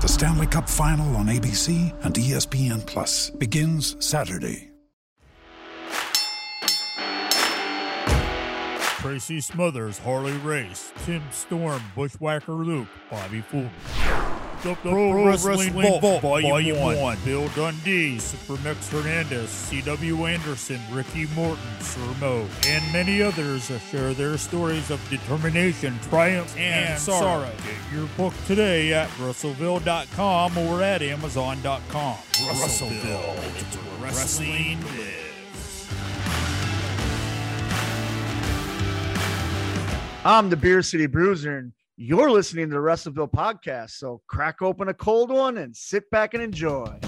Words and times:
The 0.00 0.08
Stanley 0.08 0.46
Cup 0.46 0.66
Final 0.66 1.14
on 1.16 1.26
ABC 1.26 1.92
and 2.06 2.14
ESPN 2.14 2.86
Plus 2.86 3.28
begins 3.28 4.02
Saturday. 4.02 4.70
Tracy 9.00 9.42
Smothers, 9.42 9.98
Harley 9.98 10.36
Race, 10.38 10.90
Tim 11.04 11.22
Storm, 11.30 11.82
Bushwhacker 11.94 12.54
Luke, 12.54 12.88
Bobby 13.10 13.42
Fulton. 13.42 13.70
The 14.62 14.74
Pro, 14.74 15.24
Wrestling, 15.24 15.72
Vault, 15.72 16.20
Volume 16.20 16.78
1. 16.78 17.18
Bill 17.24 17.48
Dundee, 17.56 18.18
Super 18.18 18.50
Supermix 18.56 18.90
Hernandez, 18.90 19.48
C.W. 19.48 20.26
Anderson, 20.26 20.80
Ricky 20.90 21.26
Morton, 21.34 21.80
Sir 21.80 22.14
Mo, 22.20 22.46
and 22.66 22.92
many 22.92 23.22
others 23.22 23.70
share 23.90 24.12
their 24.12 24.36
stories 24.36 24.90
of 24.90 25.00
determination, 25.08 25.98
triumph, 26.10 26.54
and, 26.58 27.00
sorrow. 27.00 27.50
Get 27.64 27.96
your 27.98 28.06
book 28.18 28.34
today 28.46 28.92
at 28.92 29.08
wrestleville.com 29.10 30.58
or 30.58 30.82
at 30.82 31.00
amazon.com. 31.00 32.16
Wrestleville, 32.16 33.58
it's 33.58 33.76
where 33.76 34.10
wrestling 34.10 34.80
lives. 34.98 35.88
I'm 40.22 40.50
the 40.50 40.56
Beer 40.56 40.82
City 40.82 41.06
Bruiser, 41.06 41.56
and 41.56 41.72
you're 42.02 42.30
listening 42.30 42.66
to 42.66 42.74
the 42.74 42.80
Wrestleville 42.80 43.30
podcast. 43.30 43.90
So 43.90 44.22
crack 44.26 44.62
open 44.62 44.88
a 44.88 44.94
cold 44.94 45.30
one 45.30 45.58
and 45.58 45.76
sit 45.76 46.10
back 46.10 46.32
and 46.32 46.42
enjoy. 46.42 46.98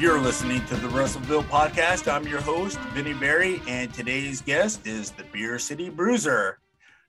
You're 0.00 0.18
listening 0.18 0.64
to 0.66 0.74
the 0.74 0.88
Wrestleville 0.88 1.44
podcast. 1.44 2.12
I'm 2.12 2.26
your 2.26 2.40
host, 2.40 2.80
Vinny 2.92 3.14
Berry, 3.14 3.62
and 3.68 3.94
today's 3.94 4.40
guest 4.40 4.84
is 4.84 5.12
the 5.12 5.22
Beer 5.32 5.60
City 5.60 5.90
Bruiser, 5.90 6.58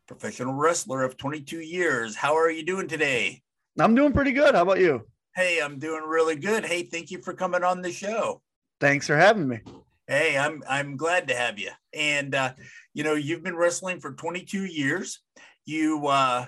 professional 0.06 0.54
wrestler 0.54 1.02
of 1.04 1.18
22 1.18 1.58
years. 1.62 2.16
How 2.16 2.36
are 2.36 2.52
you 2.52 2.64
doing 2.64 2.88
today? 2.88 3.42
I'm 3.80 3.96
doing 3.96 4.14
pretty 4.14 4.34
good. 4.34 4.54
How 4.54 4.62
about 4.62 4.80
you? 4.80 5.08
Hey, 5.36 5.62
I'm 5.62 5.80
doing 5.80 6.04
really 6.06 6.36
good. 6.36 6.66
Hey, 6.66 6.84
thank 6.84 7.10
you 7.10 7.22
for 7.22 7.34
coming 7.34 7.64
on 7.64 7.82
the 7.82 7.92
show. 7.92 8.42
Thanks 8.82 9.08
for 9.08 9.16
having 9.16 9.48
me. 9.48 9.60
Hey, 10.08 10.38
I'm 10.38 10.62
I'm 10.68 10.98
glad 10.98 11.30
to 11.30 11.36
have 11.36 11.58
you. 11.58 11.70
And 11.94 12.36
uh, 12.36 12.54
you 12.94 13.04
know, 13.04 13.14
you've 13.14 13.44
been 13.44 13.56
wrestling 13.56 14.02
for 14.02 14.12
22 14.12 14.66
years. 14.66 15.22
You 15.66 16.08
uh, 16.08 16.48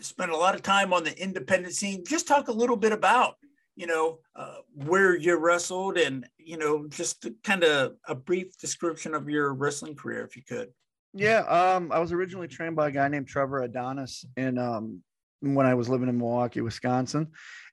spent 0.00 0.30
a 0.30 0.36
lot 0.36 0.54
of 0.54 0.62
time 0.62 0.94
on 0.94 1.04
the 1.04 1.20
independent 1.20 1.74
scene. 1.74 2.04
Just 2.06 2.26
talk 2.26 2.48
a 2.48 2.52
little 2.52 2.76
bit 2.76 2.92
about 2.92 3.34
you 3.76 3.86
know 3.86 4.20
uh, 4.34 4.56
where 4.74 5.14
you 5.14 5.36
wrestled, 5.36 5.98
and 5.98 6.26
you 6.38 6.56
know, 6.56 6.86
just 6.88 7.26
kind 7.42 7.64
of 7.64 7.96
a 8.08 8.14
brief 8.14 8.56
description 8.56 9.14
of 9.14 9.28
your 9.28 9.52
wrestling 9.52 9.94
career, 9.94 10.24
if 10.24 10.36
you 10.36 10.42
could. 10.42 10.68
Yeah, 11.12 11.40
um, 11.40 11.92
I 11.92 11.98
was 11.98 12.12
originally 12.12 12.48
trained 12.48 12.76
by 12.76 12.88
a 12.88 12.92
guy 12.92 13.08
named 13.08 13.28
Trevor 13.28 13.62
Adonis 13.62 14.24
in 14.38 14.56
um, 14.56 15.02
when 15.42 15.66
I 15.66 15.74
was 15.74 15.88
living 15.88 16.08
in 16.08 16.18
Milwaukee, 16.18 16.60
Wisconsin, 16.60 17.28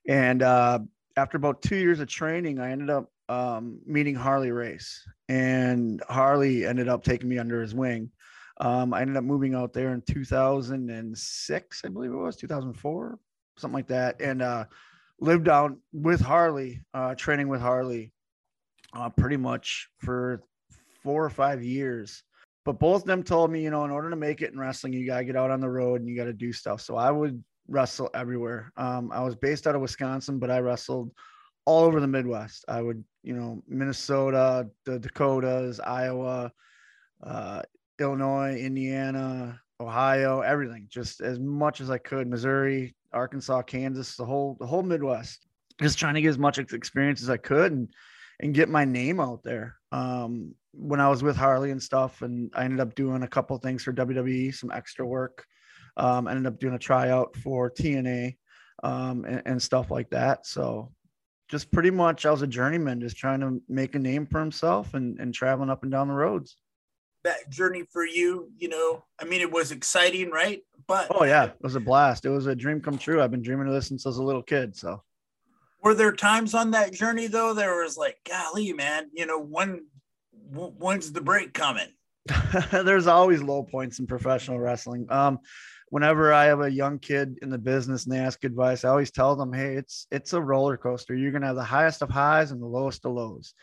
and 0.07 0.41
uh, 0.41 0.80
after 1.18 1.38
about 1.38 1.62
two 1.62 1.75
years 1.75 2.00
of 2.00 2.07
training, 2.07 2.59
I 2.59 2.72
ended 2.72 2.90
up 2.90 3.12
um, 3.30 3.80
meeting 3.85 4.16
Harley 4.16 4.52
Race, 4.52 5.06
and 5.28 6.02
Harley 6.09 6.66
ended 6.66 6.88
up 6.88 7.03
taking 7.03 7.30
me 7.30 7.38
under 7.38 7.62
his 7.62 7.75
wing. 7.75 8.12
Um, 8.59 8.94
I 8.94 9.02
ended 9.02 9.18
up 9.18 9.24
moving 9.24 9.56
out 9.56 9.72
there 9.72 9.94
in 9.94 10.02
2006, 10.02 11.81
I 11.85 11.88
believe 11.88 12.12
it 12.12 12.16
was 12.16 12.35
2004, 12.35 13.19
something 13.57 13.74
like 13.74 13.88
that, 13.88 14.19
and 14.22 14.41
uh, 14.41 14.66
lived 15.19 15.47
out 15.47 15.75
with 15.94 16.19
Harley, 16.19 16.81
uh, 16.94 17.16
training 17.16 17.47
with 17.47 17.62
Harley, 17.62 18.12
uh, 18.94 19.09
pretty 19.09 19.38
much 19.38 19.88
for 20.00 20.44
four 21.03 21.24
or 21.24 21.30
five 21.30 21.63
years. 21.63 22.24
But 22.66 22.80
both 22.80 23.01
of 23.01 23.07
them 23.07 23.24
told 23.24 23.51
me, 23.51 23.63
you 23.63 23.69
know, 23.69 23.86
in 23.86 23.91
order 23.91 24.09
to 24.09 24.16
make 24.16 24.41
it 24.41 24.51
in 24.51 24.59
wrestling, 24.59 24.94
you 24.94 25.06
gotta 25.06 25.24
get 25.24 25.36
out 25.36 25.51
on 25.51 25.62
the 25.62 25.69
road 25.69 26.01
and 26.01 26.09
you 26.09 26.16
gotta 26.16 26.34
do 26.34 26.51
stuff. 26.51 26.81
So 26.81 26.96
I 26.96 27.12
would 27.12 27.44
wrestle 27.69 28.09
everywhere. 28.13 28.72
Um, 28.78 29.12
I 29.12 29.22
was 29.22 29.35
based 29.35 29.68
out 29.68 29.75
of 29.75 29.81
Wisconsin, 29.81 30.40
but 30.40 30.52
I 30.52 30.59
wrestled 30.59 31.12
all 31.66 31.84
over 31.84 32.00
the 32.00 32.07
Midwest. 32.07 32.66
I 32.68 32.81
would, 32.81 33.03
you 33.24 33.34
know, 33.35 33.63
Minnesota, 33.68 34.69
the 34.85 35.00
Dakotas, 35.00 35.80
Iowa, 35.80 36.52
uh, 37.24 37.62
Illinois, 38.00 38.57
Indiana, 38.57 39.59
Ohio, 39.80 40.41
everything, 40.41 40.88
just 40.90 41.22
as 41.22 41.40
much 41.40 41.81
as 41.81 41.90
I 41.90 41.97
could. 41.97 42.28
Missouri, 42.28 42.96
Arkansas, 43.13 43.62
Kansas, 43.63 44.16
the 44.16 44.25
whole 44.25 44.57
the 44.59 44.68
whole 44.68 44.84
Midwest. 44.84 45.47
Just 45.81 45.97
trying 45.97 46.16
to 46.16 46.22
get 46.22 46.30
as 46.30 46.38
much 46.38 46.57
experience 46.57 47.22
as 47.22 47.30
I 47.30 47.38
could 47.38 47.72
and 47.72 47.88
and 48.41 48.53
get 48.53 48.69
my 48.69 48.86
name 48.86 49.19
out 49.19 49.44
there. 49.44 49.75
Um, 49.91 50.56
when 50.74 51.00
I 51.00 51.09
was 51.09 51.24
with 51.24 51.36
Harley 51.36 51.72
and 51.72 51.81
stuff, 51.81 52.22
and 52.22 52.51
I 52.56 52.63
ended 52.66 52.80
up 52.80 52.96
doing 52.96 53.24
a 53.24 53.28
couple 53.28 53.57
things 53.57 53.84
for 53.84 53.94
WWE, 53.94 54.53
some 54.53 54.72
extra 54.72 55.06
work. 55.06 55.46
Um, 56.00 56.28
I 56.28 56.32
ended 56.32 56.48
up 56.48 56.60
doing 56.60 56.76
a 56.76 56.80
tryout 56.80 57.36
for 57.36 57.70
TNA 57.70 58.38
um, 58.84 59.26
and, 59.26 59.42
and 59.46 59.62
stuff 59.62 59.92
like 59.92 60.10
that. 60.12 60.46
So 60.46 60.92
just 61.50 61.72
pretty 61.72 61.92
much 61.92 62.26
I 62.26 62.32
was 62.32 62.42
a 62.42 62.48
journeyman, 62.48 63.02
just 63.02 63.18
trying 63.18 63.42
to 63.42 63.62
make 63.68 63.96
a 63.96 64.00
name 64.00 64.26
for 64.26 64.40
himself 64.40 64.94
and, 64.94 65.20
and 65.20 65.34
traveling 65.34 65.70
up 65.70 65.84
and 65.84 65.92
down 65.92 66.08
the 66.08 66.14
roads. 66.14 66.56
That 67.26 67.50
journey 67.50 67.84
for 67.92 68.06
you, 68.06 68.50
you 68.58 68.70
know, 68.70 69.04
I 69.20 69.26
mean, 69.26 69.42
it 69.42 69.52
was 69.52 69.72
exciting, 69.72 70.32
right? 70.32 70.62
But 70.88 71.08
Oh 71.14 71.26
yeah, 71.26 71.46
it 71.46 71.58
was 71.62 71.76
a 71.76 71.82
blast. 71.82 72.26
It 72.26 72.30
was 72.30 72.48
a 72.48 72.56
dream 72.56 72.80
come 72.80 72.98
true. 72.98 73.22
I've 73.22 73.31
been 73.31 73.42
dreaming 73.42 73.68
of 73.68 73.74
this 73.74 73.88
since 73.88 74.06
I 74.06 74.10
was 74.10 74.20
a 74.20 74.24
little 74.24 74.42
kid. 74.42 74.76
So 74.78 75.04
were 75.84 75.96
there 75.96 76.14
times 76.14 76.54
on 76.54 76.72
that 76.72 76.94
journey 76.94 77.28
though 77.28 77.54
there 77.54 77.81
was 77.81 77.98
like 77.98 78.18
golly 78.28 78.74
man 78.74 79.10
you 79.14 79.26
know 79.26 79.40
when 79.40 79.86
when's 80.52 81.12
the 81.14 81.22
break 81.22 81.54
coming 81.54 81.88
there's 82.72 83.08
always 83.08 83.42
low 83.42 83.64
points 83.64 84.00
in 84.00 84.08
professional 84.08 84.60
wrestling. 84.60 85.08
Um, 85.10 85.40
whenever 85.89 86.33
I 86.33 86.45
have 86.45 86.61
a 86.61 86.72
young 86.72 87.00
kid 87.00 87.39
in 87.41 87.50
the 87.50 87.57
business 87.57 88.05
and 88.05 88.13
they 88.13 88.19
ask 88.19 88.44
advice, 88.44 88.83
I 88.83 88.89
always 88.89 89.11
tell 89.11 89.35
them, 89.35 89.53
"Hey, 89.53 89.75
it's 89.75 90.07
it's 90.11 90.33
a 90.33 90.41
roller 90.41 90.77
coaster. 90.77 91.16
You're 91.16 91.31
gonna 91.31 91.47
have 91.47 91.55
the 91.55 91.63
highest 91.63 92.01
of 92.01 92.09
highs 92.09 92.51
and 92.51 92.61
the 92.61 92.67
lowest 92.67 93.05
of 93.05 93.13
lows, 93.13 93.53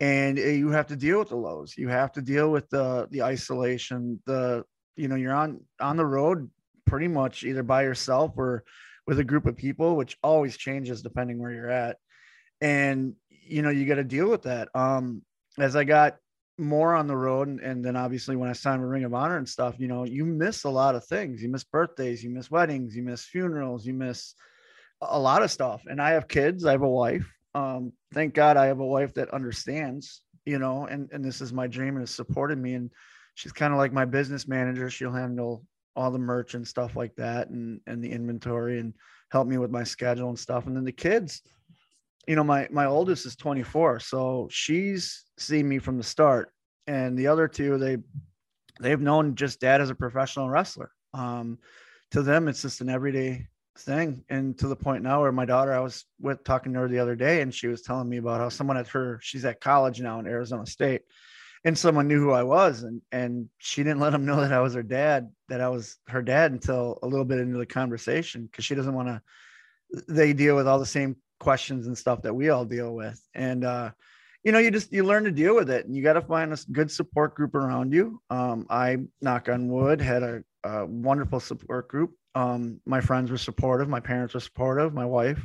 and 0.00 0.38
uh, 0.38 0.42
you 0.42 0.70
have 0.70 0.88
to 0.88 0.96
deal 0.96 1.18
with 1.18 1.28
the 1.28 1.36
lows. 1.36 1.74
You 1.76 1.88
have 1.88 2.12
to 2.12 2.22
deal 2.22 2.50
with 2.50 2.68
the 2.70 3.08
the 3.10 3.22
isolation. 3.22 4.20
The 4.26 4.64
you 4.96 5.08
know 5.08 5.16
you're 5.16 5.34
on 5.34 5.60
on 5.80 5.96
the 5.96 6.06
road 6.06 6.50
pretty 6.86 7.08
much 7.08 7.44
either 7.44 7.62
by 7.62 7.82
yourself 7.82 8.32
or 8.36 8.64
with 9.06 9.18
a 9.18 9.24
group 9.24 9.46
of 9.46 9.56
people, 9.56 9.96
which 9.96 10.16
always 10.22 10.56
changes 10.56 11.02
depending 11.02 11.38
where 11.38 11.52
you're 11.52 11.70
at, 11.70 11.98
and 12.60 13.14
you 13.28 13.62
know 13.62 13.70
you 13.70 13.86
got 13.86 13.96
to 13.96 14.04
deal 14.04 14.28
with 14.28 14.42
that. 14.42 14.68
Um, 14.74 15.22
as 15.58 15.76
I 15.76 15.84
got 15.84 16.16
more 16.60 16.94
on 16.94 17.06
the 17.06 17.16
road 17.16 17.48
and, 17.48 17.60
and 17.60 17.84
then 17.84 17.96
obviously 17.96 18.36
when 18.36 18.48
I 18.48 18.52
signed 18.52 18.82
with 18.82 18.90
Ring 18.90 19.04
of 19.04 19.14
Honor 19.14 19.38
and 19.38 19.48
stuff, 19.48 19.76
you 19.78 19.88
know, 19.88 20.04
you 20.04 20.24
miss 20.24 20.64
a 20.64 20.70
lot 20.70 20.94
of 20.94 21.04
things. 21.04 21.42
You 21.42 21.48
miss 21.48 21.64
birthdays, 21.64 22.22
you 22.22 22.30
miss 22.30 22.50
weddings, 22.50 22.94
you 22.94 23.02
miss 23.02 23.24
funerals, 23.24 23.86
you 23.86 23.94
miss 23.94 24.34
a 25.00 25.18
lot 25.18 25.42
of 25.42 25.50
stuff. 25.50 25.82
And 25.86 26.00
I 26.00 26.10
have 26.10 26.28
kids, 26.28 26.64
I 26.64 26.72
have 26.72 26.82
a 26.82 26.88
wife. 26.88 27.26
Um, 27.54 27.92
thank 28.12 28.34
God 28.34 28.56
I 28.56 28.66
have 28.66 28.80
a 28.80 28.86
wife 28.86 29.14
that 29.14 29.34
understands, 29.34 30.22
you 30.44 30.58
know, 30.58 30.86
and, 30.86 31.08
and 31.12 31.24
this 31.24 31.40
is 31.40 31.52
my 31.52 31.66
dream 31.66 31.96
and 31.96 32.02
has 32.02 32.10
supported 32.10 32.58
me. 32.58 32.74
And 32.74 32.90
she's 33.34 33.52
kind 33.52 33.72
of 33.72 33.78
like 33.78 33.92
my 33.92 34.04
business 34.04 34.46
manager. 34.46 34.90
She'll 34.90 35.12
handle 35.12 35.64
all 35.96 36.10
the 36.10 36.18
merch 36.18 36.54
and 36.54 36.66
stuff 36.66 36.94
like 36.94 37.14
that 37.16 37.48
and, 37.48 37.80
and 37.86 38.02
the 38.02 38.12
inventory 38.12 38.78
and 38.78 38.94
help 39.30 39.48
me 39.48 39.58
with 39.58 39.70
my 39.70 39.84
schedule 39.84 40.28
and 40.28 40.38
stuff. 40.38 40.66
And 40.66 40.76
then 40.76 40.84
the 40.84 40.92
kids, 40.92 41.42
you 42.26 42.36
know, 42.36 42.44
my 42.44 42.68
my 42.70 42.86
oldest 42.86 43.26
is 43.26 43.36
24, 43.36 44.00
so 44.00 44.48
she's 44.50 45.24
seen 45.38 45.68
me 45.68 45.78
from 45.78 45.96
the 45.96 46.02
start, 46.02 46.52
and 46.86 47.18
the 47.18 47.26
other 47.26 47.48
two 47.48 47.78
they 47.78 47.98
they've 48.80 49.00
known 49.00 49.34
just 49.34 49.60
dad 49.60 49.80
as 49.80 49.90
a 49.90 49.94
professional 49.94 50.48
wrestler. 50.48 50.90
Um, 51.14 51.58
to 52.12 52.22
them, 52.22 52.48
it's 52.48 52.62
just 52.62 52.80
an 52.80 52.88
everyday 52.88 53.46
thing. 53.78 54.24
And 54.28 54.58
to 54.58 54.68
the 54.68 54.76
point 54.76 55.02
now 55.02 55.20
where 55.20 55.32
my 55.32 55.44
daughter, 55.44 55.72
I 55.72 55.80
was 55.80 56.04
with 56.20 56.44
talking 56.44 56.72
to 56.72 56.80
her 56.80 56.88
the 56.88 56.98
other 56.98 57.16
day, 57.16 57.40
and 57.40 57.54
she 57.54 57.68
was 57.68 57.82
telling 57.82 58.08
me 58.08 58.18
about 58.18 58.40
how 58.40 58.48
someone 58.48 58.76
at 58.76 58.88
her, 58.88 59.18
she's 59.22 59.44
at 59.44 59.60
college 59.60 60.00
now 60.00 60.18
in 60.18 60.26
Arizona 60.26 60.66
State, 60.66 61.02
and 61.64 61.76
someone 61.76 62.08
knew 62.08 62.20
who 62.20 62.32
I 62.32 62.42
was, 62.42 62.82
and 62.82 63.00
and 63.12 63.48
she 63.58 63.82
didn't 63.82 64.00
let 64.04 64.10
them 64.10 64.26
know 64.26 64.40
that 64.40 64.52
I 64.52 64.60
was 64.60 64.74
her 64.74 64.82
dad, 64.82 65.30
that 65.48 65.60
I 65.60 65.68
was 65.68 65.96
her 66.08 66.22
dad 66.22 66.52
until 66.52 66.98
a 67.02 67.06
little 67.06 67.24
bit 67.24 67.38
into 67.38 67.58
the 67.58 67.66
conversation 67.66 68.46
because 68.46 68.64
she 68.64 68.74
doesn't 68.74 68.94
want 68.94 69.08
to. 69.08 69.22
They 70.08 70.32
deal 70.32 70.54
with 70.54 70.68
all 70.68 70.78
the 70.78 70.86
same 70.86 71.16
questions 71.40 71.88
and 71.88 71.98
stuff 71.98 72.22
that 72.22 72.34
we 72.34 72.50
all 72.50 72.64
deal 72.64 72.94
with, 72.94 73.20
and 73.34 73.64
uh, 73.64 73.90
you 74.44 74.52
know, 74.52 74.58
you 74.58 74.70
just 74.70 74.92
you 74.92 75.04
learn 75.04 75.24
to 75.24 75.30
deal 75.30 75.54
with 75.54 75.70
it, 75.70 75.86
and 75.86 75.94
you 75.94 76.02
got 76.02 76.14
to 76.14 76.22
find 76.22 76.52
a 76.52 76.58
good 76.72 76.90
support 76.90 77.34
group 77.34 77.54
around 77.54 77.92
you. 77.92 78.22
Um, 78.30 78.66
I 78.70 78.98
knock 79.20 79.48
on 79.48 79.68
wood 79.68 80.00
had 80.00 80.22
a, 80.22 80.42
a 80.64 80.86
wonderful 80.86 81.40
support 81.40 81.88
group. 81.88 82.12
Um, 82.34 82.80
my 82.86 83.00
friends 83.00 83.30
were 83.30 83.38
supportive, 83.38 83.88
my 83.88 84.00
parents 84.00 84.34
were 84.34 84.40
supportive, 84.40 84.94
my 84.94 85.04
wife, 85.04 85.44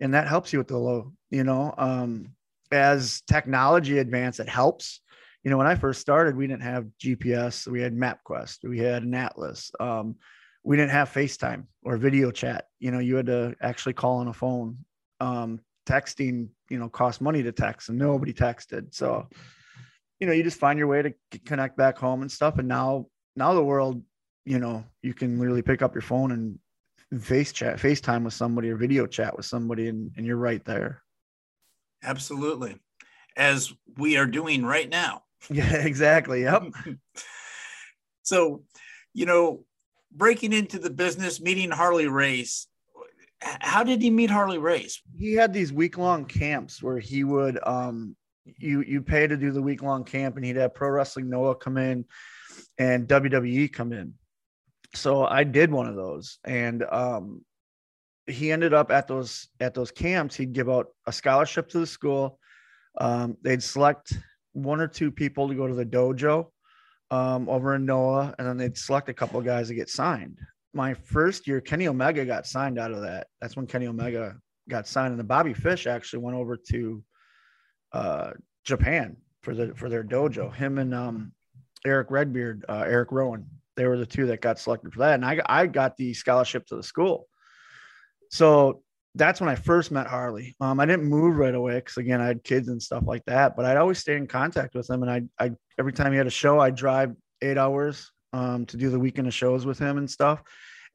and 0.00 0.14
that 0.14 0.28
helps 0.28 0.52
you 0.52 0.58
with 0.58 0.68
the 0.68 0.78
low. 0.78 1.12
You 1.30 1.44
know, 1.44 1.74
um, 1.76 2.34
as 2.70 3.22
technology 3.22 3.98
advance, 3.98 4.38
it 4.38 4.48
helps. 4.48 5.00
You 5.42 5.50
know, 5.50 5.56
when 5.56 5.66
I 5.66 5.74
first 5.74 6.00
started, 6.00 6.36
we 6.36 6.46
didn't 6.46 6.62
have 6.62 6.86
GPS. 7.02 7.66
We 7.66 7.80
had 7.80 7.96
MapQuest. 7.96 8.58
We 8.68 8.78
had 8.78 9.02
an 9.02 9.14
Atlas. 9.14 9.72
Um, 9.80 10.16
we 10.62 10.76
didn't 10.76 10.90
have 10.90 11.10
FaceTime 11.10 11.64
or 11.82 11.96
video 11.96 12.30
chat. 12.30 12.66
You 12.78 12.90
know, 12.90 12.98
you 12.98 13.16
had 13.16 13.26
to 13.26 13.56
actually 13.62 13.94
call 13.94 14.18
on 14.18 14.28
a 14.28 14.32
phone. 14.32 14.84
Um, 15.20 15.60
texting, 15.86 16.48
you 16.68 16.78
know, 16.78 16.88
cost 16.88 17.20
money 17.20 17.42
to 17.42 17.52
text 17.52 17.88
and 17.88 17.98
nobody 17.98 18.32
texted. 18.32 18.94
So, 18.94 19.28
you 20.18 20.26
know, 20.26 20.32
you 20.32 20.42
just 20.42 20.60
find 20.60 20.78
your 20.78 20.88
way 20.88 21.02
to 21.02 21.14
connect 21.44 21.76
back 21.76 21.98
home 21.98 22.22
and 22.22 22.30
stuff. 22.30 22.58
And 22.58 22.68
now, 22.68 23.06
now 23.36 23.54
the 23.54 23.64
world, 23.64 24.02
you 24.44 24.58
know, 24.58 24.84
you 25.02 25.14
can 25.14 25.38
literally 25.38 25.62
pick 25.62 25.82
up 25.82 25.94
your 25.94 26.02
phone 26.02 26.32
and 26.32 27.22
face 27.22 27.52
chat, 27.52 27.78
FaceTime 27.78 28.24
with 28.24 28.34
somebody 28.34 28.70
or 28.70 28.76
video 28.76 29.06
chat 29.06 29.36
with 29.36 29.46
somebody, 29.46 29.88
and, 29.88 30.12
and 30.16 30.26
you're 30.26 30.36
right 30.36 30.64
there. 30.64 31.02
Absolutely. 32.02 32.78
As 33.36 33.72
we 33.96 34.16
are 34.16 34.26
doing 34.26 34.64
right 34.64 34.88
now. 34.88 35.22
Yeah, 35.48 35.72
exactly. 35.76 36.42
Yep. 36.42 36.64
so, 38.22 38.62
you 39.14 39.24
know, 39.24 39.64
breaking 40.12 40.52
into 40.52 40.78
the 40.78 40.90
business, 40.90 41.40
meeting 41.40 41.70
Harley 41.70 42.08
Race, 42.08 42.66
how 43.40 43.82
did 43.82 44.02
he 44.02 44.10
meet 44.10 44.30
Harley 44.30 44.58
Race? 44.58 45.00
He 45.18 45.34
had 45.34 45.52
these 45.52 45.72
week 45.72 45.98
long 45.98 46.24
camps 46.24 46.82
where 46.82 46.98
he 46.98 47.24
would 47.24 47.58
um 47.66 48.16
you 48.44 48.82
you 48.82 49.02
pay 49.02 49.26
to 49.26 49.36
do 49.36 49.50
the 49.50 49.62
week 49.62 49.82
long 49.82 50.04
camp 50.04 50.36
and 50.36 50.44
he'd 50.44 50.56
have 50.56 50.74
Pro 50.74 50.90
Wrestling 50.90 51.28
Noah 51.28 51.54
come 51.54 51.76
in 51.76 52.04
and 52.78 53.08
WWE 53.08 53.72
come 53.72 53.92
in. 53.92 54.14
So 54.94 55.24
I 55.24 55.44
did 55.44 55.70
one 55.70 55.86
of 55.86 55.96
those 55.96 56.38
and 56.44 56.84
um 56.90 57.44
he 58.26 58.52
ended 58.52 58.74
up 58.74 58.90
at 58.90 59.08
those 59.08 59.48
at 59.58 59.74
those 59.74 59.90
camps 59.90 60.36
he'd 60.36 60.52
give 60.52 60.68
out 60.68 60.88
a 61.06 61.12
scholarship 61.12 61.68
to 61.70 61.80
the 61.80 61.86
school 61.86 62.38
um, 62.98 63.36
they'd 63.42 63.62
select 63.62 64.12
one 64.52 64.80
or 64.80 64.88
two 64.88 65.10
people 65.10 65.48
to 65.48 65.54
go 65.54 65.66
to 65.66 65.74
the 65.74 65.86
dojo 65.86 66.48
um, 67.10 67.48
over 67.48 67.74
in 67.74 67.84
Noah, 67.84 68.34
and 68.38 68.46
then 68.46 68.56
they'd 68.56 68.76
select 68.76 69.08
a 69.08 69.14
couple 69.14 69.38
of 69.38 69.44
guys 69.46 69.68
to 69.68 69.74
get 69.74 69.88
signed 69.88 70.38
my 70.72 70.94
first 70.94 71.46
year, 71.46 71.60
Kenny 71.60 71.88
Omega 71.88 72.24
got 72.24 72.46
signed 72.46 72.78
out 72.78 72.92
of 72.92 73.02
that. 73.02 73.26
That's 73.40 73.56
when 73.56 73.66
Kenny 73.66 73.86
Omega 73.86 74.36
got 74.68 74.86
signed, 74.86 75.10
and 75.10 75.20
the 75.20 75.24
Bobby 75.24 75.54
Fish 75.54 75.86
actually 75.86 76.20
went 76.20 76.36
over 76.36 76.56
to 76.68 77.02
uh, 77.92 78.30
Japan 78.64 79.16
for 79.42 79.54
the 79.54 79.74
for 79.74 79.88
their 79.88 80.04
dojo. 80.04 80.54
Him 80.54 80.78
and 80.78 80.94
um, 80.94 81.32
Eric 81.84 82.10
Redbeard, 82.10 82.64
uh, 82.68 82.84
Eric 82.86 83.10
Rowan, 83.10 83.46
they 83.76 83.86
were 83.86 83.98
the 83.98 84.06
two 84.06 84.26
that 84.26 84.40
got 84.40 84.58
selected 84.58 84.92
for 84.92 85.00
that, 85.00 85.14
and 85.14 85.24
I 85.24 85.40
I 85.46 85.66
got 85.66 85.96
the 85.96 86.14
scholarship 86.14 86.66
to 86.66 86.76
the 86.76 86.82
school. 86.82 87.26
So 88.30 88.82
that's 89.16 89.40
when 89.40 89.50
I 89.50 89.56
first 89.56 89.90
met 89.90 90.06
Harley. 90.06 90.54
Um, 90.60 90.78
I 90.78 90.86
didn't 90.86 91.06
move 91.06 91.36
right 91.36 91.54
away 91.54 91.76
because 91.76 91.96
again 91.96 92.20
I 92.20 92.26
had 92.26 92.44
kids 92.44 92.68
and 92.68 92.80
stuff 92.80 93.02
like 93.06 93.24
that, 93.26 93.56
but 93.56 93.64
I'd 93.64 93.76
always 93.76 93.98
stay 93.98 94.16
in 94.16 94.28
contact 94.28 94.74
with 94.74 94.88
him, 94.88 95.02
and 95.02 95.10
I 95.10 95.44
I 95.44 95.50
every 95.78 95.92
time 95.92 96.12
he 96.12 96.18
had 96.18 96.28
a 96.28 96.30
show, 96.30 96.60
I'd 96.60 96.76
drive 96.76 97.12
eight 97.42 97.58
hours 97.58 98.12
um, 98.32 98.66
to 98.66 98.76
do 98.76 98.90
the 98.90 98.98
weekend 98.98 99.26
of 99.28 99.34
shows 99.34 99.66
with 99.66 99.78
him 99.78 99.98
and 99.98 100.10
stuff. 100.10 100.42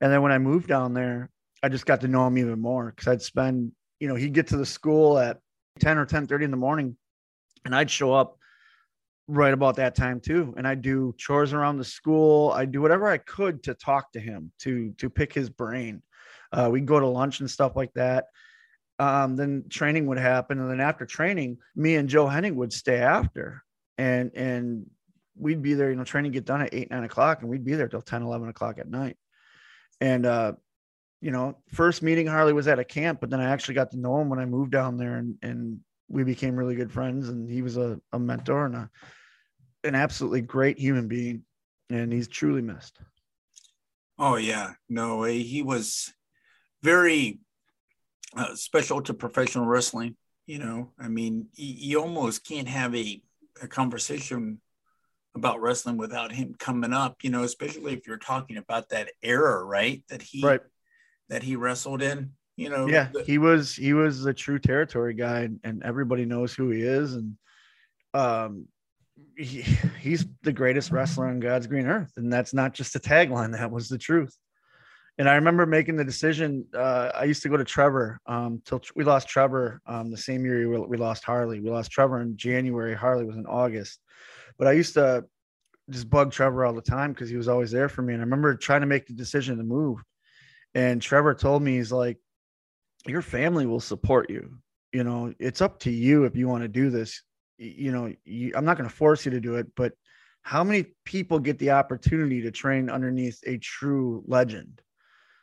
And 0.02 0.12
then 0.12 0.22
when 0.22 0.32
I 0.32 0.38
moved 0.38 0.68
down 0.68 0.94
there, 0.94 1.30
I 1.64 1.70
just 1.70 1.86
got 1.86 2.02
to 2.02 2.08
know 2.08 2.28
him 2.28 2.38
even 2.38 2.60
more 2.60 2.92
because 2.92 3.08
I'd 3.08 3.22
spend, 3.22 3.72
you 4.00 4.08
know, 4.08 4.16
he'd 4.16 4.34
get 4.34 4.48
to 4.48 4.58
the 4.58 4.66
school 4.66 5.18
at 5.18 5.40
10 5.80 5.98
or 5.98 6.06
10 6.06 6.28
30 6.28 6.46
in 6.46 6.52
the 6.52 6.58
morning 6.58 6.96
and 7.66 7.76
I'd 7.76 7.90
show 7.90 8.14
up 8.14 8.38
right 9.28 9.54
about 9.54 9.76
that 9.78 9.96
time 9.96 10.20
too. 10.20 10.54
And 10.58 10.68
I'd 10.68 10.82
do 10.82 11.14
chores 11.18 11.54
around 11.54 11.78
the 11.78 11.84
school. 11.84 12.52
I'd 12.52 12.72
do 12.72 12.82
whatever 12.82 13.08
I 13.08 13.18
could 13.18 13.64
to 13.64 13.74
talk 13.74 14.12
to 14.12 14.20
him, 14.20 14.52
to, 14.60 14.92
to 14.98 15.10
pick 15.10 15.34
his 15.34 15.50
brain. 15.50 16.04
Uh, 16.52 16.70
we'd 16.72 16.86
go 16.86 17.00
to 17.00 17.08
lunch 17.08 17.40
and 17.40 17.50
stuff 17.50 17.76
like 17.76 17.94
that. 17.94 18.26
Um, 19.00 19.36
then 19.36 19.66
training 19.70 20.06
would 20.08 20.20
happen. 20.20 20.60
And 20.60 20.70
then 20.70 20.80
after 20.80 21.06
training, 21.06 21.58
me 21.76 21.96
and 21.96 22.08
Joe 22.08 22.28
Hennig 22.28 22.54
would 22.54 22.72
stay 22.72 23.00
after 23.00 23.64
and, 23.98 24.32
and 24.36 24.90
we'd 25.38 25.62
be 25.62 25.74
there, 25.74 25.90
you 25.90 25.96
know, 25.96 26.04
training 26.04 26.32
get 26.32 26.46
done 26.46 26.62
at 26.62 26.74
eight, 26.74 26.90
nine 26.92 27.04
o'clock, 27.04 27.42
and 27.42 27.50
we'd 27.50 27.66
be 27.66 27.76
there 27.76 27.88
till 27.88 28.02
10, 28.02 28.24
11 28.24 28.50
o'clock 28.50 28.80
at 28.80 28.90
night. 28.90 29.18
And, 30.02 30.26
uh, 30.26 30.54
you 31.22 31.32
know, 31.32 31.58
first 31.74 32.02
meeting 32.02 32.28
Harley 32.28 32.54
was 32.54 32.68
at 32.68 32.80
a 32.80 32.84
camp, 32.84 33.20
but 33.20 33.30
then 33.30 33.40
I 33.40 33.52
actually 33.52 33.76
got 33.76 33.92
to 33.92 34.00
know 34.00 34.20
him 34.20 34.30
when 34.30 34.40
I 34.40 34.46
moved 34.46 34.72
down 34.72 34.98
there 34.98 35.16
and, 35.18 35.36
and 35.42 35.80
we 36.08 36.24
became 36.24 36.56
really 36.56 36.76
good 36.76 36.92
friends. 36.92 37.30
And 37.30 37.50
he 37.50 37.62
was 37.62 37.78
a, 37.78 38.00
a 38.12 38.20
mentor 38.20 38.66
and 38.66 38.76
a, 38.76 38.90
an 39.84 39.96
absolutely 39.96 40.42
great 40.42 40.78
human 40.78 41.08
being. 41.08 41.44
And 41.90 42.12
he's 42.12 42.28
truly 42.28 42.62
missed. 42.62 43.00
Oh, 44.18 44.36
yeah. 44.38 44.74
No, 44.90 45.24
he 45.24 45.62
was 45.62 46.14
very 46.82 47.40
uh, 48.36 48.56
special 48.56 49.02
to 49.04 49.14
professional 49.14 49.66
wrestling. 49.66 50.16
You 50.46 50.60
know, 50.60 50.92
I 51.00 51.08
mean, 51.08 51.48
you 51.56 52.00
almost 52.00 52.46
can't 52.48 52.68
have 52.68 52.96
a, 52.96 53.22
a 53.62 53.68
conversation 53.68 54.62
about 55.36 55.62
wrestling 55.62 55.98
without 55.98 56.32
him 56.32 56.56
coming 56.58 56.94
up, 56.94 57.18
you 57.22 57.30
know, 57.30 57.44
especially 57.44 57.94
if 57.94 58.08
you're 58.08 58.18
talking 58.18 58.58
about 58.58 58.90
that 58.90 59.12
era, 59.22 59.64
right? 59.64 60.04
That 60.10 60.22
he 60.22 60.42
right. 60.42 60.62
that 61.30 61.44
he 61.44 61.56
wrestled 61.56 62.02
in, 62.02 62.32
you 62.56 62.70
know. 62.70 62.88
Yeah, 62.88 63.10
the, 63.14 63.24
he 63.24 63.38
was 63.38 63.76
he 63.76 63.94
was 63.94 64.26
a 64.26 64.34
true 64.34 64.60
territory 64.60 65.14
guy 65.14 65.50
and 65.64 65.84
everybody 65.84 66.26
knows 66.26 66.54
who 66.54 66.70
he 66.70 66.82
is 66.82 67.14
and 67.14 67.38
um 68.14 68.68
he, 69.38 69.62
he's 70.00 70.26
the 70.44 70.54
greatest 70.54 70.92
wrestler 70.92 71.28
on 71.28 71.40
God's 71.40 71.68
green 71.68 71.86
earth 71.86 72.14
and 72.16 72.32
that's 72.32 72.54
not 72.54 72.74
just 72.74 72.96
a 72.96 73.00
tagline, 73.00 73.52
that 73.52 73.72
was 73.72 73.90
the 73.90 73.98
truth. 73.98 74.36
And 75.18 75.30
I 75.30 75.36
remember 75.36 75.66
making 75.66 75.96
the 75.96 76.04
decision. 76.04 76.66
Uh, 76.76 77.10
I 77.16 77.24
used 77.24 77.42
to 77.44 77.50
go 77.50 77.56
to 77.56 77.64
Trevor 77.64 78.20
um, 78.26 78.62
till 78.66 78.82
we 78.98 79.06
lost 79.06 79.30
Trevor 79.30 79.80
um, 79.86 80.12
the 80.12 80.18
same 80.18 80.44
year 80.44 80.70
we, 80.70 80.78
we 80.78 80.98
lost 80.98 81.24
Harley. 81.24 81.62
We 81.62 81.70
lost 81.70 81.90
Trevor 81.90 82.20
in 82.20 82.36
January. 82.36 82.94
Harley 82.94 83.24
was 83.24 83.38
in 83.38 83.46
August 83.46 84.00
but 84.58 84.68
I 84.68 84.74
used 84.74 84.94
to 84.96 85.26
just 85.90 86.10
bug 86.10 86.32
Trevor 86.32 86.66
all 86.66 86.74
the 86.74 86.82
time 86.82 87.14
because 87.14 87.30
he 87.30 87.36
was 87.36 87.48
always 87.48 87.72
there 87.72 87.90
for 87.90 88.02
me. 88.02 88.14
And 88.14 88.22
I 88.22 88.26
remember 88.26 88.56
trying 88.56 88.82
to 88.82 88.88
make 88.88 89.08
the 89.08 89.14
decision 89.14 89.58
to 89.58 89.64
move. 89.64 90.00
And 90.74 91.02
Trevor 91.02 91.34
told 91.34 91.62
me, 91.62 91.78
he's 91.78 91.92
like, 91.92 92.18
your 93.06 93.22
family 93.22 93.66
will 93.66 93.80
support 93.80 94.30
you. 94.30 94.58
You 94.92 95.04
know, 95.04 95.34
it's 95.40 95.62
up 95.62 95.80
to 95.82 95.92
you 95.92 96.26
if 96.26 96.36
you 96.36 96.48
want 96.48 96.64
to 96.64 96.68
do 96.68 96.90
this. 96.90 97.22
You 97.58 97.92
know, 97.92 98.14
you, 98.26 98.54
I'm 98.56 98.66
not 98.66 98.78
going 98.78 98.90
to 98.90 98.96
force 98.96 99.26
you 99.26 99.32
to 99.32 99.40
do 99.40 99.56
it, 99.56 99.68
but 99.76 99.94
how 100.42 100.64
many 100.64 100.86
people 101.06 101.40
get 101.40 101.60
the 101.60 101.72
opportunity 101.72 102.42
to 102.42 102.52
train 102.52 102.90
underneath 102.90 103.40
a 103.46 103.58
true 103.58 104.24
legend 104.28 104.82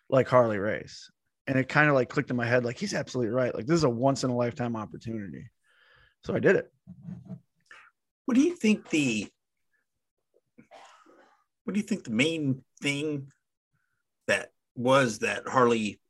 like 0.08 0.28
Harley 0.28 0.58
Race? 0.58 1.10
And 1.46 1.58
it 1.58 1.68
kind 1.68 1.88
of 1.88 1.94
like 1.94 2.08
clicked 2.08 2.30
in 2.30 2.36
my 2.36 2.46
head, 2.46 2.64
like 2.64 2.78
he's 2.78 2.94
absolutely 2.94 3.32
right. 3.32 3.54
Like 3.54 3.66
this 3.66 3.76
is 3.76 3.84
a 3.84 3.90
once 3.90 4.24
in 4.24 4.30
a 4.30 4.36
lifetime 4.36 4.76
opportunity. 4.76 5.50
So 6.24 6.34
I 6.34 6.38
did 6.38 6.56
it. 6.56 6.72
What 8.26 8.34
do 8.34 8.40
you 8.40 8.54
think 8.54 8.90
the 8.90 9.28
what 11.64 11.74
do 11.74 11.80
you 11.80 11.86
think 11.86 12.04
the 12.04 12.10
main 12.10 12.62
thing 12.80 13.30
that 14.26 14.50
was 14.74 15.20
that 15.20 15.46
Harley 15.46 16.00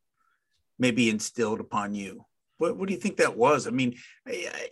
maybe 0.78 1.10
instilled 1.10 1.60
upon 1.60 1.94
you? 1.94 2.24
What 2.58 2.76
what 2.76 2.88
do 2.88 2.94
you 2.94 3.00
think 3.00 3.18
that 3.18 3.36
was? 3.36 3.66
I 3.66 3.70
mean, 3.70 3.96
I, 4.26 4.48
I, 4.52 4.68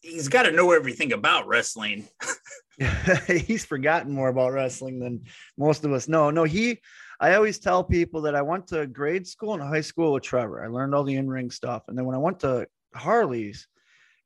he's 0.00 0.28
got 0.28 0.44
to 0.44 0.52
know 0.52 0.72
everything 0.72 1.12
about 1.12 1.46
wrestling. 1.46 2.08
he's 3.26 3.64
forgotten 3.64 4.12
more 4.12 4.28
about 4.28 4.52
wrestling 4.52 5.00
than 5.00 5.24
most 5.56 5.84
of 5.84 5.92
us 5.92 6.06
know. 6.06 6.30
No, 6.30 6.44
he 6.44 6.78
I 7.20 7.34
always 7.34 7.58
tell 7.58 7.82
people 7.82 8.22
that 8.22 8.36
I 8.36 8.42
went 8.42 8.68
to 8.68 8.86
grade 8.86 9.26
school 9.26 9.54
and 9.54 9.62
high 9.62 9.80
school 9.80 10.12
with 10.12 10.22
Trevor. 10.22 10.62
I 10.62 10.68
learned 10.68 10.94
all 10.94 11.02
the 11.02 11.16
in-ring 11.16 11.50
stuff. 11.50 11.82
And 11.88 11.98
then 11.98 12.04
when 12.04 12.14
I 12.14 12.20
went 12.20 12.40
to 12.40 12.68
Harley's, 12.94 13.66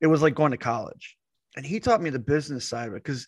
it 0.02 0.06
was 0.06 0.20
like 0.20 0.34
going 0.34 0.50
to 0.50 0.58
college 0.58 1.16
and 1.56 1.66
he 1.66 1.80
taught 1.80 2.02
me 2.02 2.10
the 2.10 2.18
business 2.18 2.64
side 2.66 2.88
of 2.88 2.94
it 2.94 3.02
because 3.02 3.26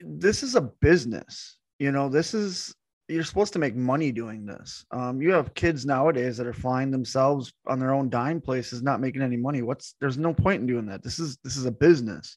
this 0.00 0.42
is 0.42 0.54
a 0.54 0.60
business 0.60 1.58
you 1.78 1.92
know 1.92 2.08
this 2.08 2.34
is 2.34 2.74
you're 3.12 3.24
supposed 3.24 3.52
to 3.52 3.58
make 3.58 3.74
money 3.74 4.10
doing 4.10 4.46
this. 4.46 4.84
Um, 4.90 5.20
you 5.20 5.32
have 5.32 5.54
kids 5.54 5.84
nowadays 5.84 6.36
that 6.36 6.46
are 6.46 6.52
flying 6.52 6.90
themselves 6.90 7.52
on 7.66 7.78
their 7.78 7.92
own 7.92 8.08
dime 8.08 8.40
places 8.40 8.82
not 8.82 9.00
making 9.00 9.22
any 9.22 9.36
money. 9.36 9.62
What's 9.62 9.94
there's 10.00 10.18
no 10.18 10.32
point 10.32 10.60
in 10.60 10.66
doing 10.66 10.86
that. 10.86 11.02
This 11.02 11.18
is 11.18 11.38
this 11.44 11.56
is 11.56 11.66
a 11.66 11.72
business. 11.72 12.36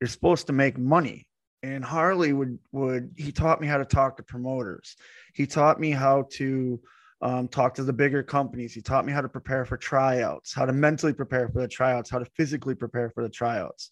You're 0.00 0.08
supposed 0.08 0.46
to 0.46 0.52
make 0.52 0.78
money. 0.78 1.26
And 1.62 1.84
Harley 1.84 2.32
would 2.32 2.58
would 2.72 3.14
he 3.16 3.32
taught 3.32 3.60
me 3.60 3.66
how 3.66 3.78
to 3.78 3.84
talk 3.84 4.16
to 4.16 4.22
promoters. 4.22 4.96
He 5.34 5.46
taught 5.46 5.80
me 5.80 5.90
how 5.90 6.28
to 6.32 6.80
um, 7.22 7.48
talk 7.48 7.74
to 7.74 7.84
the 7.84 7.92
bigger 7.92 8.22
companies. 8.22 8.74
He 8.74 8.82
taught 8.82 9.06
me 9.06 9.12
how 9.12 9.20
to 9.20 9.28
prepare 9.28 9.64
for 9.64 9.76
tryouts, 9.76 10.52
how 10.52 10.66
to 10.66 10.72
mentally 10.72 11.12
prepare 11.12 11.48
for 11.48 11.60
the 11.60 11.68
tryouts, 11.68 12.10
how 12.10 12.18
to 12.18 12.26
physically 12.36 12.74
prepare 12.74 13.10
for 13.10 13.22
the 13.22 13.28
tryouts. 13.28 13.90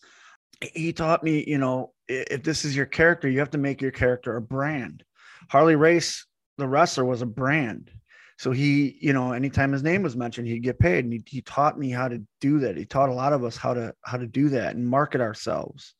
He 0.61 0.93
taught 0.93 1.25
me, 1.25 1.45
you 1.47 1.59
know, 1.59 1.93
if 2.09 2.43
this 2.43 2.64
is 2.64 2.76
your 2.76 2.87
character, 2.87 3.28
you 3.28 3.38
have 3.38 3.50
to 3.50 3.59
make 3.59 3.81
your 3.81 3.90
character 3.90 4.37
a 4.37 4.43
brand. 4.43 5.04
Harley 5.49 5.76
Race, 5.76 6.26
the 6.59 6.69
wrestler, 6.69 7.04
was 7.04 7.23
a 7.23 7.26
brand. 7.26 7.90
So 8.38 8.50
he, 8.50 8.99
you 9.00 9.12
know, 9.12 9.33
anytime 9.33 9.73
his 9.73 9.83
name 9.83 10.02
was 10.02 10.16
mentioned, 10.16 10.49
he'd 10.49 10.61
get 10.61 10.78
paid. 10.78 11.04
And 11.04 11.12
he, 11.12 11.23
he 11.26 11.40
taught 11.40 11.78
me 11.78 11.90
how 11.90 12.09
to 12.09 12.23
do 12.40 12.61
that. 12.61 12.76
He 12.76 12.85
taught 12.85 13.09
a 13.09 13.14
lot 13.14 13.33
of 13.33 13.45
us 13.45 13.57
how 13.57 13.75
to 13.75 13.95
how 14.04 14.19
to 14.19 14.26
do 14.26 14.49
that 14.50 14.75
and 14.75 14.87
market 14.87 15.21
ourselves. 15.21 15.95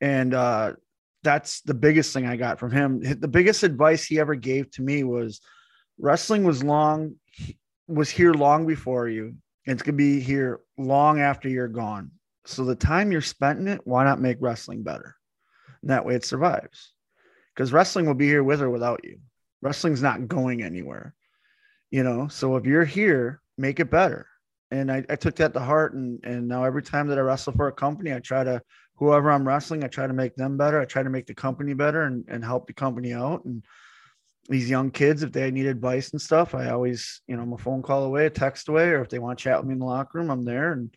And 0.00 0.34
uh, 0.34 0.74
that's 1.22 1.60
the 1.62 1.74
biggest 1.74 2.12
thing 2.12 2.26
I 2.26 2.36
got 2.36 2.58
from 2.58 2.72
him. 2.72 3.00
The 3.20 3.28
biggest 3.28 3.62
advice 3.62 4.04
he 4.04 4.18
ever 4.18 4.34
gave 4.34 4.70
to 4.72 4.82
me 4.82 5.04
was 5.04 5.40
wrestling 6.00 6.44
was 6.44 6.64
long 6.64 7.16
was 7.86 8.10
here 8.10 8.32
long 8.32 8.66
before 8.66 9.08
you. 9.08 9.34
And 9.66 9.74
it's 9.74 9.82
gonna 9.82 9.96
be 9.96 10.20
here 10.20 10.60
long 10.78 11.20
after 11.20 11.48
you're 11.48 11.68
gone. 11.68 12.10
So 12.46 12.64
the 12.64 12.74
time 12.74 13.12
you're 13.12 13.20
spent 13.20 13.58
in 13.58 13.68
it, 13.68 13.80
why 13.84 14.04
not 14.04 14.20
make 14.20 14.38
wrestling 14.40 14.82
better? 14.82 15.16
And 15.82 15.90
that 15.90 16.04
way 16.04 16.14
it 16.14 16.24
survives. 16.24 16.92
Because 17.54 17.72
wrestling 17.72 18.06
will 18.06 18.14
be 18.14 18.26
here 18.26 18.42
with 18.42 18.62
or 18.62 18.70
without 18.70 19.00
you. 19.04 19.18
Wrestling's 19.60 20.02
not 20.02 20.28
going 20.28 20.62
anywhere. 20.62 21.14
You 21.90 22.04
know, 22.04 22.28
so 22.28 22.56
if 22.56 22.64
you're 22.64 22.84
here, 22.84 23.42
make 23.58 23.80
it 23.80 23.90
better. 23.90 24.26
And 24.70 24.90
I, 24.90 25.04
I 25.10 25.16
took 25.16 25.36
that 25.36 25.52
to 25.54 25.60
heart. 25.60 25.94
And 25.94 26.20
and 26.24 26.48
now 26.48 26.64
every 26.64 26.82
time 26.82 27.08
that 27.08 27.18
I 27.18 27.22
wrestle 27.22 27.52
for 27.52 27.68
a 27.68 27.72
company, 27.72 28.14
I 28.14 28.20
try 28.20 28.44
to 28.44 28.62
whoever 28.94 29.30
I'm 29.30 29.46
wrestling, 29.46 29.82
I 29.82 29.88
try 29.88 30.06
to 30.06 30.12
make 30.12 30.36
them 30.36 30.56
better. 30.56 30.80
I 30.80 30.84
try 30.84 31.02
to 31.02 31.10
make 31.10 31.26
the 31.26 31.34
company 31.34 31.74
better 31.74 32.02
and, 32.02 32.24
and 32.28 32.44
help 32.44 32.66
the 32.66 32.72
company 32.72 33.12
out. 33.12 33.44
And 33.44 33.64
these 34.48 34.70
young 34.70 34.90
kids, 34.90 35.22
if 35.22 35.32
they 35.32 35.50
need 35.50 35.66
advice 35.66 36.10
and 36.10 36.20
stuff, 36.20 36.54
I 36.54 36.70
always, 36.70 37.22
you 37.26 37.36
know, 37.36 37.42
I'm 37.42 37.52
a 37.52 37.58
phone 37.58 37.82
call 37.82 38.04
away, 38.04 38.26
a 38.26 38.30
text 38.30 38.68
away, 38.68 38.88
or 38.88 39.00
if 39.00 39.08
they 39.08 39.18
want 39.18 39.38
to 39.38 39.42
chat 39.42 39.58
with 39.58 39.66
me 39.66 39.74
in 39.74 39.78
the 39.78 39.84
locker 39.84 40.18
room, 40.18 40.30
I'm 40.30 40.44
there 40.44 40.72
and 40.72 40.94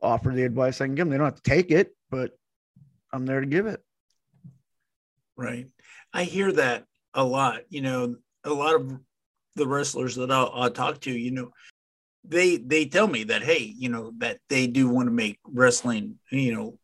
offer 0.00 0.32
the 0.32 0.44
advice 0.44 0.80
I 0.80 0.86
can 0.86 0.94
give 0.94 1.06
them. 1.06 1.10
They 1.10 1.18
don't 1.18 1.26
have 1.26 1.42
to 1.42 1.50
take 1.50 1.70
it, 1.70 1.94
but 2.10 2.30
I'm 3.12 3.26
there 3.26 3.40
to 3.40 3.46
give 3.46 3.66
it. 3.66 3.82
Right. 5.36 5.66
I 6.12 6.24
hear 6.24 6.52
that 6.52 6.84
a 7.14 7.24
lot. 7.24 7.60
You 7.68 7.82
know, 7.82 8.16
a 8.44 8.50
lot 8.50 8.74
of 8.76 8.98
the 9.54 9.66
wrestlers 9.66 10.16
that 10.16 10.30
I'll, 10.30 10.50
I'll 10.54 10.70
talk 10.70 11.00
to, 11.02 11.10
you 11.10 11.30
know, 11.30 11.50
they 12.24 12.56
they 12.56 12.84
tell 12.84 13.06
me 13.06 13.24
that 13.24 13.42
hey, 13.42 13.74
you 13.76 13.88
know, 13.88 14.12
that 14.18 14.38
they 14.48 14.66
do 14.66 14.88
want 14.88 15.06
to 15.06 15.12
make 15.12 15.38
wrestling, 15.44 16.18
you 16.30 16.54
know, 16.54 16.78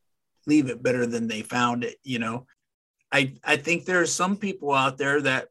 leave 0.47 0.69
it 0.69 0.83
better 0.83 1.07
than 1.07 1.29
they 1.29 1.43
found 1.43 1.85
it. 1.85 1.97
You 2.03 2.19
know, 2.19 2.47
I 3.13 3.35
I 3.45 3.57
think 3.57 3.85
there 3.85 4.01
are 4.01 4.07
some 4.07 4.37
people 4.37 4.73
out 4.73 4.99
there 4.99 5.21
that 5.23 5.49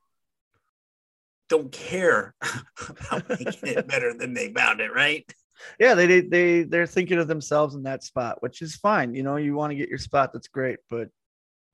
don't 1.53 1.71
care 1.71 2.33
about 2.89 3.29
making 3.29 3.69
it 3.69 3.87
better 3.87 4.13
than 4.13 4.33
they 4.33 4.51
found 4.51 4.81
it, 4.81 4.91
right? 4.93 5.23
Yeah, 5.79 5.93
they 5.93 6.21
they 6.21 6.63
they're 6.63 6.87
thinking 6.87 7.19
of 7.19 7.27
themselves 7.27 7.75
in 7.75 7.83
that 7.83 8.03
spot, 8.03 8.41
which 8.41 8.61
is 8.61 8.75
fine. 8.75 9.13
You 9.13 9.23
know, 9.23 9.35
you 9.35 9.53
want 9.53 9.71
to 9.71 9.75
get 9.75 9.87
your 9.87 9.99
spot, 9.99 10.33
that's 10.33 10.47
great, 10.47 10.79
but 10.89 11.09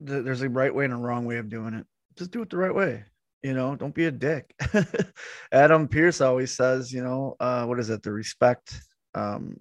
th- 0.06 0.22
there's 0.24 0.42
a 0.42 0.48
right 0.48 0.74
way 0.74 0.84
and 0.84 0.92
a 0.92 0.96
wrong 0.96 1.24
way 1.24 1.38
of 1.38 1.48
doing 1.48 1.74
it. 1.74 1.86
Just 2.16 2.30
do 2.30 2.42
it 2.42 2.50
the 2.50 2.58
right 2.58 2.74
way. 2.74 3.04
You 3.42 3.54
know, 3.54 3.74
don't 3.74 3.94
be 3.94 4.04
a 4.04 4.10
dick. 4.10 4.54
Adam 5.52 5.88
Pearce 5.88 6.20
always 6.20 6.52
says, 6.52 6.92
you 6.92 7.02
know, 7.02 7.36
uh, 7.40 7.64
what 7.64 7.80
is 7.80 7.88
it? 7.88 8.02
The 8.02 8.12
respect. 8.12 8.78
Um, 9.14 9.56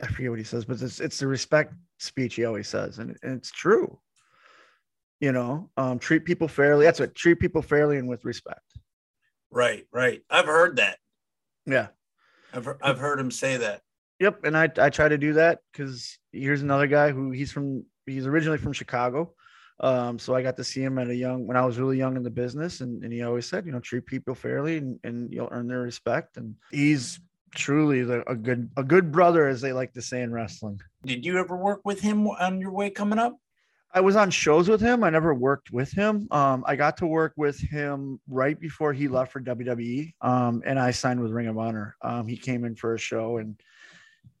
I 0.00 0.06
forget 0.06 0.30
what 0.30 0.38
he 0.38 0.44
says, 0.44 0.64
but 0.64 0.80
it's 0.80 1.00
it's 1.00 1.18
the 1.18 1.26
respect 1.26 1.74
speech 1.98 2.36
he 2.36 2.44
always 2.44 2.68
says, 2.68 2.98
and, 2.98 3.16
and 3.24 3.36
it's 3.36 3.50
true. 3.50 3.98
You 5.20 5.32
know, 5.32 5.70
um, 5.76 5.98
treat 5.98 6.24
people 6.24 6.46
fairly. 6.46 6.84
That's 6.84 7.00
what 7.00 7.16
treat 7.16 7.40
people 7.40 7.62
fairly 7.62 7.96
and 7.98 8.08
with 8.08 8.24
respect. 8.24 8.60
Right, 9.50 9.86
right. 9.92 10.22
I've 10.30 10.46
heard 10.46 10.76
that. 10.76 10.98
Yeah, 11.66 11.88
I've 12.52 12.68
I've 12.82 12.98
heard 12.98 13.18
him 13.18 13.30
say 13.30 13.56
that. 13.56 13.82
Yep, 14.20 14.44
and 14.44 14.56
I 14.56 14.70
I 14.78 14.90
try 14.90 15.08
to 15.08 15.18
do 15.18 15.34
that 15.34 15.60
because 15.72 16.18
here's 16.32 16.62
another 16.62 16.86
guy 16.86 17.10
who 17.10 17.30
he's 17.30 17.52
from. 17.52 17.84
He's 18.06 18.26
originally 18.26 18.58
from 18.58 18.72
Chicago. 18.72 19.34
Um, 19.78 20.18
so 20.18 20.34
I 20.34 20.42
got 20.42 20.56
to 20.56 20.64
see 20.64 20.82
him 20.82 20.98
at 20.98 21.08
a 21.08 21.14
young 21.14 21.46
when 21.46 21.56
I 21.56 21.66
was 21.66 21.78
really 21.78 21.98
young 21.98 22.16
in 22.16 22.22
the 22.22 22.30
business, 22.30 22.80
and, 22.80 23.02
and 23.04 23.12
he 23.12 23.22
always 23.22 23.46
said, 23.46 23.66
you 23.66 23.72
know, 23.72 23.80
treat 23.80 24.06
people 24.06 24.34
fairly 24.34 24.78
and, 24.78 24.98
and 25.04 25.32
you'll 25.32 25.50
earn 25.50 25.68
their 25.68 25.80
respect. 25.80 26.38
And 26.38 26.54
he's 26.70 27.20
truly 27.54 28.02
the, 28.02 28.28
a 28.30 28.34
good 28.34 28.70
a 28.76 28.82
good 28.82 29.12
brother, 29.12 29.48
as 29.48 29.60
they 29.60 29.72
like 29.72 29.92
to 29.94 30.02
say 30.02 30.22
in 30.22 30.32
wrestling. 30.32 30.80
Did 31.04 31.26
you 31.26 31.38
ever 31.38 31.56
work 31.56 31.82
with 31.84 32.00
him 32.00 32.26
on 32.26 32.60
your 32.60 32.72
way 32.72 32.90
coming 32.90 33.18
up? 33.18 33.36
I 33.96 34.00
was 34.00 34.14
on 34.14 34.30
shows 34.30 34.68
with 34.68 34.82
him. 34.82 35.02
I 35.02 35.08
never 35.08 35.32
worked 35.32 35.72
with 35.72 35.90
him. 35.90 36.28
Um, 36.30 36.64
I 36.66 36.76
got 36.76 36.98
to 36.98 37.06
work 37.06 37.32
with 37.38 37.58
him 37.58 38.20
right 38.28 38.60
before 38.60 38.92
he 38.92 39.08
left 39.08 39.32
for 39.32 39.40
WWE, 39.40 40.12
um, 40.20 40.62
and 40.66 40.78
I 40.78 40.90
signed 40.90 41.18
with 41.18 41.32
Ring 41.32 41.46
of 41.46 41.56
Honor. 41.56 41.96
Um, 42.02 42.28
he 42.28 42.36
came 42.36 42.66
in 42.66 42.76
for 42.76 42.92
a 42.92 42.98
show, 42.98 43.38
and 43.38 43.58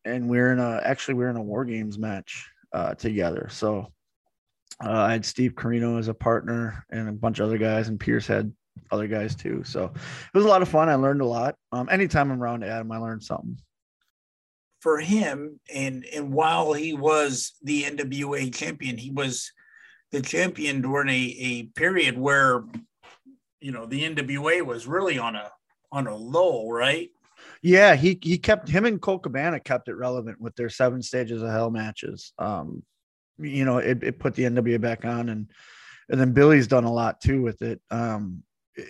and 0.04 0.28
we 0.28 0.38
are 0.40 0.52
in 0.52 0.58
a 0.58 0.82
actually 0.84 1.14
we 1.14 1.24
are 1.24 1.30
in 1.30 1.36
a 1.36 1.42
War 1.42 1.64
Games 1.64 1.98
match 1.98 2.50
uh, 2.74 2.94
together. 2.96 3.48
So 3.50 3.90
uh, 4.84 4.90
I 4.90 5.12
had 5.12 5.24
Steve 5.24 5.54
Corino 5.54 5.98
as 5.98 6.08
a 6.08 6.14
partner, 6.14 6.84
and 6.90 7.08
a 7.08 7.12
bunch 7.12 7.38
of 7.38 7.46
other 7.46 7.56
guys, 7.56 7.88
and 7.88 7.98
Pearce 7.98 8.26
had 8.26 8.52
other 8.90 9.06
guys 9.06 9.34
too. 9.34 9.62
So 9.64 9.84
it 9.84 10.36
was 10.36 10.44
a 10.44 10.48
lot 10.48 10.60
of 10.60 10.68
fun. 10.68 10.90
I 10.90 10.96
learned 10.96 11.22
a 11.22 11.26
lot. 11.26 11.56
Um, 11.72 11.88
anytime 11.90 12.30
I'm 12.30 12.42
around 12.42 12.62
Adam, 12.62 12.92
I 12.92 12.98
learned 12.98 13.24
something. 13.24 13.56
For 14.80 15.00
him, 15.00 15.58
and 15.72 16.04
and 16.14 16.32
while 16.32 16.72
he 16.72 16.94
was 16.94 17.54
the 17.62 17.84
NWA 17.84 18.54
champion, 18.54 18.98
he 18.98 19.10
was 19.10 19.50
the 20.12 20.22
champion 20.22 20.82
during 20.82 21.08
a, 21.08 21.36
a 21.40 21.62
period 21.74 22.18
where 22.18 22.64
you 23.60 23.72
know 23.72 23.86
the 23.86 24.02
NWA 24.02 24.64
was 24.64 24.86
really 24.86 25.18
on 25.18 25.34
a 25.34 25.50
on 25.90 26.06
a 26.06 26.14
low, 26.14 26.68
right? 26.70 27.10
Yeah, 27.62 27.96
he 27.96 28.18
he 28.22 28.38
kept 28.38 28.68
him 28.68 28.84
and 28.84 29.00
Colt 29.00 29.22
Cabana 29.22 29.60
kept 29.60 29.88
it 29.88 29.94
relevant 29.94 30.40
with 30.40 30.54
their 30.56 30.68
seven 30.68 31.02
stages 31.02 31.42
of 31.42 31.50
hell 31.50 31.70
matches. 31.70 32.32
Um, 32.38 32.82
you 33.38 33.64
know, 33.64 33.78
it, 33.78 34.02
it 34.02 34.18
put 34.18 34.34
the 34.34 34.44
NWA 34.44 34.80
back 34.80 35.04
on 35.04 35.28
and 35.28 35.50
and 36.08 36.20
then 36.20 36.32
Billy's 36.32 36.68
done 36.68 36.84
a 36.84 36.92
lot 36.92 37.20
too 37.20 37.42
with 37.42 37.62
it. 37.62 37.80
Um, 37.90 38.42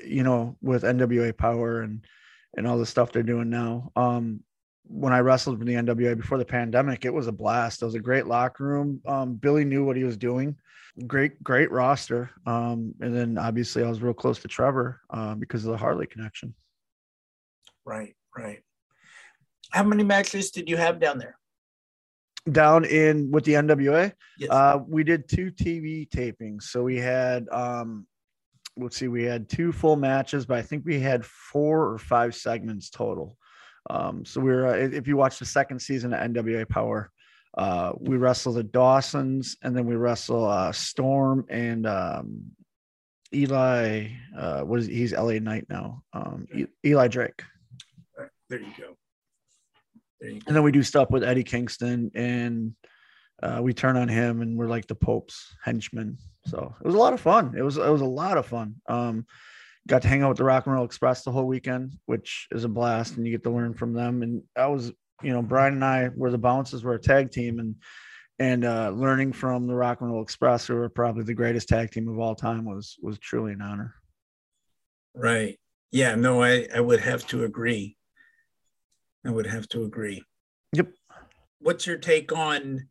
you 0.04 0.22
know, 0.22 0.56
with 0.60 0.82
NWA 0.82 1.36
Power 1.36 1.80
and 1.80 2.04
and 2.56 2.66
all 2.66 2.78
the 2.78 2.86
stuff 2.86 3.12
they're 3.12 3.22
doing 3.22 3.50
now. 3.50 3.92
Um, 3.96 4.40
when 4.88 5.12
I 5.12 5.20
wrestled 5.20 5.58
for 5.58 5.64
the 5.64 5.74
NWA 5.74 6.16
before 6.16 6.38
the 6.38 6.44
pandemic, 6.44 7.04
it 7.04 7.12
was 7.12 7.26
a 7.26 7.32
blast. 7.32 7.82
It 7.82 7.86
was 7.86 7.94
a 7.94 8.00
great 8.00 8.26
locker 8.26 8.64
room. 8.64 9.00
Um, 9.06 9.34
Billy 9.34 9.64
knew 9.64 9.84
what 9.84 9.96
he 9.96 10.04
was 10.04 10.16
doing. 10.16 10.56
Great, 11.06 11.42
great 11.42 11.70
roster. 11.70 12.30
Um, 12.46 12.94
and 13.00 13.14
then 13.14 13.36
obviously 13.38 13.84
I 13.84 13.88
was 13.88 14.00
real 14.00 14.14
close 14.14 14.38
to 14.40 14.48
Trevor 14.48 15.00
uh, 15.10 15.34
because 15.34 15.64
of 15.64 15.72
the 15.72 15.76
Harley 15.76 16.06
connection. 16.06 16.54
Right, 17.84 18.14
right. 18.36 18.60
How 19.70 19.82
many 19.82 20.04
matches 20.04 20.50
did 20.50 20.68
you 20.68 20.76
have 20.76 21.00
down 21.00 21.18
there? 21.18 21.36
Down 22.50 22.84
in 22.84 23.30
with 23.32 23.44
the 23.44 23.54
NWA, 23.54 24.12
Yes. 24.38 24.50
uh, 24.50 24.78
we 24.86 25.02
did 25.02 25.28
two 25.28 25.50
TV 25.50 26.08
tapings. 26.08 26.62
So 26.62 26.84
we 26.84 26.96
had 26.96 27.48
um, 27.50 28.06
let's 28.76 28.96
see, 28.96 29.08
we 29.08 29.24
had 29.24 29.48
two 29.48 29.72
full 29.72 29.96
matches, 29.96 30.46
but 30.46 30.58
I 30.58 30.62
think 30.62 30.84
we 30.84 31.00
had 31.00 31.24
four 31.24 31.90
or 31.90 31.98
five 31.98 32.34
segments 32.34 32.88
total. 32.90 33.36
Um, 33.88 34.24
so 34.24 34.40
we 34.40 34.50
are 34.52 34.66
uh, 34.66 34.74
if 34.74 35.06
you 35.06 35.16
watch 35.16 35.38
the 35.38 35.46
second 35.46 35.80
season 35.80 36.12
of 36.12 36.20
NWA 36.20 36.68
Power, 36.68 37.10
uh, 37.56 37.92
we 37.98 38.16
wrestle 38.16 38.52
the 38.52 38.64
Dawsons 38.64 39.56
and 39.62 39.76
then 39.76 39.86
we 39.86 39.96
wrestle 39.96 40.44
uh, 40.44 40.72
Storm 40.72 41.46
and 41.48 41.86
um, 41.86 42.42
Eli. 43.34 44.08
Uh, 44.36 44.62
what 44.62 44.80
is 44.80 44.86
he's 44.86 45.12
LA 45.12 45.38
Knight 45.38 45.66
now? 45.68 46.02
Um, 46.12 46.46
E- 46.54 46.66
Eli 46.84 47.08
Drake. 47.08 47.42
Right, 48.18 48.28
there 48.50 48.60
you 48.60 48.72
go. 48.78 48.96
There 50.20 50.30
you 50.30 50.40
go. 50.40 50.44
And 50.48 50.56
then 50.56 50.62
we 50.62 50.72
do 50.72 50.82
stuff 50.82 51.10
with 51.10 51.24
Eddie 51.24 51.44
Kingston 51.44 52.10
and 52.14 52.74
uh, 53.42 53.60
we 53.62 53.74
turn 53.74 53.96
on 53.96 54.08
him 54.08 54.42
and 54.42 54.56
we're 54.56 54.68
like 54.68 54.86
the 54.86 54.94
Pope's 54.94 55.54
henchmen. 55.62 56.18
So 56.46 56.74
it 56.80 56.86
was 56.86 56.94
a 56.94 56.98
lot 56.98 57.12
of 57.12 57.20
fun. 57.20 57.54
It 57.56 57.62
was 57.62 57.76
it 57.76 57.88
was 57.88 58.00
a 58.00 58.06
lot 58.06 58.38
of 58.38 58.46
fun. 58.46 58.76
Um, 58.88 59.26
got 59.86 60.02
to 60.02 60.08
hang 60.08 60.22
out 60.22 60.30
with 60.30 60.38
the 60.38 60.44
Rock 60.44 60.66
and 60.66 60.74
Roll 60.74 60.84
Express 60.84 61.22
the 61.22 61.32
whole 61.32 61.46
weekend, 61.46 61.94
which 62.06 62.48
is 62.50 62.64
a 62.64 62.68
blast, 62.68 63.16
and 63.16 63.26
you 63.26 63.32
get 63.32 63.42
to 63.44 63.50
learn 63.50 63.74
from 63.74 63.92
them. 63.92 64.22
And 64.22 64.42
I 64.56 64.66
was, 64.66 64.92
you 65.22 65.32
know, 65.32 65.42
Brian 65.42 65.74
and 65.74 65.84
I 65.84 66.10
were 66.14 66.30
the 66.30 66.38
Bouncers, 66.38 66.84
were 66.84 66.94
a 66.94 67.00
tag 67.00 67.30
team, 67.30 67.58
and 67.58 67.76
and 68.38 68.64
uh, 68.64 68.90
learning 68.90 69.32
from 69.32 69.66
the 69.66 69.74
Rock 69.74 70.00
and 70.00 70.10
Roll 70.10 70.22
Express, 70.22 70.66
who 70.66 70.76
are 70.76 70.88
probably 70.88 71.24
the 71.24 71.34
greatest 71.34 71.68
tag 71.68 71.90
team 71.90 72.08
of 72.08 72.18
all 72.18 72.34
time, 72.34 72.64
was 72.64 72.96
was 73.00 73.18
truly 73.18 73.52
an 73.52 73.62
honor. 73.62 73.94
Right. 75.14 75.58
Yeah, 75.90 76.14
no, 76.14 76.42
I, 76.42 76.66
I 76.74 76.80
would 76.80 77.00
have 77.00 77.26
to 77.28 77.44
agree. 77.44 77.96
I 79.24 79.30
would 79.30 79.46
have 79.46 79.68
to 79.68 79.84
agree. 79.84 80.22
Yep. 80.72 80.92
What's 81.60 81.86
your 81.86 81.96
take 81.96 82.32
on 82.32 82.88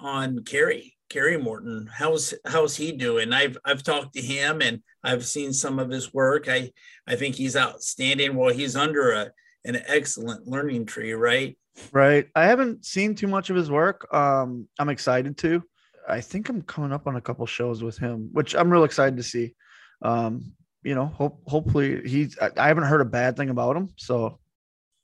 on 0.00 0.44
Kerry? 0.44 0.95
Kerry 1.08 1.38
Morton, 1.38 1.88
how's 1.92 2.34
how's 2.44 2.76
he 2.76 2.92
doing? 2.92 3.32
I've 3.32 3.56
I've 3.64 3.82
talked 3.82 4.14
to 4.14 4.20
him 4.20 4.60
and 4.60 4.82
I've 5.04 5.24
seen 5.24 5.52
some 5.52 5.78
of 5.78 5.90
his 5.90 6.12
work. 6.12 6.48
I 6.48 6.72
I 7.06 7.16
think 7.16 7.36
he's 7.36 7.56
outstanding. 7.56 8.34
Well, 8.34 8.52
he's 8.52 8.76
under 8.76 9.12
a 9.12 9.30
an 9.64 9.82
excellent 9.86 10.46
learning 10.46 10.86
tree, 10.86 11.12
right? 11.12 11.56
Right. 11.92 12.28
I 12.34 12.46
haven't 12.46 12.84
seen 12.84 13.14
too 13.14 13.26
much 13.26 13.50
of 13.50 13.56
his 13.56 13.70
work. 13.70 14.12
Um, 14.14 14.68
I'm 14.78 14.88
excited 14.88 15.36
to. 15.38 15.62
I 16.08 16.20
think 16.20 16.48
I'm 16.48 16.62
coming 16.62 16.92
up 16.92 17.06
on 17.06 17.16
a 17.16 17.20
couple 17.20 17.44
shows 17.46 17.82
with 17.82 17.98
him, 17.98 18.30
which 18.32 18.54
I'm 18.54 18.70
real 18.70 18.84
excited 18.84 19.16
to 19.16 19.22
see. 19.22 19.54
Um, 20.02 20.52
you 20.82 20.94
know, 20.94 21.06
hope 21.06 21.42
hopefully 21.46 22.02
he's. 22.06 22.38
I, 22.38 22.50
I 22.56 22.68
haven't 22.68 22.84
heard 22.84 23.00
a 23.00 23.06
bad 23.06 23.36
thing 23.36 23.50
about 23.50 23.76
him, 23.76 23.90
so 23.96 24.38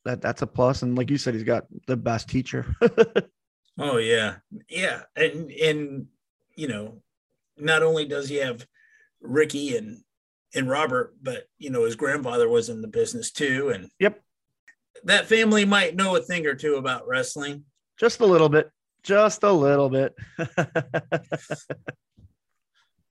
that 0.05 0.21
that's 0.21 0.43
a 0.43 0.47
plus. 0.47 0.83
And 0.83 0.97
like 0.97 1.11
you 1.11 1.19
said, 1.19 1.35
he's 1.35 1.43
got 1.43 1.67
the 1.87 1.97
best 1.97 2.29
teacher. 2.29 2.75
oh 3.79 3.97
yeah, 3.99 4.37
yeah, 4.69 5.03
and 5.17 5.51
and 5.51 6.07
you 6.55 6.69
know, 6.69 7.03
not 7.57 7.83
only 7.83 8.05
does 8.05 8.29
he 8.29 8.37
have 8.37 8.67
Ricky 9.21 9.77
and 9.77 10.03
and 10.55 10.69
Robert, 10.69 11.15
but 11.23 11.45
you 11.59 11.71
know, 11.71 11.85
his 11.85 11.97
grandfather 11.97 12.49
was 12.49 12.69
in 12.69 12.83
the 12.83 12.89
business 12.89 13.31
too, 13.31 13.71
and 13.71 13.91
yep, 13.99 14.23
that 15.05 15.27
family 15.27 15.65
might 15.65 15.97
know 15.97 16.17
a 16.17 16.21
thing 16.21 16.47
or 16.47 16.55
two 16.55 16.77
about 16.77 17.07
wrestling. 17.07 17.65
Just 17.99 18.21
a 18.21 18.27
little 18.27 18.49
bit. 18.49 18.71
Just 19.03 19.43
a 19.43 19.53
little 19.53 19.89
bit. 19.89 20.15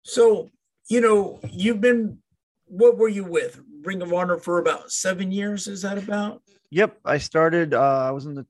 so, 0.03 0.49
you 0.89 1.01
know, 1.01 1.39
you've 1.49 1.81
been 1.81 2.19
what 2.65 2.97
were 2.97 3.09
you 3.09 3.23
with? 3.25 3.59
Ring 3.83 4.01
of 4.01 4.13
Honor 4.13 4.37
for 4.37 4.59
about 4.59 4.91
seven 4.91 5.31
years, 5.31 5.67
is 5.67 5.81
that 5.81 5.97
about? 5.97 6.41
Yep. 6.69 6.99
I 7.03 7.17
started 7.17 7.73
uh 7.73 8.05
I 8.07 8.11
was 8.11 8.25
in 8.25 8.35
the 8.35 8.45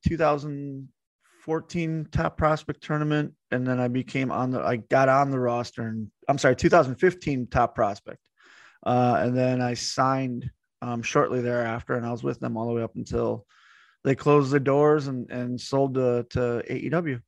2014 1.41 2.07
top 2.11 2.37
prospect 2.37 2.83
tournament, 2.83 3.33
and 3.49 3.65
then 3.65 3.79
I 3.79 3.87
became 3.87 4.31
on 4.31 4.51
the 4.51 4.61
I 4.61 4.77
got 4.77 5.09
on 5.09 5.31
the 5.31 5.39
roster 5.39 5.87
and 5.87 6.09
I'm 6.27 6.37
sorry, 6.37 6.55
2015 6.55 7.47
top 7.47 7.73
prospect. 7.75 8.19
Uh, 8.85 9.17
and 9.19 9.37
then 9.37 9.61
I 9.61 9.73
signed 9.73 10.49
um, 10.81 11.01
shortly 11.01 11.41
thereafter, 11.41 11.95
and 11.95 12.05
I 12.05 12.11
was 12.11 12.23
with 12.23 12.39
them 12.39 12.57
all 12.57 12.67
the 12.67 12.73
way 12.73 12.83
up 12.83 12.95
until 12.95 13.45
they 14.03 14.15
closed 14.15 14.51
the 14.51 14.59
doors 14.59 15.07
and 15.07 15.29
and 15.31 15.59
sold 15.59 15.95
to, 15.95 16.25
to 16.31 16.63
AEW. 16.69 17.21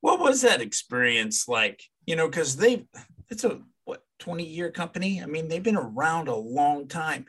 What 0.00 0.20
was 0.20 0.42
that 0.42 0.60
experience 0.60 1.48
like? 1.48 1.82
You 2.06 2.16
know, 2.16 2.28
because 2.28 2.56
they 2.56 2.86
it's 3.28 3.44
a 3.44 3.60
what 3.84 4.02
20 4.18 4.44
year 4.44 4.70
company. 4.70 5.22
I 5.22 5.26
mean, 5.26 5.48
they've 5.48 5.62
been 5.62 5.76
around 5.76 6.28
a 6.28 6.34
long 6.34 6.88
time. 6.88 7.26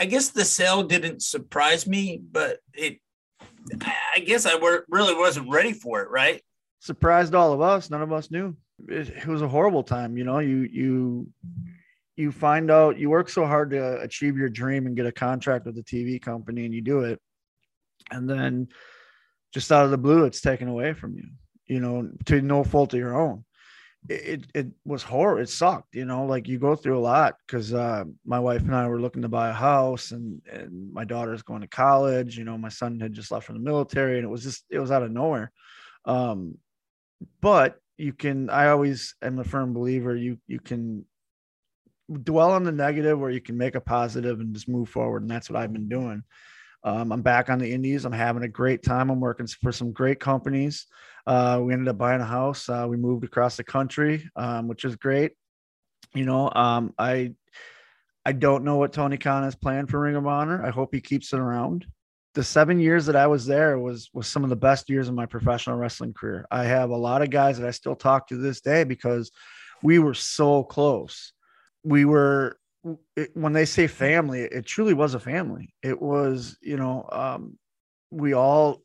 I 0.00 0.04
guess 0.04 0.30
the 0.30 0.44
sale 0.44 0.84
didn't 0.84 1.22
surprise 1.22 1.86
me, 1.86 2.20
but 2.30 2.58
it 2.74 3.00
I 4.14 4.20
guess 4.20 4.46
I 4.46 4.56
were, 4.56 4.84
really 4.88 5.14
wasn't 5.14 5.50
ready 5.50 5.72
for 5.72 6.02
it, 6.02 6.10
right? 6.10 6.42
Surprised 6.80 7.34
all 7.34 7.52
of 7.52 7.60
us. 7.60 7.90
None 7.90 8.02
of 8.02 8.12
us 8.12 8.30
knew. 8.30 8.56
It, 8.88 9.08
it 9.08 9.26
was 9.26 9.42
a 9.42 9.48
horrible 9.48 9.82
time. 9.82 10.16
You 10.16 10.24
know, 10.24 10.38
you 10.38 10.68
you 10.70 11.28
you 12.16 12.32
find 12.32 12.70
out 12.70 12.98
you 12.98 13.10
work 13.10 13.28
so 13.28 13.46
hard 13.46 13.70
to 13.70 14.00
achieve 14.00 14.36
your 14.36 14.48
dream 14.48 14.86
and 14.86 14.96
get 14.96 15.06
a 15.06 15.12
contract 15.12 15.66
with 15.66 15.78
a 15.78 15.82
TV 15.82 16.20
company 16.20 16.64
and 16.64 16.74
you 16.74 16.80
do 16.80 17.00
it. 17.00 17.20
And 18.10 18.28
then 18.28 18.68
just 19.52 19.70
out 19.72 19.84
of 19.84 19.90
the 19.90 19.98
blue, 19.98 20.24
it's 20.24 20.40
taken 20.40 20.68
away 20.68 20.94
from 20.94 21.14
you, 21.14 21.28
you 21.66 21.80
know, 21.80 22.10
to 22.26 22.42
no 22.42 22.64
fault 22.64 22.92
of 22.94 22.98
your 22.98 23.16
own. 23.16 23.44
It, 24.08 24.46
it, 24.54 24.68
was 24.84 25.02
horror. 25.02 25.40
It 25.40 25.50
sucked, 25.50 25.94
you 25.94 26.04
know, 26.04 26.24
like 26.24 26.48
you 26.48 26.58
go 26.58 26.74
through 26.74 26.98
a 26.98 27.00
lot 27.00 27.34
because 27.46 27.74
uh, 27.74 28.04
my 28.24 28.38
wife 28.38 28.62
and 28.62 28.74
I 28.74 28.88
were 28.88 29.00
looking 29.00 29.22
to 29.22 29.28
buy 29.28 29.50
a 29.50 29.52
house 29.52 30.12
and, 30.12 30.40
and 30.50 30.92
my 30.92 31.04
daughter's 31.04 31.42
going 31.42 31.60
to 31.60 31.66
college. 31.66 32.38
You 32.38 32.44
know, 32.44 32.56
my 32.56 32.70
son 32.70 33.00
had 33.00 33.12
just 33.12 33.30
left 33.30 33.46
from 33.46 33.56
the 33.56 33.70
military 33.70 34.16
and 34.16 34.24
it 34.24 34.30
was 34.30 34.42
just, 34.42 34.64
it 34.70 34.78
was 34.78 34.90
out 34.90 35.02
of 35.02 35.10
nowhere. 35.10 35.52
Um, 36.04 36.56
but 37.40 37.80
you 37.98 38.12
can, 38.12 38.48
I 38.48 38.68
always 38.68 39.14
am 39.20 39.40
a 39.40 39.44
firm 39.44 39.74
believer 39.74 40.16
you, 40.16 40.38
you 40.46 40.60
can 40.60 41.04
dwell 42.22 42.52
on 42.52 42.64
the 42.64 42.72
negative 42.72 43.18
where 43.18 43.30
you 43.30 43.40
can 43.40 43.58
make 43.58 43.74
a 43.74 43.80
positive 43.80 44.40
and 44.40 44.54
just 44.54 44.68
move 44.68 44.88
forward. 44.88 45.22
And 45.22 45.30
that's 45.30 45.50
what 45.50 45.60
I've 45.60 45.72
been 45.72 45.88
doing. 45.88 46.22
Um, 46.84 47.12
I'm 47.12 47.22
back 47.22 47.50
on 47.50 47.58
the 47.58 47.72
indies. 47.72 48.04
I'm 48.04 48.12
having 48.12 48.42
a 48.42 48.48
great 48.48 48.82
time. 48.82 49.10
I'm 49.10 49.20
working 49.20 49.46
for 49.46 49.72
some 49.72 49.92
great 49.92 50.20
companies. 50.20 50.86
Uh, 51.26 51.60
we 51.62 51.72
ended 51.72 51.88
up 51.88 51.98
buying 51.98 52.20
a 52.20 52.26
house. 52.26 52.68
Uh, 52.68 52.86
we 52.88 52.96
moved 52.96 53.24
across 53.24 53.56
the 53.56 53.64
country, 53.64 54.28
um, 54.36 54.68
which 54.68 54.84
is 54.84 54.96
great. 54.96 55.32
You 56.14 56.24
know, 56.24 56.50
um, 56.54 56.94
I 56.98 57.34
I 58.24 58.32
don't 58.32 58.64
know 58.64 58.76
what 58.76 58.92
Tony 58.92 59.18
Khan 59.18 59.42
has 59.42 59.54
planned 59.54 59.90
for 59.90 60.00
Ring 60.00 60.16
of 60.16 60.26
Honor. 60.26 60.64
I 60.64 60.70
hope 60.70 60.94
he 60.94 61.00
keeps 61.00 61.32
it 61.32 61.38
around. 61.38 61.86
The 62.34 62.44
seven 62.44 62.78
years 62.78 63.06
that 63.06 63.16
I 63.16 63.26
was 63.26 63.46
there 63.46 63.78
was 63.78 64.08
was 64.14 64.26
some 64.26 64.44
of 64.44 64.50
the 64.50 64.56
best 64.56 64.88
years 64.88 65.08
of 65.08 65.14
my 65.14 65.26
professional 65.26 65.76
wrestling 65.76 66.14
career. 66.14 66.46
I 66.50 66.64
have 66.64 66.90
a 66.90 66.96
lot 66.96 67.22
of 67.22 67.30
guys 67.30 67.58
that 67.58 67.66
I 67.66 67.72
still 67.72 67.96
talk 67.96 68.28
to 68.28 68.36
this 68.36 68.60
day 68.60 68.84
because 68.84 69.30
we 69.82 69.98
were 69.98 70.14
so 70.14 70.64
close 70.64 71.32
we 71.84 72.04
were 72.04 72.57
it, 73.16 73.30
when 73.34 73.52
they 73.52 73.64
say 73.64 73.86
family, 73.86 74.42
it 74.42 74.66
truly 74.66 74.94
was 74.94 75.14
a 75.14 75.20
family. 75.20 75.74
It 75.82 76.00
was, 76.00 76.56
you 76.60 76.76
know, 76.76 77.08
um, 77.10 77.58
we 78.10 78.34
all, 78.34 78.82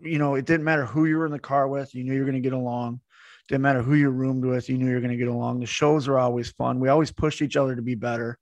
you 0.00 0.18
know, 0.18 0.34
it 0.34 0.44
didn't 0.44 0.64
matter 0.64 0.86
who 0.86 1.04
you 1.04 1.18
were 1.18 1.26
in 1.26 1.32
the 1.32 1.38
car 1.38 1.68
with, 1.68 1.94
you 1.94 2.04
knew 2.04 2.14
you 2.14 2.20
were 2.20 2.30
going 2.30 2.42
to 2.42 2.48
get 2.48 2.52
along. 2.52 3.00
Didn't 3.48 3.62
matter 3.62 3.82
who 3.82 3.94
you 3.94 4.08
roomed 4.10 4.44
with, 4.44 4.68
you 4.68 4.78
knew 4.78 4.88
you 4.88 4.94
were 4.94 5.00
going 5.00 5.10
to 5.10 5.16
get 5.16 5.28
along. 5.28 5.60
The 5.60 5.66
shows 5.66 6.08
were 6.08 6.18
always 6.18 6.50
fun. 6.52 6.80
We 6.80 6.88
always 6.88 7.12
pushed 7.12 7.42
each 7.42 7.56
other 7.56 7.74
to 7.74 7.82
be 7.82 7.94
better. 7.94 8.38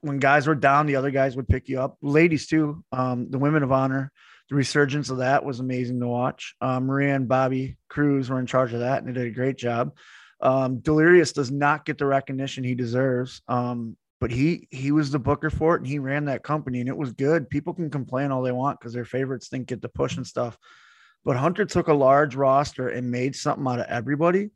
When 0.00 0.18
guys 0.18 0.46
were 0.46 0.54
down, 0.54 0.86
the 0.86 0.96
other 0.96 1.10
guys 1.10 1.36
would 1.36 1.48
pick 1.48 1.68
you 1.68 1.80
up. 1.80 1.96
Ladies 2.02 2.46
too. 2.46 2.84
Um, 2.92 3.30
the 3.30 3.38
women 3.38 3.62
of 3.62 3.72
honor, 3.72 4.12
the 4.48 4.56
resurgence 4.56 5.10
of 5.10 5.18
that 5.18 5.44
was 5.44 5.60
amazing 5.60 6.00
to 6.00 6.06
watch. 6.06 6.54
Um, 6.60 6.86
Maria 6.86 7.14
and 7.14 7.28
Bobby 7.28 7.76
Cruz 7.88 8.28
were 8.28 8.40
in 8.40 8.46
charge 8.46 8.72
of 8.74 8.80
that, 8.80 9.02
and 9.02 9.08
they 9.08 9.18
did 9.18 9.28
a 9.28 9.34
great 9.34 9.56
job. 9.56 9.92
Um, 10.40 10.80
Delirious 10.80 11.32
does 11.32 11.50
not 11.50 11.84
get 11.84 11.98
the 11.98 12.06
recognition 12.06 12.64
he 12.64 12.74
deserves. 12.74 13.42
Um, 13.46 13.96
but 14.22 14.30
he 14.30 14.68
he 14.70 14.92
was 14.92 15.10
the 15.10 15.18
booker 15.18 15.50
for 15.50 15.74
it 15.74 15.80
and 15.80 15.86
he 15.88 15.98
ran 15.98 16.26
that 16.26 16.44
company 16.44 16.78
and 16.78 16.88
it 16.88 16.96
was 16.96 17.12
good. 17.12 17.50
People 17.50 17.74
can 17.74 17.90
complain 17.90 18.30
all 18.30 18.40
they 18.40 18.52
want 18.52 18.78
because 18.78 18.92
their 18.92 19.04
favorites 19.04 19.48
didn't 19.48 19.66
get 19.66 19.82
the 19.82 19.88
push 19.88 20.16
and 20.16 20.24
stuff. 20.24 20.56
But 21.24 21.36
Hunter 21.36 21.64
took 21.64 21.88
a 21.88 21.92
large 21.92 22.36
roster 22.36 22.88
and 22.88 23.10
made 23.10 23.34
something 23.34 23.66
out 23.66 23.80
of 23.80 23.86
everybody. 23.88 24.50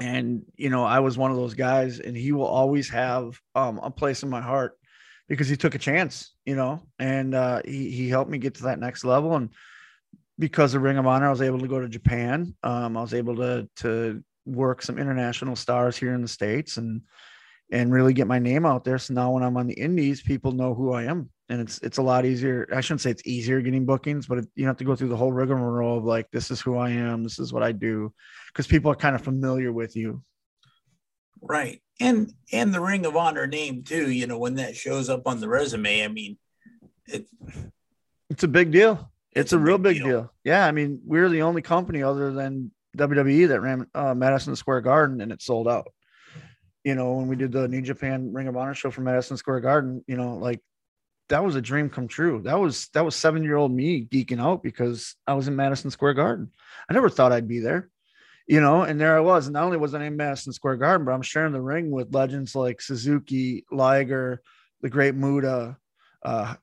And 0.00 0.42
you 0.56 0.68
know, 0.68 0.82
I 0.82 0.98
was 0.98 1.16
one 1.16 1.30
of 1.30 1.36
those 1.36 1.54
guys, 1.54 2.00
and 2.00 2.16
he 2.16 2.32
will 2.32 2.48
always 2.48 2.88
have 2.88 3.38
um, 3.54 3.78
a 3.80 3.88
place 3.88 4.24
in 4.24 4.28
my 4.28 4.40
heart 4.40 4.76
because 5.28 5.46
he 5.48 5.56
took 5.56 5.76
a 5.76 5.78
chance, 5.78 6.34
you 6.44 6.56
know, 6.56 6.82
and 6.98 7.36
uh, 7.36 7.62
he 7.64 7.88
he 7.88 8.08
helped 8.08 8.32
me 8.32 8.38
get 8.38 8.56
to 8.56 8.64
that 8.64 8.80
next 8.80 9.04
level. 9.04 9.36
And 9.36 9.50
because 10.40 10.74
of 10.74 10.82
Ring 10.82 10.98
of 10.98 11.06
Honor, 11.06 11.28
I 11.28 11.30
was 11.30 11.42
able 11.42 11.60
to 11.60 11.68
go 11.68 11.78
to 11.78 11.88
Japan. 11.88 12.56
Um, 12.64 12.96
I 12.96 13.00
was 13.00 13.14
able 13.14 13.36
to 13.36 13.68
to 13.76 14.24
work 14.44 14.82
some 14.82 14.98
international 14.98 15.54
stars 15.54 15.96
here 15.96 16.14
in 16.14 16.22
the 16.22 16.26
states 16.26 16.78
and 16.78 17.02
and 17.72 17.90
really 17.90 18.12
get 18.12 18.26
my 18.26 18.38
name 18.38 18.66
out 18.66 18.84
there. 18.84 18.98
So 18.98 19.14
now 19.14 19.32
when 19.32 19.42
I'm 19.42 19.56
on 19.56 19.66
the 19.66 19.74
indies, 19.74 20.20
people 20.20 20.52
know 20.52 20.74
who 20.74 20.92
I 20.92 21.04
am, 21.04 21.30
and 21.48 21.60
it's 21.60 21.78
it's 21.78 21.96
a 21.98 22.02
lot 22.02 22.26
easier. 22.26 22.68
I 22.72 22.82
shouldn't 22.82 23.00
say 23.00 23.10
it's 23.10 23.26
easier 23.26 23.62
getting 23.62 23.86
bookings, 23.86 24.26
but 24.26 24.38
it, 24.38 24.48
you 24.54 24.66
have 24.66 24.76
to 24.76 24.84
go 24.84 24.94
through 24.94 25.08
the 25.08 25.16
whole 25.16 25.32
rigmarole 25.32 25.98
of 25.98 26.04
like, 26.04 26.30
this 26.30 26.50
is 26.50 26.60
who 26.60 26.76
I 26.76 26.90
am, 26.90 27.24
this 27.24 27.38
is 27.38 27.52
what 27.52 27.62
I 27.62 27.72
do, 27.72 28.12
because 28.48 28.66
people 28.66 28.92
are 28.92 28.96
kind 28.96 29.16
of 29.16 29.22
familiar 29.22 29.72
with 29.72 29.96
you. 29.96 30.22
Right, 31.40 31.82
and 31.98 32.30
and 32.52 32.74
the 32.74 32.80
Ring 32.80 33.06
of 33.06 33.16
Honor 33.16 33.46
name 33.46 33.82
too. 33.82 34.10
You 34.10 34.26
know, 34.26 34.38
when 34.38 34.56
that 34.56 34.76
shows 34.76 35.08
up 35.08 35.26
on 35.26 35.40
the 35.40 35.48
resume, 35.48 36.04
I 36.04 36.08
mean, 36.08 36.36
it 37.08 37.26
it's 38.28 38.44
a 38.44 38.48
big 38.48 38.70
deal. 38.70 39.10
It's, 39.32 39.44
it's 39.44 39.52
a, 39.54 39.56
a, 39.56 39.60
real 39.60 39.78
big, 39.78 39.94
big 39.94 40.02
deal. 40.02 40.20
deal. 40.20 40.32
Yeah, 40.44 40.66
I 40.66 40.72
mean, 40.72 41.00
we're 41.06 41.30
the 41.30 41.40
only 41.40 41.62
company 41.62 42.02
other 42.02 42.32
than 42.32 42.70
WWE 42.98 43.48
that 43.48 43.62
ran 43.62 43.86
uh, 43.94 44.14
Madison 44.14 44.54
Square 44.56 44.82
Garden 44.82 45.22
and 45.22 45.32
it 45.32 45.40
sold 45.40 45.66
out. 45.66 45.88
You 46.84 46.94
know, 46.94 47.12
when 47.12 47.28
we 47.28 47.36
did 47.36 47.52
the 47.52 47.68
New 47.68 47.82
Japan 47.82 48.32
Ring 48.32 48.48
of 48.48 48.56
Honor 48.56 48.74
show 48.74 48.90
for 48.90 49.02
Madison 49.02 49.36
Square 49.36 49.60
Garden, 49.60 50.04
you 50.06 50.16
know, 50.16 50.36
like 50.36 50.60
that 51.28 51.44
was 51.44 51.54
a 51.54 51.62
dream 51.62 51.88
come 51.88 52.08
true. 52.08 52.42
That 52.44 52.58
was 52.58 52.88
that 52.88 53.04
was 53.04 53.16
seven 53.16 53.42
year 53.42 53.56
old 53.56 53.72
me 53.72 54.04
geeking 54.04 54.40
out 54.40 54.62
because 54.62 55.14
I 55.26 55.34
was 55.34 55.48
in 55.48 55.56
Madison 55.56 55.90
Square 55.90 56.14
Garden. 56.14 56.50
I 56.88 56.92
never 56.92 57.08
thought 57.08 57.32
I'd 57.32 57.48
be 57.48 57.60
there, 57.60 57.88
you 58.46 58.60
know, 58.60 58.82
and 58.82 59.00
there 59.00 59.16
I 59.16 59.20
was. 59.20 59.46
And 59.46 59.54
not 59.54 59.64
only 59.64 59.78
was 59.78 59.94
I 59.94 60.04
in 60.04 60.16
Madison 60.16 60.52
Square 60.52 60.76
Garden, 60.76 61.06
but 61.06 61.12
I'm 61.12 61.22
sharing 61.22 61.52
the 61.52 61.60
ring 61.60 61.90
with 61.90 62.14
legends 62.14 62.54
like 62.54 62.80
Suzuki, 62.80 63.64
Liger, 63.70 64.42
the 64.80 64.90
Great 64.90 65.14
Muta, 65.14 65.76
uh, 66.22 66.54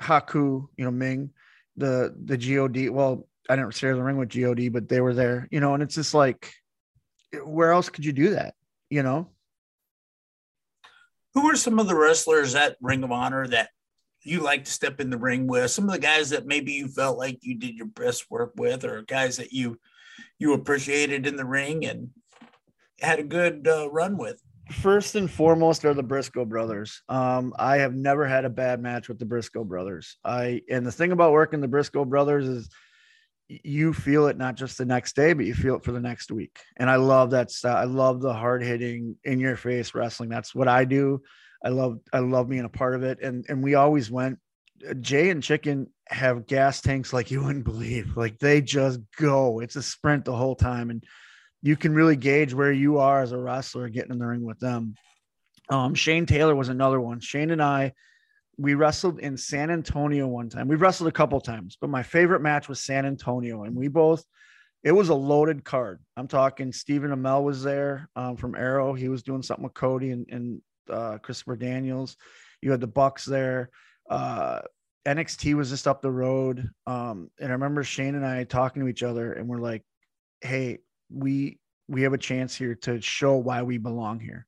Haku, 0.00 0.66
you 0.76 0.84
know, 0.84 0.90
Meng, 0.90 1.30
the 1.76 2.14
the 2.24 2.36
God. 2.36 2.92
Well, 2.92 3.28
I 3.48 3.56
didn't 3.56 3.74
share 3.74 3.94
the 3.94 4.02
ring 4.02 4.16
with 4.16 4.34
God, 4.34 4.72
but 4.72 4.88
they 4.88 5.00
were 5.00 5.14
there, 5.14 5.46
you 5.50 5.60
know, 5.60 5.74
and 5.74 5.82
it's 5.82 5.94
just 5.94 6.14
like, 6.14 6.52
where 7.44 7.72
else 7.72 7.88
could 7.88 8.04
you 8.04 8.12
do 8.12 8.30
that, 8.30 8.54
you 8.90 9.02
know? 9.02 9.28
Who 11.36 11.50
are 11.50 11.56
some 11.56 11.78
of 11.78 11.86
the 11.86 11.94
wrestlers 11.94 12.54
at 12.54 12.78
Ring 12.80 13.04
of 13.04 13.12
Honor 13.12 13.46
that 13.48 13.68
you 14.24 14.40
like 14.40 14.64
to 14.64 14.72
step 14.72 15.00
in 15.00 15.10
the 15.10 15.18
ring 15.18 15.46
with? 15.46 15.70
Some 15.70 15.84
of 15.84 15.92
the 15.92 15.98
guys 15.98 16.30
that 16.30 16.46
maybe 16.46 16.72
you 16.72 16.88
felt 16.88 17.18
like 17.18 17.40
you 17.42 17.58
did 17.58 17.74
your 17.74 17.88
best 17.88 18.30
work 18.30 18.54
with, 18.56 18.86
or 18.86 19.02
guys 19.02 19.36
that 19.36 19.52
you 19.52 19.78
you 20.38 20.54
appreciated 20.54 21.26
in 21.26 21.36
the 21.36 21.44
ring 21.44 21.84
and 21.84 22.08
had 23.02 23.18
a 23.18 23.22
good 23.22 23.68
uh, 23.68 23.90
run 23.90 24.16
with. 24.16 24.40
First 24.80 25.14
and 25.14 25.30
foremost 25.30 25.84
are 25.84 25.92
the 25.92 26.02
Briscoe 26.02 26.46
brothers. 26.46 27.02
Um, 27.06 27.52
I 27.58 27.76
have 27.76 27.94
never 27.94 28.26
had 28.26 28.46
a 28.46 28.50
bad 28.50 28.80
match 28.80 29.06
with 29.06 29.18
the 29.18 29.26
Briscoe 29.26 29.62
brothers. 29.62 30.16
I 30.24 30.62
and 30.70 30.86
the 30.86 30.92
thing 30.92 31.12
about 31.12 31.32
working 31.32 31.60
the 31.60 31.68
Briscoe 31.68 32.06
brothers 32.06 32.48
is 32.48 32.70
you 33.48 33.92
feel 33.92 34.26
it 34.26 34.36
not 34.36 34.56
just 34.56 34.78
the 34.78 34.84
next 34.84 35.14
day, 35.14 35.32
but 35.32 35.46
you 35.46 35.54
feel 35.54 35.76
it 35.76 35.84
for 35.84 35.92
the 35.92 36.00
next 36.00 36.30
week. 36.32 36.58
And 36.76 36.90
I 36.90 36.96
love 36.96 37.30
that 37.30 37.50
style. 37.50 37.76
I 37.76 37.84
love 37.84 38.20
the 38.20 38.32
hard 38.32 38.62
hitting, 38.62 39.16
in 39.24 39.38
your 39.38 39.56
face 39.56 39.94
wrestling. 39.94 40.28
That's 40.28 40.54
what 40.54 40.68
I 40.68 40.84
do. 40.84 41.22
I 41.64 41.70
love 41.70 41.98
I 42.12 42.18
love 42.18 42.48
being 42.48 42.64
a 42.64 42.68
part 42.68 42.94
of 42.94 43.02
it. 43.02 43.20
And 43.22 43.44
and 43.48 43.62
we 43.62 43.74
always 43.74 44.10
went. 44.10 44.38
Jay 45.00 45.30
and 45.30 45.42
Chicken 45.42 45.88
have 46.08 46.46
gas 46.46 46.82
tanks 46.82 47.12
like 47.12 47.30
you 47.30 47.42
wouldn't 47.42 47.64
believe. 47.64 48.16
Like 48.16 48.38
they 48.38 48.60
just 48.60 49.00
go. 49.16 49.60
It's 49.60 49.76
a 49.76 49.82
sprint 49.82 50.24
the 50.24 50.36
whole 50.36 50.54
time. 50.54 50.90
And 50.90 51.02
you 51.62 51.76
can 51.76 51.94
really 51.94 52.16
gauge 52.16 52.52
where 52.52 52.72
you 52.72 52.98
are 52.98 53.22
as 53.22 53.32
a 53.32 53.38
wrestler 53.38 53.88
getting 53.88 54.12
in 54.12 54.18
the 54.18 54.26
ring 54.26 54.44
with 54.44 54.58
them. 54.60 54.94
Um, 55.68 55.94
Shane 55.94 56.26
Taylor 56.26 56.54
was 56.54 56.68
another 56.68 57.00
one. 57.00 57.20
Shane 57.20 57.50
and 57.50 57.62
I, 57.62 57.92
we 58.58 58.74
wrestled 58.74 59.18
in 59.20 59.36
San 59.36 59.70
Antonio 59.70 60.26
one 60.26 60.48
time. 60.48 60.68
We've 60.68 60.80
wrestled 60.80 61.08
a 61.08 61.12
couple 61.12 61.40
times, 61.40 61.76
but 61.80 61.90
my 61.90 62.02
favorite 62.02 62.40
match 62.40 62.68
was 62.68 62.80
San 62.80 63.04
Antonio, 63.04 63.64
and 63.64 63.76
we 63.76 63.88
both. 63.88 64.24
It 64.82 64.92
was 64.92 65.08
a 65.08 65.14
loaded 65.14 65.64
card. 65.64 66.00
I'm 66.16 66.28
talking 66.28 66.72
Stephen 66.72 67.10
Amell 67.10 67.42
was 67.42 67.62
there 67.62 68.08
um, 68.14 68.36
from 68.36 68.54
Arrow. 68.54 68.94
He 68.94 69.08
was 69.08 69.22
doing 69.22 69.42
something 69.42 69.64
with 69.64 69.74
Cody 69.74 70.10
and, 70.10 70.26
and 70.30 70.62
uh, 70.88 71.18
Christopher 71.18 71.56
Daniels. 71.56 72.16
You 72.62 72.70
had 72.70 72.80
the 72.80 72.86
Bucks 72.86 73.24
there. 73.24 73.70
Uh, 74.08 74.60
NXT 75.04 75.54
was 75.54 75.70
just 75.70 75.88
up 75.88 76.02
the 76.02 76.10
road. 76.10 76.70
Um, 76.86 77.30
and 77.40 77.50
I 77.50 77.52
remember 77.52 77.82
Shane 77.82 78.14
and 78.14 78.24
I 78.24 78.44
talking 78.44 78.82
to 78.82 78.88
each 78.88 79.02
other, 79.02 79.32
and 79.32 79.48
we're 79.48 79.60
like, 79.60 79.82
"Hey, 80.40 80.78
we 81.10 81.58
we 81.88 82.02
have 82.02 82.12
a 82.12 82.18
chance 82.18 82.54
here 82.54 82.74
to 82.74 83.00
show 83.00 83.36
why 83.36 83.62
we 83.62 83.78
belong 83.78 84.20
here. 84.20 84.46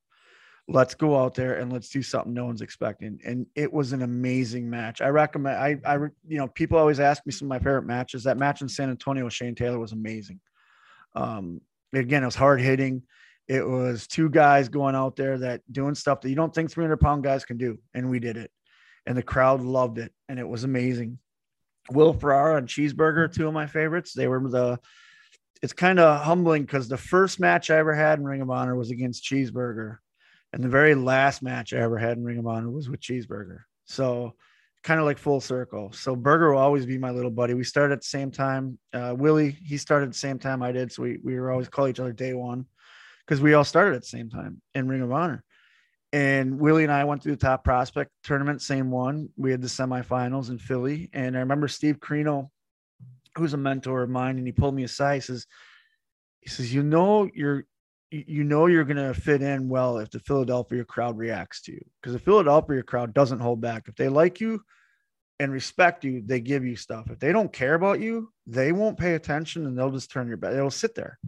Let's 0.69 0.95
go 0.95 1.19
out 1.19 1.35
there 1.35 1.55
and 1.55 1.73
let's 1.73 1.89
do 1.89 2.03
something 2.03 2.35
no 2.35 2.45
one's 2.45 2.61
expecting." 2.61 3.21
And 3.25 3.47
it 3.55 3.73
was 3.73 3.93
an 3.93 4.03
amazing 4.03 4.69
match. 4.69 5.01
I 5.01 5.09
recommend. 5.09 5.57
I 5.57 5.79
I 5.85 5.97
you 6.27 6.39
know 6.39 6.47
people 6.49 6.79
always 6.79 7.01
ask 7.01 7.25
me 7.25 7.33
some 7.33 7.47
of 7.47 7.51
my 7.51 7.59
favorite 7.59 7.87
matches. 7.87 8.25
That 8.25 8.39
match 8.39 8.63
in 8.63 8.69
San 8.69 8.91
Antonio 8.91 9.25
with 9.25 9.35
Shane 9.35 9.55
Taylor 9.55 9.79
was 9.79 9.93
amazing. 9.93 10.41
Um, 11.15 11.61
again, 11.93 12.23
it 12.23 12.27
was 12.27 12.35
hard 12.35 12.61
hitting. 12.61 13.03
It 13.47 13.67
was 13.67 14.07
two 14.07 14.29
guys 14.29 14.69
going 14.69 14.95
out 14.95 15.17
there 15.17 15.39
that 15.39 15.63
doing 15.73 15.95
stuff 15.95 16.21
that 16.21 16.29
you 16.29 16.37
don't 16.37 16.55
think 16.55 16.71
300 16.71 16.99
pound 16.99 17.25
guys 17.25 17.47
can 17.47 17.57
do, 17.57 17.79
and 17.95 18.11
we 18.11 18.21
did 18.21 18.37
it 18.37 18.51
and 19.09 19.17
the 19.17 19.23
crowd 19.23 19.63
loved 19.63 19.99
it, 19.99 20.13
and 20.29 20.39
it 20.39 20.47
was 20.47 20.65
amazing. 20.65 21.19
Will 21.91 22.13
Ferrara 22.13 22.59
and 22.59 22.69
Cheeseburger, 22.69 23.33
two 23.33 23.49
of 23.49 23.55
my 23.55 23.67
favorites. 23.67 24.13
They 24.13 24.29
were 24.29 24.47
the. 24.49 24.79
It's 25.63 25.73
kind 25.73 25.99
of 25.99 26.23
humbling 26.23 26.63
because 26.63 26.89
the 26.89 26.99
first 26.99 27.41
match 27.41 27.71
I 27.71 27.79
ever 27.79 27.95
had 27.95 28.19
in 28.19 28.27
Ring 28.27 28.43
of 28.43 28.51
Honor 28.51 28.77
was 28.77 28.91
against 28.91 29.25
Cheeseburger, 29.25 29.97
and 30.53 30.63
the 30.63 30.69
very 30.69 30.95
last 30.95 31.43
match 31.43 31.73
I 31.73 31.79
ever 31.79 31.99
had 31.99 32.17
in 32.17 32.25
Ring 32.25 32.39
of 32.39 32.47
Honor 32.47 32.71
was 32.71 32.89
with 32.89 33.01
Cheeseburger. 33.01 33.61
So, 33.85 34.35
kind 34.83 35.01
of 35.01 35.07
like 35.07 35.19
full 35.19 35.41
circle. 35.41 35.93
So 35.93 36.15
Burger 36.15 36.53
will 36.53 36.61
always 36.61 36.87
be 36.87 36.99
my 36.99 37.11
little 37.11 37.31
buddy. 37.31 37.55
We 37.55 37.65
started 37.65 37.95
at 37.95 38.01
the 38.01 38.07
same 38.07 38.31
time. 38.31 38.79
Uh, 38.93 39.15
Willie, 39.17 39.51
he 39.51 39.77
started 39.77 40.07
at 40.07 40.13
the 40.13 40.19
same 40.19 40.39
time 40.39 40.63
I 40.63 40.73
did, 40.73 40.93
so 40.93 41.03
we 41.03 41.19
we 41.23 41.39
were 41.39 41.51
always 41.51 41.69
call 41.69 41.89
each 41.89 42.01
other 42.01 42.13
day 42.13 42.35
one 42.35 42.67
because 43.27 43.41
we 43.41 43.55
all 43.55 43.65
started 43.65 43.97
at 43.97 44.03
the 44.03 44.09
same 44.09 44.31
time 44.31 44.63
in 44.75 44.89
Ring 44.89 45.03
of 45.03 45.13
Honor 45.13 45.45
and 46.13 46.59
Willie 46.59 46.85
and 46.85 46.93
I 46.93 47.05
went 47.05 47.23
through 47.23 47.37
the 47.37 47.45
top 47.45 47.65
prospect 47.65 48.11
tournament, 48.23 48.63
same 48.63 48.91
one. 48.91 49.29
We 49.37 49.51
had 49.51 49.61
the 49.61 49.69
semifinals 49.69 50.49
in 50.49 50.59
Philly. 50.59 51.11
And 51.13 51.37
I 51.37 51.41
remember 51.41 51.69
Steve 51.69 51.99
Corino, 52.01 52.49
who's 53.37 53.53
a 53.53 53.59
mentor 53.59 54.03
of 54.03 54.11
mine, 54.11 54.39
and 54.39 54.47
he 54.47 54.53
pulled 54.53 54.75
me 54.75 54.85
aside. 54.85 55.17
He 55.17 55.21
says, 55.21 55.47
he 56.41 56.49
says, 56.49 56.73
you 56.73 56.83
know, 56.83 57.29
you're, 57.35 57.67
you 58.11 58.45
know, 58.45 58.67
you're 58.67 58.85
going 58.85 58.97
to 58.97 59.15
fit 59.15 59.43
in 59.43 59.69
well 59.69 59.99
if 59.99 60.11
the 60.11 60.21
Philadelphia 60.21 60.85
crowd 60.85 61.19
reacts 61.19 61.63
to 61.63 61.73
you 61.73 61.85
because 62.01 62.15
the 62.15 62.19
Philadelphia 62.19 62.83
crowd 62.83 63.13
doesn't 63.13 63.41
hold 63.41 63.61
back. 63.61 63.89
If 63.89 63.97
they 63.97 64.09
like 64.09 64.41
you 64.41 64.63
and 65.39 65.53
respect 65.53 66.05
you, 66.05 66.23
they 66.25 66.41
give 66.41 66.65
you 66.65 66.77
stuff. 66.77 67.11
If 67.11 67.19
they 67.19 67.33
don't 67.33 67.53
care 67.53 67.75
about 67.75 68.01
you, 68.01 68.33
they 68.47 68.73
won't 68.73 68.99
pay 68.99 69.15
attention 69.15 69.67
and 69.67 69.79
they'll 69.79 69.91
just 69.91 70.11
turn 70.11 70.29
your 70.29 70.37
back. 70.37 70.53
They'll 70.53 70.71
sit 70.71 70.95
there. 70.95 71.19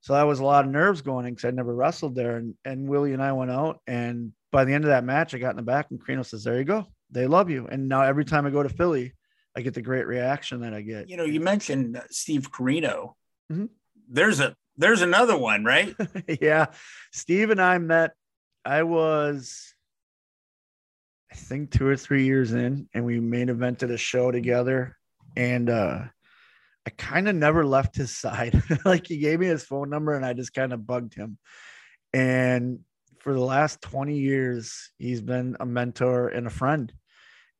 So 0.00 0.12
that 0.12 0.26
was 0.26 0.40
a 0.40 0.44
lot 0.44 0.64
of 0.64 0.70
nerves 0.70 1.02
going 1.02 1.26
in 1.26 1.34
because 1.34 1.46
I'd 1.46 1.54
never 1.54 1.74
wrestled 1.74 2.14
there. 2.14 2.36
And, 2.36 2.54
and 2.64 2.88
Willie 2.88 3.12
and 3.12 3.22
I 3.22 3.32
went 3.32 3.50
out. 3.50 3.80
And 3.86 4.32
by 4.52 4.64
the 4.64 4.72
end 4.72 4.84
of 4.84 4.88
that 4.88 5.04
match, 5.04 5.34
I 5.34 5.38
got 5.38 5.50
in 5.50 5.56
the 5.56 5.62
back 5.62 5.86
and 5.90 6.00
Corino 6.00 6.24
says, 6.24 6.44
There 6.44 6.58
you 6.58 6.64
go. 6.64 6.86
They 7.10 7.26
love 7.26 7.50
you. 7.50 7.66
And 7.70 7.88
now 7.88 8.02
every 8.02 8.24
time 8.24 8.46
I 8.46 8.50
go 8.50 8.62
to 8.62 8.68
Philly, 8.68 9.14
I 9.56 9.60
get 9.60 9.74
the 9.74 9.82
great 9.82 10.06
reaction 10.06 10.60
that 10.60 10.74
I 10.74 10.82
get. 10.82 11.08
You 11.08 11.16
know, 11.16 11.24
you 11.24 11.40
mentioned 11.40 12.00
Steve 12.10 12.50
Corino. 12.52 13.14
Mm-hmm. 13.50 13.66
There's 14.08 14.40
a 14.40 14.54
there's 14.78 15.02
another 15.02 15.36
one, 15.36 15.64
right? 15.64 15.94
yeah. 16.40 16.66
Steve 17.12 17.50
and 17.50 17.60
I 17.60 17.78
met. 17.78 18.12
I 18.64 18.84
was 18.84 19.74
I 21.30 21.34
think 21.34 21.70
two 21.70 21.86
or 21.86 21.96
three 21.96 22.24
years 22.24 22.52
in, 22.52 22.88
and 22.94 23.04
we 23.04 23.20
main 23.20 23.48
evented 23.48 23.92
a 23.92 23.98
show 23.98 24.30
together. 24.30 24.96
And 25.36 25.68
uh 25.68 26.04
I 26.86 26.90
kind 26.96 27.28
of 27.28 27.34
never 27.34 27.66
left 27.66 27.96
his 27.96 28.16
side. 28.16 28.62
like 28.84 29.06
he 29.06 29.18
gave 29.18 29.40
me 29.40 29.46
his 29.46 29.64
phone 29.64 29.90
number 29.90 30.14
and 30.14 30.24
I 30.24 30.32
just 30.32 30.54
kind 30.54 30.72
of 30.72 30.86
bugged 30.86 31.14
him. 31.14 31.36
And 32.14 32.80
for 33.18 33.34
the 33.34 33.44
last 33.44 33.82
20 33.82 34.16
years, 34.16 34.90
he's 34.96 35.20
been 35.20 35.56
a 35.60 35.66
mentor 35.66 36.28
and 36.28 36.46
a 36.46 36.50
friend. 36.50 36.90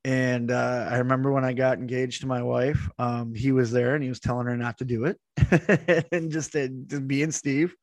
And 0.05 0.51
uh, 0.51 0.89
I 0.91 0.99
remember 0.99 1.33
when 1.33 1.45
I 1.45 1.53
got 1.53 1.79
engaged 1.79 2.21
to 2.21 2.27
my 2.27 2.43
wife, 2.43 2.89
um, 2.99 3.35
he 3.35 3.53
was 3.53 3.71
there 3.71 3.95
and 3.95 4.03
he 4.03 4.09
was 4.09 4.21
telling 4.21 4.47
her 4.47 4.57
not 4.57 4.79
to 4.79 4.85
do 4.85 5.05
it 5.05 5.19
and 6.13 6.31
just, 6.31 6.53
to, 6.53 6.69
just 6.69 7.07
being 7.07 7.31
Steve. 7.31 7.75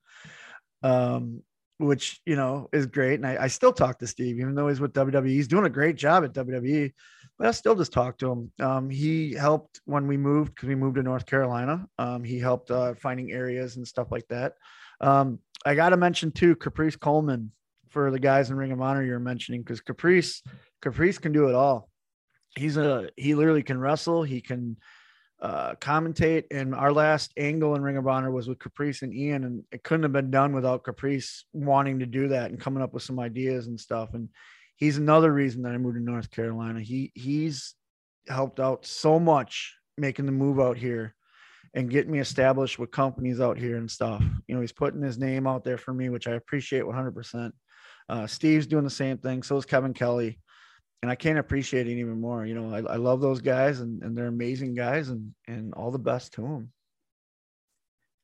Um, 0.82 1.42
which 1.78 2.22
you 2.26 2.36
know 2.36 2.70
is 2.72 2.86
great. 2.86 3.16
And 3.16 3.28
I, 3.28 3.44
I, 3.44 3.48
still 3.48 3.74
talk 3.74 4.00
to 4.00 4.08
Steve, 4.08 4.40
even 4.40 4.56
though 4.56 4.68
he's 4.68 4.80
with 4.80 4.94
WWE. 4.94 5.28
He's 5.28 5.48
doing 5.48 5.66
a 5.66 5.70
great 5.70 5.96
job 5.98 6.24
at 6.24 6.34
WWE, 6.34 6.94
but 7.38 7.48
I 7.48 7.52
still 7.52 7.76
just 7.76 7.92
talk 7.92 8.18
to 8.20 8.32
him. 8.32 8.52
Um, 8.60 8.90
he 8.90 9.34
helped 9.34 9.82
when 9.86 10.08
we 10.08 10.16
moved 10.16 10.56
because 10.56 10.70
we 10.70 10.76
moved 10.76 10.96
to 10.96 11.04
North 11.04 11.26
Carolina. 11.26 11.86
Um, 12.00 12.24
he 12.24 12.40
helped 12.40 12.72
uh, 12.72 12.94
finding 12.96 13.32
areas 13.32 13.76
and 13.76 13.88
stuff 13.88 14.12
like 14.12 14.28
that. 14.30 14.54
Um, 15.02 15.40
I 15.66 15.76
got 15.76 15.90
to 15.90 15.98
mention 15.98 16.32
too, 16.32 16.56
Caprice 16.56 16.96
Coleman 16.96 17.52
for 17.90 18.12
the 18.12 18.20
guys 18.20 18.50
in 18.50 18.58
Ring 18.58 18.72
of 18.72 18.82
Honor 18.82 19.04
you're 19.04 19.20
mentioning 19.20 19.62
because 19.62 19.82
Caprice 19.82 20.44
Caprice 20.82 21.18
can 21.18 21.32
do 21.32 21.50
it 21.50 21.56
all. 21.56 21.90
He's 22.56 22.78
a 22.78 23.10
he 23.16 23.36
literally 23.36 23.64
can 23.64 23.80
wrestle. 23.80 24.24
He 24.24 24.42
can 24.42 24.78
uh, 25.42 25.76
commentate. 25.76 26.46
And 26.52 26.74
our 26.74 26.92
last 26.92 27.34
angle 27.38 27.76
in 27.76 27.82
Ring 27.82 27.98
of 27.98 28.08
Honor 28.08 28.32
was 28.32 28.48
with 28.48 28.60
Caprice 28.60 29.02
and 29.02 29.14
Ian, 29.14 29.44
and 29.44 29.64
it 29.72 29.84
couldn't 29.84 30.04
have 30.04 30.14
been 30.14 30.32
done 30.32 30.54
without 30.54 30.84
Caprice 30.84 31.46
wanting 31.54 32.00
to 32.00 32.06
do 32.06 32.30
that 32.30 32.52
and 32.52 32.60
coming 32.60 32.82
up 32.82 32.94
with 32.94 33.04
some 33.04 33.20
ideas 33.20 33.68
and 33.68 33.80
stuff. 33.80 34.14
And 34.14 34.30
he's 34.76 34.98
another 34.98 35.32
reason 35.32 35.64
that 35.64 35.74
I 35.74 35.78
moved 35.78 35.98
to 35.98 36.04
North 36.04 36.32
Carolina. 36.32 36.82
He 36.82 37.12
he's 37.16 37.76
helped 38.28 38.60
out 38.60 38.86
so 38.86 39.20
much 39.20 39.76
making 39.98 40.26
the 40.26 40.32
move 40.32 40.60
out 40.60 40.78
here 40.78 41.14
and 41.74 41.90
getting 41.90 42.12
me 42.12 42.20
established 42.20 42.80
with 42.80 42.92
companies 42.92 43.42
out 43.42 43.58
here 43.58 43.78
and 43.78 43.92
stuff. 43.92 44.24
You 44.48 44.56
know, 44.56 44.62
he's 44.62 44.72
putting 44.72 45.02
his 45.02 45.18
name 45.18 45.46
out 45.46 45.64
there 45.64 45.78
for 45.78 45.94
me, 45.94 46.10
which 46.10 46.28
I 46.28 46.32
appreciate 46.32 46.84
100%. 46.84 47.52
Uh, 48.08 48.28
Steve's 48.28 48.68
doing 48.68 48.84
the 48.84 48.90
same 48.90 49.18
thing. 49.18 49.44
So 49.44 49.58
is 49.58 49.66
Kevin 49.66 49.94
Kelly 49.94 50.40
and 51.06 51.12
I 51.12 51.16
can't 51.16 51.38
appreciate 51.38 51.88
it 51.88 52.00
even 52.00 52.20
more. 52.20 52.48
You 52.48 52.56
know, 52.56 52.74
I, 52.74 52.94
I 52.94 52.96
love 52.96 53.22
those 53.22 53.40
guys 53.40 53.80
and, 53.80 54.02
and 54.02 54.18
they're 54.18 54.26
amazing 54.26 54.74
guys 54.74 55.10
and, 55.10 55.36
and 55.48 55.72
all 55.76 55.92
the 55.92 56.00
best 56.00 56.34
to 56.34 56.42
them. 56.42 56.72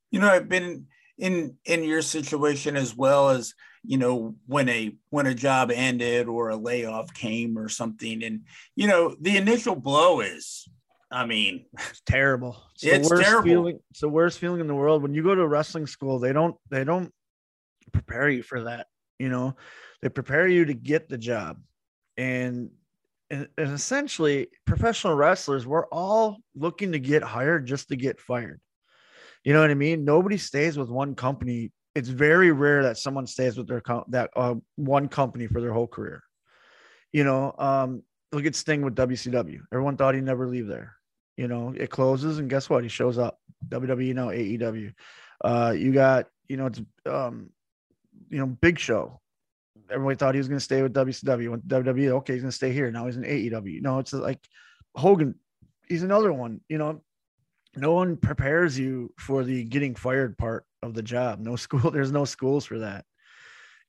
You 0.09 0.19
know, 0.19 0.27
I've 0.27 0.49
been 0.49 0.87
in, 1.19 1.57
in 1.63 1.83
your 1.83 2.01
situation 2.01 2.75
as 2.75 2.97
well 2.97 3.29
as, 3.29 3.53
you 3.83 3.99
know, 3.99 4.33
when 4.47 4.67
a, 4.67 4.95
when 5.11 5.27
a 5.27 5.35
job 5.35 5.69
ended 5.69 6.27
or 6.27 6.49
a 6.49 6.55
layoff 6.55 7.13
came 7.13 7.55
or 7.55 7.69
something. 7.69 8.23
And, 8.23 8.45
you 8.75 8.87
know, 8.87 9.15
the 9.21 9.37
initial 9.37 9.75
blow 9.75 10.21
is, 10.21 10.67
I 11.11 11.27
mean, 11.27 11.67
it's 11.77 12.01
terrible. 12.03 12.57
It's, 12.73 12.83
it's 12.83 13.09
the 13.09 13.15
worst 13.15 13.29
terrible. 13.29 13.47
Feeling, 13.47 13.79
it's 13.91 14.01
the 14.01 14.09
worst 14.09 14.39
feeling 14.39 14.59
in 14.59 14.65
the 14.65 14.73
world. 14.73 15.03
When 15.03 15.13
you 15.13 15.21
go 15.21 15.35
to 15.35 15.47
wrestling 15.47 15.85
school, 15.85 16.17
they 16.17 16.33
don't, 16.33 16.55
they 16.71 16.83
don't 16.83 17.13
prepare 17.91 18.27
you 18.27 18.41
for 18.41 18.63
that. 18.63 18.87
You 19.19 19.29
know, 19.29 19.55
they 20.01 20.09
prepare 20.09 20.47
you 20.47 20.65
to 20.65 20.73
get 20.73 21.09
the 21.09 21.19
job 21.19 21.59
and, 22.17 22.69
and 23.29 23.47
essentially 23.57 24.47
professional 24.65 25.15
wrestlers 25.15 25.65
we're 25.65 25.87
all 25.87 26.37
looking 26.55 26.91
to 26.91 26.99
get 26.99 27.23
hired 27.23 27.65
just 27.65 27.89
to 27.89 27.95
get 27.95 28.19
fired. 28.19 28.59
You 29.43 29.53
know 29.53 29.61
what 29.61 29.71
i 29.71 29.75
mean? 29.75 30.05
Nobody 30.05 30.37
stays 30.37 30.77
with 30.77 30.89
one 30.89 31.15
company. 31.15 31.71
It's 31.95 32.09
very 32.09 32.51
rare 32.51 32.83
that 32.83 32.97
someone 32.97 33.27
stays 33.27 33.57
with 33.57 33.67
their 33.67 33.81
com- 33.81 34.05
that 34.09 34.29
uh, 34.35 34.55
one 34.75 35.07
company 35.07 35.47
for 35.47 35.61
their 35.61 35.73
whole 35.73 35.87
career. 35.87 36.23
You 37.11 37.23
know 37.23 37.53
um 37.57 38.03
look 38.31 38.45
at 38.45 38.55
sting 38.55 38.81
with 38.81 38.95
wcw 38.95 39.59
everyone 39.73 39.97
thought 39.97 40.15
he'd 40.15 40.23
never 40.23 40.47
leave 40.47 40.67
there. 40.67 40.95
You 41.37 41.47
know 41.47 41.73
it 41.75 41.89
closes 41.89 42.39
and 42.39 42.49
guess 42.49 42.69
what? 42.69 42.83
He 42.83 42.89
shows 42.89 43.17
up. 43.17 43.39
Wwe 43.69 44.13
now 44.13 44.29
aew 44.29 44.93
uh 45.43 45.73
you 45.77 45.91
got 45.93 46.27
you 46.47 46.57
know 46.57 46.65
it's 46.67 46.81
um 47.05 47.49
you 48.29 48.37
know 48.39 48.45
big 48.45 48.79
show 48.79 49.20
everybody 49.89 50.15
thought 50.15 50.35
he 50.35 50.39
was 50.39 50.47
going 50.47 50.59
to 50.59 50.63
stay 50.63 50.81
with 50.81 50.93
WCW. 50.93 51.49
Went 51.49 51.67
WWE. 51.67 52.09
Okay, 52.09 52.33
he's 52.33 52.41
going 52.41 52.51
to 52.51 52.55
stay 52.55 52.71
here. 52.71 52.91
Now 52.91 53.05
he's 53.05 53.17
in 53.17 53.23
AEW. 53.23 53.81
No, 53.81 53.99
it's 53.99 54.13
like 54.13 54.39
Hogan. 54.95 55.35
He's 55.87 56.03
another 56.03 56.31
one. 56.33 56.61
You 56.69 56.77
know, 56.77 57.01
no 57.75 57.93
one 57.93 58.17
prepares 58.17 58.77
you 58.77 59.13
for 59.17 59.43
the 59.43 59.63
getting 59.63 59.95
fired 59.95 60.37
part 60.37 60.65
of 60.83 60.93
the 60.93 61.03
job. 61.03 61.39
No 61.39 61.55
school. 61.57 61.91
There's 61.91 62.11
no 62.11 62.25
schools 62.25 62.65
for 62.65 62.79
that. 62.79 63.05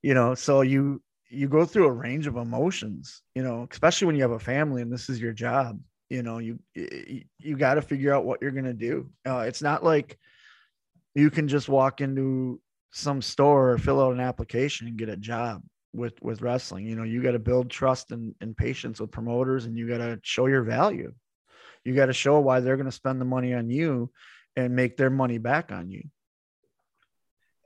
You 0.03 0.15
know, 0.15 0.35
so 0.35 0.63
you 0.63 1.03
you 1.29 1.49
go 1.49 1.65
through 1.65 1.87
a 1.87 1.93
range 1.93 2.27
of 2.27 2.37
emotions. 2.37 3.23
You 3.35 3.43
know, 3.43 3.67
especially 3.71 4.07
when 4.07 4.17
you 4.17 4.23
have 4.23 4.33
a 4.33 4.39
family 4.39 4.83
and 4.83 4.93
this 4.93 5.09
is 5.09 5.21
your 5.21 5.33
job. 5.33 5.81
You 6.11 6.23
know, 6.23 6.39
you 6.39 6.59
you, 6.75 7.25
you 7.39 7.57
got 7.57 7.75
to 7.75 7.83
figure 7.83 8.15
out 8.15 8.25
what 8.25 8.43
you're 8.43 8.51
going 8.51 8.65
to 8.65 8.75
do. 8.75 9.11
Uh, 9.27 9.45
it's 9.47 9.63
not 9.63 9.85
like 9.85 10.19
you 11.15 11.31
can 11.31 11.49
just 11.49 11.69
walk 11.69 12.01
into 12.01 12.61
some 12.93 13.23
store 13.23 13.73
or 13.73 13.79
fill 13.79 14.01
out 14.01 14.13
an 14.13 14.21
application 14.21 14.87
and 14.87 14.99
get 14.99 15.09
a 15.09 15.17
job 15.17 15.63
with 15.93 16.21
with 16.23 16.43
wrestling 16.43 16.87
you 16.87 16.97
know 16.97 17.03
you 17.03 17.23
got 17.23 17.33
to 17.33 17.39
build 17.39 17.71
trust 17.71 18.13
and, 18.13 18.35
and 18.41 18.57
patience 18.57 19.01
with 19.01 19.11
promoters 19.11 19.67
and 19.67 19.77
you 19.77 19.89
got 19.89 19.99
to 19.99 20.19
show 20.23 20.47
your 20.47 20.63
value 20.63 21.13
you 21.85 21.95
got 21.95 22.07
to 22.07 22.13
show 22.13 22.41
why 22.41 22.61
they're 22.61 22.77
going 22.77 22.87
to 22.87 22.93
spend 22.93 23.21
the 23.21 23.25
money 23.25 23.55
on 23.55 23.69
you 23.69 24.11
and 24.57 24.75
make 24.75 24.97
their 24.97 25.11
money 25.11 25.39
back 25.39 25.73
on 25.73 25.91
you 25.91 26.03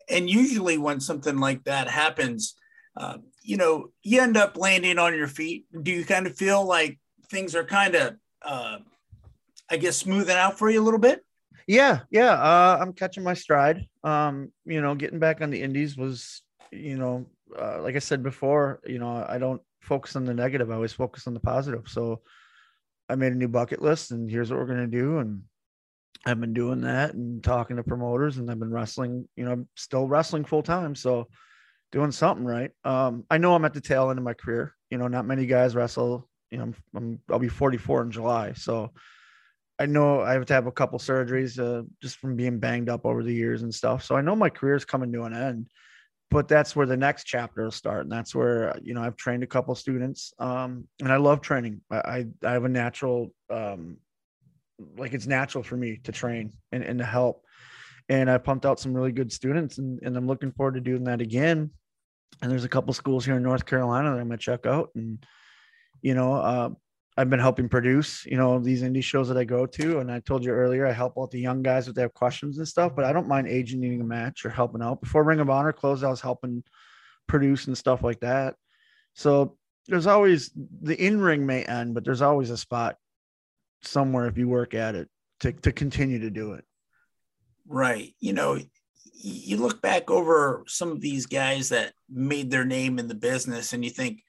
And 0.08 0.30
usually, 0.30 0.78
when 0.78 1.00
something 1.00 1.38
like 1.38 1.64
that 1.64 1.88
happens, 1.88 2.54
uh, 2.96 3.18
you 3.42 3.56
know, 3.56 3.90
you 4.02 4.20
end 4.20 4.36
up 4.36 4.56
landing 4.56 4.98
on 4.98 5.14
your 5.14 5.26
feet. 5.28 5.66
Do 5.82 5.90
you 5.90 6.04
kind 6.04 6.26
of 6.26 6.36
feel 6.36 6.64
like 6.64 6.98
things 7.30 7.54
are 7.54 7.64
kind 7.64 7.94
of, 7.94 8.16
uh, 8.42 8.78
I 9.68 9.76
guess, 9.76 9.96
smoothing 9.96 10.36
out 10.36 10.58
for 10.58 10.70
you 10.70 10.80
a 10.80 10.84
little 10.84 11.00
bit? 11.00 11.22
Yeah, 11.66 12.00
yeah. 12.10 12.32
Uh, 12.32 12.78
I'm 12.80 12.92
catching 12.92 13.24
my 13.24 13.34
stride. 13.34 13.86
Um, 14.04 14.52
you 14.64 14.80
know, 14.80 14.94
getting 14.94 15.18
back 15.18 15.40
on 15.40 15.50
the 15.50 15.62
indies 15.62 15.96
was, 15.96 16.42
you 16.70 16.96
know, 16.96 17.26
uh, 17.58 17.80
like 17.82 17.96
I 17.96 18.00
said 18.00 18.22
before, 18.22 18.80
you 18.86 18.98
know, 18.98 19.24
I 19.28 19.38
don't 19.38 19.62
focus 19.80 20.16
on 20.16 20.24
the 20.24 20.34
negative. 20.34 20.70
I 20.70 20.74
always 20.74 20.92
focus 20.92 21.26
on 21.26 21.34
the 21.34 21.40
positive. 21.40 21.88
So 21.88 22.22
I 23.08 23.14
made 23.14 23.32
a 23.32 23.36
new 23.36 23.48
bucket 23.48 23.80
list 23.80 24.10
and 24.10 24.30
here's 24.30 24.50
what 24.50 24.58
we're 24.58 24.66
going 24.66 24.90
to 24.90 24.98
do. 24.98 25.18
And 25.18 25.42
I've 26.24 26.40
been 26.40 26.54
doing 26.54 26.80
that 26.82 27.14
and 27.14 27.42
talking 27.42 27.76
to 27.76 27.84
promoters 27.84 28.38
and 28.38 28.50
I've 28.50 28.58
been 28.58 28.72
wrestling, 28.72 29.28
you 29.36 29.44
know, 29.44 29.52
I'm 29.52 29.68
still 29.76 30.08
wrestling 30.08 30.44
full 30.44 30.62
time. 30.62 30.94
So 30.94 31.28
doing 31.92 32.12
something 32.12 32.44
right. 32.44 32.70
Um, 32.84 33.24
I 33.30 33.38
know 33.38 33.54
I'm 33.54 33.64
at 33.64 33.74
the 33.74 33.80
tail 33.80 34.10
end 34.10 34.18
of 34.18 34.24
my 34.24 34.34
career. 34.34 34.74
You 34.90 34.98
know, 34.98 35.08
not 35.08 35.26
many 35.26 35.46
guys 35.46 35.74
wrestle. 35.74 36.28
You 36.50 36.58
know, 36.58 36.64
I'm, 36.64 36.74
I'm 36.94 37.20
I'll 37.30 37.38
be 37.38 37.48
44 37.48 38.02
in 38.02 38.10
July. 38.10 38.52
So 38.54 38.92
I 39.78 39.86
know 39.86 40.20
I 40.20 40.32
have 40.32 40.46
to 40.46 40.54
have 40.54 40.66
a 40.66 40.72
couple 40.72 40.98
surgeries 40.98 41.58
uh, 41.58 41.84
just 42.00 42.18
from 42.18 42.36
being 42.36 42.58
banged 42.58 42.88
up 42.88 43.04
over 43.04 43.22
the 43.22 43.34
years 43.34 43.62
and 43.62 43.74
stuff. 43.74 44.04
So 44.04 44.16
I 44.16 44.22
know 44.22 44.34
my 44.34 44.48
career 44.48 44.74
is 44.74 44.84
coming 44.84 45.12
to 45.12 45.24
an 45.24 45.34
end, 45.34 45.68
but 46.30 46.48
that's 46.48 46.74
where 46.74 46.86
the 46.86 46.96
next 46.96 47.24
chapter 47.24 47.64
will 47.64 47.70
start. 47.70 48.02
And 48.02 48.12
that's 48.12 48.34
where, 48.34 48.78
you 48.82 48.94
know, 48.94 49.02
I've 49.02 49.16
trained 49.16 49.42
a 49.42 49.46
couple 49.46 49.74
students 49.74 50.32
um, 50.38 50.88
and 51.00 51.12
I 51.12 51.16
love 51.16 51.40
training. 51.40 51.80
I, 51.90 51.96
I, 51.96 52.26
I 52.44 52.52
have 52.52 52.64
a 52.64 52.68
natural, 52.68 53.32
um, 53.50 53.98
like 54.98 55.14
it's 55.14 55.26
natural 55.26 55.62
for 55.62 55.76
me 55.76 56.00
to 56.04 56.12
train 56.12 56.52
and, 56.72 56.82
and 56.82 56.98
to 56.98 57.04
help. 57.04 57.44
And 58.08 58.30
I 58.30 58.38
pumped 58.38 58.66
out 58.66 58.80
some 58.80 58.94
really 58.94 59.12
good 59.12 59.32
students 59.32 59.78
and, 59.78 60.00
and 60.02 60.16
I'm 60.16 60.26
looking 60.26 60.52
forward 60.52 60.74
to 60.74 60.80
doing 60.80 61.04
that 61.04 61.20
again. 61.20 61.70
And 62.42 62.50
there's 62.50 62.64
a 62.64 62.68
couple 62.68 62.92
schools 62.92 63.24
here 63.24 63.36
in 63.36 63.42
North 63.42 63.64
Carolina 63.64 64.10
that 64.10 64.20
I'm 64.20 64.26
going 64.26 64.38
to 64.38 64.44
check 64.44 64.66
out. 64.66 64.90
And, 64.94 65.24
you 66.02 66.14
know, 66.14 66.34
uh, 66.34 66.70
I've 67.16 67.30
been 67.30 67.40
helping 67.40 67.68
produce, 67.68 68.26
you 68.26 68.36
know, 68.36 68.58
these 68.58 68.82
indie 68.82 69.02
shows 69.02 69.28
that 69.28 69.38
I 69.38 69.44
go 69.44 69.64
to. 69.64 70.00
And 70.00 70.12
I 70.12 70.20
told 70.20 70.44
you 70.44 70.50
earlier, 70.50 70.86
I 70.86 70.92
help 70.92 71.14
out 71.18 71.30
the 71.30 71.40
young 71.40 71.62
guys 71.62 71.88
if 71.88 71.94
they 71.94 72.02
have 72.02 72.12
questions 72.12 72.58
and 72.58 72.68
stuff, 72.68 72.94
but 72.94 73.06
I 73.06 73.12
don't 73.12 73.28
mind 73.28 73.48
agenting 73.48 74.00
a 74.00 74.04
match 74.04 74.44
or 74.44 74.50
helping 74.50 74.82
out. 74.82 75.00
Before 75.00 75.24
Ring 75.24 75.40
of 75.40 75.48
Honor 75.48 75.72
closed, 75.72 76.04
I 76.04 76.10
was 76.10 76.20
helping 76.20 76.62
produce 77.26 77.68
and 77.68 77.78
stuff 77.78 78.02
like 78.02 78.20
that. 78.20 78.56
So 79.14 79.56
there's 79.88 80.06
always 80.06 80.50
the 80.82 80.94
in 80.94 81.20
ring 81.20 81.46
may 81.46 81.64
end, 81.64 81.94
but 81.94 82.04
there's 82.04 82.22
always 82.22 82.50
a 82.50 82.56
spot 82.56 82.96
somewhere 83.82 84.26
if 84.26 84.36
you 84.36 84.48
work 84.48 84.74
at 84.74 84.94
it 84.94 85.08
to, 85.40 85.52
to 85.52 85.72
continue 85.72 86.18
to 86.18 86.30
do 86.30 86.52
it. 86.52 86.64
Right. 87.66 88.14
You 88.20 88.34
know, 88.34 88.58
you 89.14 89.56
look 89.56 89.80
back 89.80 90.10
over 90.10 90.64
some 90.66 90.92
of 90.92 91.00
these 91.00 91.24
guys 91.24 91.70
that 91.70 91.94
made 92.10 92.50
their 92.50 92.64
name 92.64 92.98
in 92.98 93.08
the 93.08 93.14
business 93.14 93.72
and 93.72 93.82
you 93.82 93.90
think, 93.90 94.22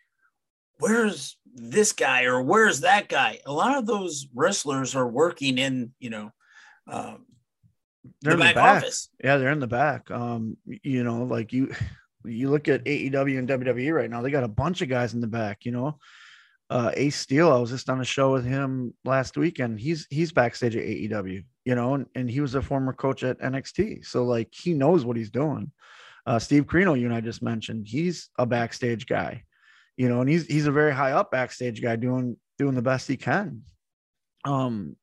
where's 0.80 1.38
this 1.58 1.92
guy 1.92 2.24
or 2.24 2.42
where's 2.42 2.82
that 2.82 3.10
guy? 3.10 3.40
A 3.46 3.52
lot 3.52 3.78
of 3.78 3.86
those 3.86 4.28
wrestlers 4.34 4.96
are 4.96 5.08
working 5.08 5.58
in, 5.58 5.92
you 6.00 6.10
know, 6.10 6.32
um, 6.88 7.26
they're 8.22 8.36
the 8.36 8.40
in 8.40 8.40
back 8.40 8.56
the 8.56 8.62
back. 8.62 8.84
office. 8.84 9.10
Yeah, 9.24 9.38
they're 9.38 9.52
in 9.52 9.60
the 9.60 9.68
back. 9.68 10.10
Um, 10.12 10.58
you 10.66 11.04
know, 11.04 11.24
like 11.24 11.52
you, 11.52 11.74
you 12.24 12.50
look 12.50 12.68
at 12.68 12.86
AEW 12.86 13.40
and 13.40 13.50
WWE 13.50 13.94
right 13.94 14.10
now, 14.10 14.22
they 14.22 14.32
got 14.32 14.44
a 14.44 14.50
bunch 14.50 14.82
of 14.82 14.90
guys 14.90 15.14
in 15.14 15.22
the 15.22 15.28
back, 15.28 15.66
you 15.66 15.72
know. 15.72 15.98
Uh, 16.70 16.92
Ace 16.96 17.16
Steel, 17.16 17.52
I 17.52 17.58
was 17.58 17.70
just 17.70 17.90
on 17.90 18.02
a 18.02 18.06
show 18.06 18.34
with 18.34 18.46
him 18.46 18.94
last 19.06 19.38
weekend. 19.38 19.80
He's 19.80 20.06
he's 20.10 20.34
backstage 20.34 20.76
at 20.76 20.84
AEW, 20.84 21.46
you 21.64 21.76
know, 21.76 21.94
and, 21.94 22.06
and 22.14 22.30
he 22.30 22.42
was 22.42 22.56
a 22.56 22.62
former 22.62 22.92
coach 22.92 23.24
at 23.24 23.40
NXT. 23.40 24.06
So 24.06 24.26
like 24.26 24.50
he 24.52 24.74
knows 24.74 25.06
what 25.06 25.16
he's 25.16 25.30
doing. 25.32 25.72
Uh, 26.26 26.40
Steve 26.40 26.66
Corino, 26.66 27.00
you 27.00 27.06
and 27.06 27.16
I 27.16 27.22
just 27.22 27.42
mentioned, 27.42 27.88
he's 27.88 28.30
a 28.38 28.46
backstage 28.46 29.06
guy 29.06 29.44
you 29.98 30.08
know, 30.08 30.22
and 30.22 30.30
he's 30.30 30.46
he's 30.46 30.68
a 30.68 30.72
very 30.72 30.94
high 30.94 31.12
up 31.12 31.32
backstage 31.32 31.82
guy 31.82 31.96
doing 31.96 32.38
doing 32.58 32.76
the 32.76 32.82
best 32.82 33.08
he 33.08 33.18
can. 33.18 33.64
Um, 34.46 34.96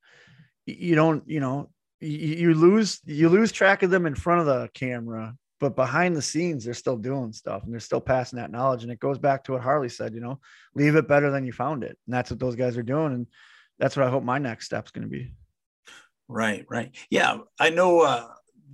you 0.66 0.94
don't, 0.94 1.28
you 1.28 1.40
know, 1.40 1.70
you, 2.00 2.08
you 2.08 2.54
lose 2.54 3.00
you 3.04 3.28
lose 3.28 3.52
track 3.52 3.82
of 3.82 3.90
them 3.90 4.06
in 4.06 4.14
front 4.14 4.40
of 4.40 4.46
the 4.46 4.70
camera, 4.72 5.34
but 5.58 5.76
behind 5.76 6.16
the 6.16 6.22
scenes 6.22 6.64
they're 6.64 6.74
still 6.74 6.96
doing 6.96 7.32
stuff 7.32 7.64
and 7.64 7.72
they're 7.72 7.80
still 7.80 8.00
passing 8.00 8.38
that 8.38 8.52
knowledge. 8.52 8.84
And 8.84 8.92
it 8.92 9.00
goes 9.00 9.18
back 9.18 9.44
to 9.44 9.52
what 9.52 9.62
Harley 9.62 9.88
said, 9.88 10.14
you 10.14 10.20
know, 10.20 10.40
leave 10.74 10.94
it 10.94 11.08
better 11.08 11.30
than 11.30 11.44
you 11.44 11.52
found 11.52 11.82
it, 11.82 11.98
and 12.06 12.14
that's 12.14 12.30
what 12.30 12.38
those 12.38 12.56
guys 12.56 12.78
are 12.78 12.82
doing, 12.82 13.12
and 13.12 13.26
that's 13.80 13.96
what 13.96 14.06
I 14.06 14.10
hope 14.10 14.22
my 14.22 14.38
next 14.38 14.66
step's 14.66 14.92
going 14.92 15.02
to 15.02 15.10
be. 15.10 15.34
Right, 16.28 16.64
right, 16.70 16.94
yeah. 17.10 17.38
I 17.58 17.70
know 17.70 18.00
uh, 18.00 18.28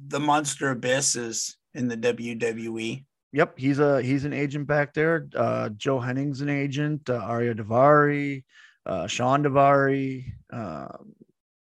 the 0.07 0.21
Monster 0.21 0.71
Abyss 0.71 1.17
is 1.17 1.57
in 1.75 1.89
the 1.89 1.97
WWE. 1.97 3.05
Yep, 3.33 3.59
he's 3.59 3.79
a 3.79 4.03
he's 4.03 4.25
an 4.25 4.33
agent 4.33 4.67
back 4.67 4.93
there. 4.93 5.29
Uh, 5.35 5.69
Joe 5.71 6.01
Hennig's 6.01 6.41
an 6.41 6.49
agent. 6.49 7.09
Uh, 7.09 7.21
Ariya 7.21 7.55
Daivari, 7.55 8.45
uh, 8.87 9.07
Shawn 9.07 9.45
Daivari, 9.45 10.33
uh, 10.53 10.89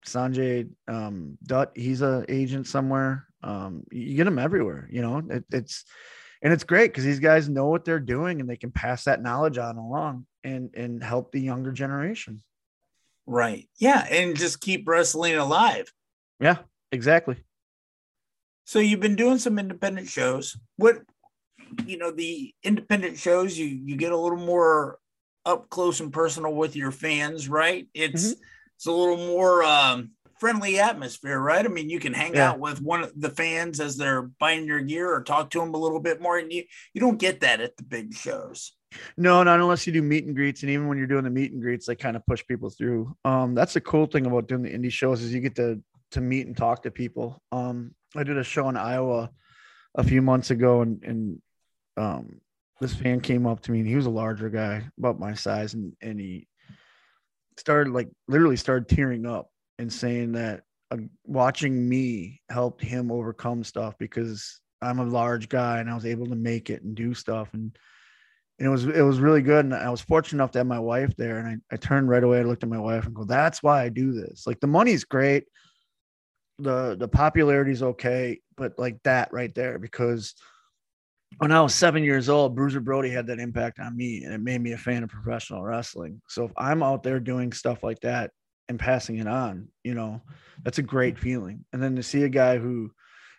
Sanjay 0.06 0.68
um, 0.88 1.36
Dutt. 1.44 1.72
He's 1.74 2.00
a 2.00 2.24
agent 2.28 2.66
somewhere. 2.66 3.26
Um, 3.42 3.84
you 3.90 4.16
get 4.16 4.26
him 4.26 4.38
everywhere. 4.38 4.88
You 4.90 5.02
know, 5.02 5.22
it, 5.28 5.44
it's 5.50 5.84
and 6.42 6.52
it's 6.52 6.64
great 6.64 6.90
because 6.90 7.04
these 7.04 7.20
guys 7.20 7.48
know 7.48 7.66
what 7.66 7.84
they're 7.84 8.00
doing 8.00 8.40
and 8.40 8.48
they 8.48 8.56
can 8.56 8.70
pass 8.70 9.04
that 9.04 9.22
knowledge 9.22 9.58
on 9.58 9.76
along 9.76 10.26
and 10.42 10.74
and 10.74 11.02
help 11.02 11.32
the 11.32 11.40
younger 11.40 11.72
generation. 11.72 12.42
Right. 13.26 13.68
Yeah, 13.78 14.06
and 14.10 14.36
just 14.36 14.60
keep 14.60 14.88
wrestling 14.88 15.36
alive. 15.36 15.92
Yeah, 16.40 16.58
exactly. 16.90 17.36
So 18.64 18.78
you've 18.78 19.00
been 19.00 19.16
doing 19.16 19.38
some 19.38 19.58
independent 19.58 20.08
shows. 20.08 20.56
What 20.76 20.98
you 21.86 21.98
know 21.98 22.10
the 22.10 22.54
independent 22.62 23.18
shows 23.18 23.58
you 23.58 23.66
you 23.66 23.96
get 23.96 24.12
a 24.12 24.16
little 24.16 24.38
more 24.38 24.98
up 25.46 25.68
close 25.70 26.00
and 26.00 26.12
personal 26.12 26.52
with 26.52 26.76
your 26.76 26.90
fans 26.90 27.48
right 27.48 27.88
it's 27.94 28.32
mm-hmm. 28.32 28.40
it's 28.76 28.86
a 28.86 28.92
little 28.92 29.16
more 29.16 29.62
um, 29.62 30.10
friendly 30.38 30.78
atmosphere 30.78 31.38
right 31.38 31.64
i 31.64 31.68
mean 31.68 31.90
you 31.90 32.00
can 32.00 32.12
hang 32.12 32.34
yeah. 32.34 32.50
out 32.50 32.58
with 32.58 32.80
one 32.80 33.02
of 33.02 33.12
the 33.18 33.30
fans 33.30 33.80
as 33.80 33.96
they're 33.96 34.22
buying 34.38 34.66
your 34.66 34.80
gear 34.80 35.12
or 35.12 35.22
talk 35.22 35.50
to 35.50 35.60
them 35.60 35.74
a 35.74 35.78
little 35.78 36.00
bit 36.00 36.20
more 36.20 36.38
and 36.38 36.52
you 36.52 36.64
you 36.94 37.00
don't 37.00 37.18
get 37.18 37.40
that 37.40 37.60
at 37.60 37.76
the 37.76 37.82
big 37.82 38.14
shows 38.14 38.72
no, 39.16 39.42
not 39.42 39.60
unless 39.60 39.86
you 39.86 39.92
do 39.92 40.02
meet 40.02 40.24
and 40.24 40.34
greets. 40.34 40.62
And 40.62 40.70
even 40.70 40.88
when 40.88 40.98
you're 40.98 41.06
doing 41.06 41.24
the 41.24 41.30
meet 41.30 41.52
and 41.52 41.62
greets, 41.62 41.86
they 41.86 41.94
kind 41.94 42.16
of 42.16 42.26
push 42.26 42.44
people 42.46 42.70
through. 42.70 43.14
Um, 43.24 43.54
that's 43.54 43.74
the 43.74 43.80
cool 43.80 44.06
thing 44.06 44.26
about 44.26 44.48
doing 44.48 44.62
the 44.62 44.70
indie 44.70 44.92
shows 44.92 45.22
is 45.22 45.32
you 45.32 45.40
get 45.40 45.56
to 45.56 45.80
to 46.12 46.20
meet 46.20 46.46
and 46.46 46.56
talk 46.56 46.82
to 46.82 46.90
people. 46.90 47.40
Um, 47.52 47.94
I 48.16 48.24
did 48.24 48.36
a 48.36 48.42
show 48.42 48.68
in 48.68 48.76
Iowa 48.76 49.30
a 49.94 50.02
few 50.02 50.22
months 50.22 50.50
ago, 50.50 50.82
and 50.82 51.02
and 51.04 51.42
um, 52.00 52.40
this 52.80 52.94
fan 52.94 53.20
came 53.20 53.46
up 53.46 53.60
to 53.60 53.72
me 53.72 53.80
and 53.80 53.88
he 53.88 53.96
was 53.96 54.06
a 54.06 54.10
larger 54.10 54.48
guy, 54.48 54.82
about 54.98 55.20
my 55.20 55.34
size, 55.34 55.74
and 55.74 55.94
and 56.00 56.18
he 56.18 56.48
started 57.58 57.92
like 57.92 58.08
literally 58.26 58.56
started 58.56 58.88
tearing 58.88 59.26
up 59.26 59.50
and 59.78 59.92
saying 59.92 60.32
that 60.32 60.62
uh, 60.90 60.96
watching 61.26 61.88
me 61.88 62.40
helped 62.48 62.82
him 62.82 63.12
overcome 63.12 63.62
stuff 63.64 63.94
because 63.98 64.60
I'm 64.80 64.98
a 64.98 65.04
large 65.04 65.48
guy 65.48 65.80
and 65.80 65.90
I 65.90 65.94
was 65.94 66.06
able 66.06 66.26
to 66.26 66.34
make 66.34 66.70
it 66.70 66.82
and 66.82 66.94
do 66.94 67.12
stuff. 67.12 67.52
And 67.52 67.76
and 68.58 68.66
it 68.66 68.70
was 68.70 68.86
it 68.86 69.02
was 69.02 69.20
really 69.20 69.42
good. 69.42 69.66
And 69.66 69.74
I 69.74 69.90
was 69.90 70.00
fortunate 70.00 70.38
enough 70.38 70.52
to 70.52 70.60
have 70.60 70.66
my 70.66 70.80
wife 70.80 71.14
there. 71.16 71.38
And 71.38 71.62
I, 71.70 71.74
I 71.74 71.76
turned 71.76 72.08
right 72.08 72.24
away 72.24 72.40
I 72.40 72.44
looked 72.44 72.62
at 72.62 72.70
my 72.70 72.78
wife 72.78 73.04
and 73.04 73.14
go 73.14 73.24
that's 73.24 73.62
why 73.62 73.82
I 73.82 73.90
do 73.90 74.12
this. 74.12 74.46
Like 74.46 74.60
the 74.60 74.66
money's 74.66 75.04
great. 75.04 75.44
The 76.58 76.96
the 76.98 77.08
popularity 77.08 77.72
is 77.72 77.82
okay 77.82 78.40
but 78.60 78.78
like 78.78 79.02
that 79.04 79.32
right 79.32 79.54
there 79.54 79.78
because 79.78 80.34
when 81.38 81.52
I 81.52 81.60
was 81.60 81.74
seven 81.74 82.04
years 82.04 82.28
old, 82.28 82.54
Bruiser 82.54 82.80
Brody 82.80 83.10
had 83.10 83.26
that 83.28 83.38
impact 83.38 83.78
on 83.78 83.96
me 83.96 84.24
and 84.24 84.34
it 84.34 84.40
made 84.40 84.60
me 84.60 84.72
a 84.72 84.78
fan 84.78 85.02
of 85.02 85.10
professional 85.10 85.62
wrestling. 85.62 86.20
So 86.28 86.44
if 86.44 86.52
I'm 86.56 86.82
out 86.82 87.02
there 87.02 87.20
doing 87.20 87.52
stuff 87.52 87.82
like 87.82 88.00
that 88.00 88.30
and 88.68 88.78
passing 88.78 89.18
it 89.18 89.26
on, 89.26 89.68
you 89.84 89.94
know, 89.94 90.20
that's 90.62 90.78
a 90.78 90.82
great 90.82 91.18
feeling. 91.18 91.64
And 91.72 91.82
then 91.82 91.96
to 91.96 92.02
see 92.02 92.24
a 92.24 92.28
guy 92.28 92.58
who 92.58 92.90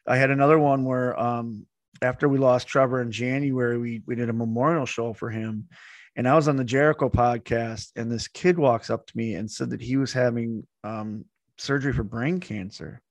I 0.07 0.17
had 0.17 0.31
another 0.31 0.57
one 0.57 0.83
where 0.83 1.19
um, 1.19 1.65
after 2.01 2.27
we 2.27 2.37
lost 2.39 2.67
Trevor 2.67 3.01
in 3.01 3.11
January, 3.11 3.77
we, 3.77 4.01
we 4.07 4.15
did 4.15 4.29
a 4.29 4.33
memorial 4.33 4.85
show 4.85 5.13
for 5.13 5.29
him. 5.29 5.67
And 6.15 6.27
I 6.27 6.35
was 6.35 6.47
on 6.47 6.57
the 6.57 6.65
Jericho 6.65 7.09
podcast, 7.09 7.91
and 7.95 8.11
this 8.11 8.27
kid 8.27 8.57
walks 8.57 8.89
up 8.89 9.07
to 9.07 9.17
me 9.17 9.35
and 9.35 9.49
said 9.49 9.69
that 9.69 9.81
he 9.81 9.95
was 9.95 10.11
having 10.11 10.67
um, 10.83 11.23
surgery 11.57 11.93
for 11.93 12.03
brain 12.03 12.39
cancer. 12.39 13.01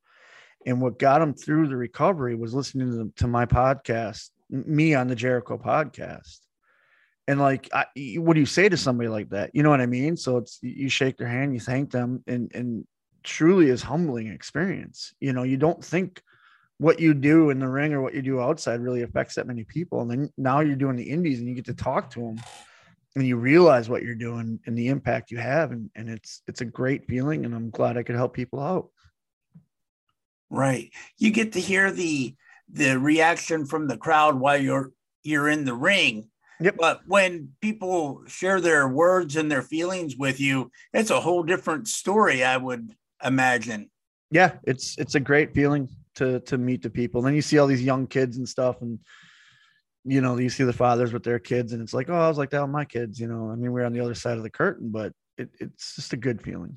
And 0.67 0.81
what 0.81 0.99
got 0.99 1.23
him 1.23 1.35
through 1.35 1.69
the 1.69 1.77
recovery 1.77 2.35
was 2.35 2.55
listening 2.55 2.91
to, 2.91 2.97
the, 2.97 3.13
to 3.17 3.27
my 3.27 3.47
podcast 3.47 4.31
me 4.51 4.95
on 4.95 5.09
the 5.09 5.15
Jericho 5.15 5.57
podcast. 5.57 6.39
And 7.29 7.39
like, 7.39 7.69
I, 7.73 7.87
what 8.17 8.35
do 8.35 8.41
you 8.41 8.47
say 8.47 8.69
to 8.69 8.77
somebody 8.77 9.09
like 9.09 9.31
that? 9.31 9.51
You 9.55 9.63
know 9.63 9.71
what 9.71 9.81
I 9.81 9.87
mean? 9.87 10.17
So 10.17 10.39
it's 10.39 10.59
you 10.63 10.89
shake 10.89 11.17
their 11.17 11.29
hand, 11.29 11.55
you 11.55 11.61
thank 11.61 11.91
them, 11.91 12.25
and 12.27 12.51
and 12.55 12.85
truly 13.23 13.69
is 13.69 13.83
humbling 13.83 14.29
experience. 14.29 15.15
You 15.21 15.33
know, 15.33 15.45
you 15.45 15.57
don't 15.57 15.85
think 15.85 16.21
what 16.79 16.99
you 16.99 17.15
do 17.15 17.51
in 17.51 17.59
the 17.59 17.69
ring 17.69 17.93
or 17.93 18.01
what 18.01 18.15
you 18.15 18.23
do 18.23 18.41
outside 18.41 18.81
really 18.81 19.03
affects 19.03 19.35
that 19.35 19.47
many 19.47 19.65
people. 19.65 20.01
And 20.01 20.11
then 20.11 20.31
now 20.39 20.61
you're 20.61 20.77
doing 20.77 20.97
the 20.97 21.11
indies 21.11 21.39
and 21.39 21.47
you 21.47 21.55
get 21.55 21.67
to 21.67 21.75
talk 21.75 22.11
to 22.13 22.21
them 22.21 22.41
and 23.15 23.27
you 23.27 23.37
realize 23.37 23.91
what 23.91 24.03
you're 24.03 24.15
doing 24.15 24.59
and 24.65 24.77
the 24.77 24.89
impact 24.89 25.31
you 25.31 25.37
have. 25.37 25.73
And, 25.73 25.91
and 25.95 26.09
it's, 26.09 26.41
it's 26.49 26.63
a 26.63 26.65
great 26.65 27.05
feeling. 27.07 27.45
And 27.45 27.55
I'm 27.55 27.69
glad 27.69 27.99
I 27.99 28.03
could 28.03 28.17
help 28.17 28.33
people 28.33 28.61
out. 28.61 28.89
Right. 30.51 30.91
You 31.17 31.31
get 31.31 31.53
to 31.53 31.61
hear 31.61 31.91
the, 31.93 32.35
the 32.71 32.99
reaction 32.99 33.67
from 33.67 33.89
the 33.89 33.97
crowd 33.97 34.39
while 34.39 34.61
you're 34.61 34.93
you're 35.23 35.49
in 35.49 35.65
the 35.65 35.75
ring. 35.75 36.29
Yep. 36.61 36.77
But 36.79 37.01
when 37.07 37.51
people 37.61 38.23
share 38.27 38.61
their 38.61 38.87
words 38.89 39.37
and 39.37 39.51
their 39.51 39.63
feelings 39.63 40.17
with 40.17 40.41
you, 40.41 40.71
it's 40.93 41.11
a 41.11 41.21
whole 41.21 41.43
different 41.43 41.89
story, 41.89 42.45
I 42.45 42.57
would 42.57 42.95
imagine. 43.25 43.91
Yeah, 44.31 44.53
it's 44.65 44.97
it's 44.99 45.15
a 45.15 45.21
great 45.21 45.55
feeling 45.55 45.89
to 46.17 46.41
to 46.41 46.59
meet 46.59 46.83
the 46.83 46.91
people. 46.91 47.23
Then 47.23 47.35
you 47.35 47.43
see 47.43 47.59
all 47.59 47.67
these 47.67 47.83
young 47.83 48.07
kids 48.07 48.37
and 48.37 48.49
stuff, 48.49 48.83
and 48.83 48.99
you 50.05 50.21
know 50.21 50.39
you 50.39 50.51
see 50.51 50.65
the 50.65 50.73
fathers 50.73 51.13
with 51.13 51.25
their 51.25 51.39
kids, 51.39 51.73
and 51.73 51.83
it's 51.83 51.95
like, 51.95 52.11
oh, 52.11 52.15
I 52.15 52.29
was 52.29 52.39
like 52.39 52.51
that 52.51 52.63
with 52.63 52.71
my 52.71 52.85
kids. 52.85 53.19
You 53.19 53.27
know, 53.27 53.51
I 53.51 53.57
mean, 53.57 53.73
we're 53.73 53.85
on 53.85 53.93
the 53.93 54.01
other 54.01 54.15
side 54.15 54.37
of 54.37 54.43
the 54.43 54.51
curtain, 54.51 54.91
but 54.91 55.13
it, 55.39 55.49
it's 55.59 55.97
just 55.97 56.13
a 56.13 56.17
good 56.19 56.43
feeling. 56.43 56.77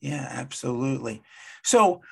Yeah, 0.00 0.28
absolutely. 0.30 1.22
So, 1.64 2.02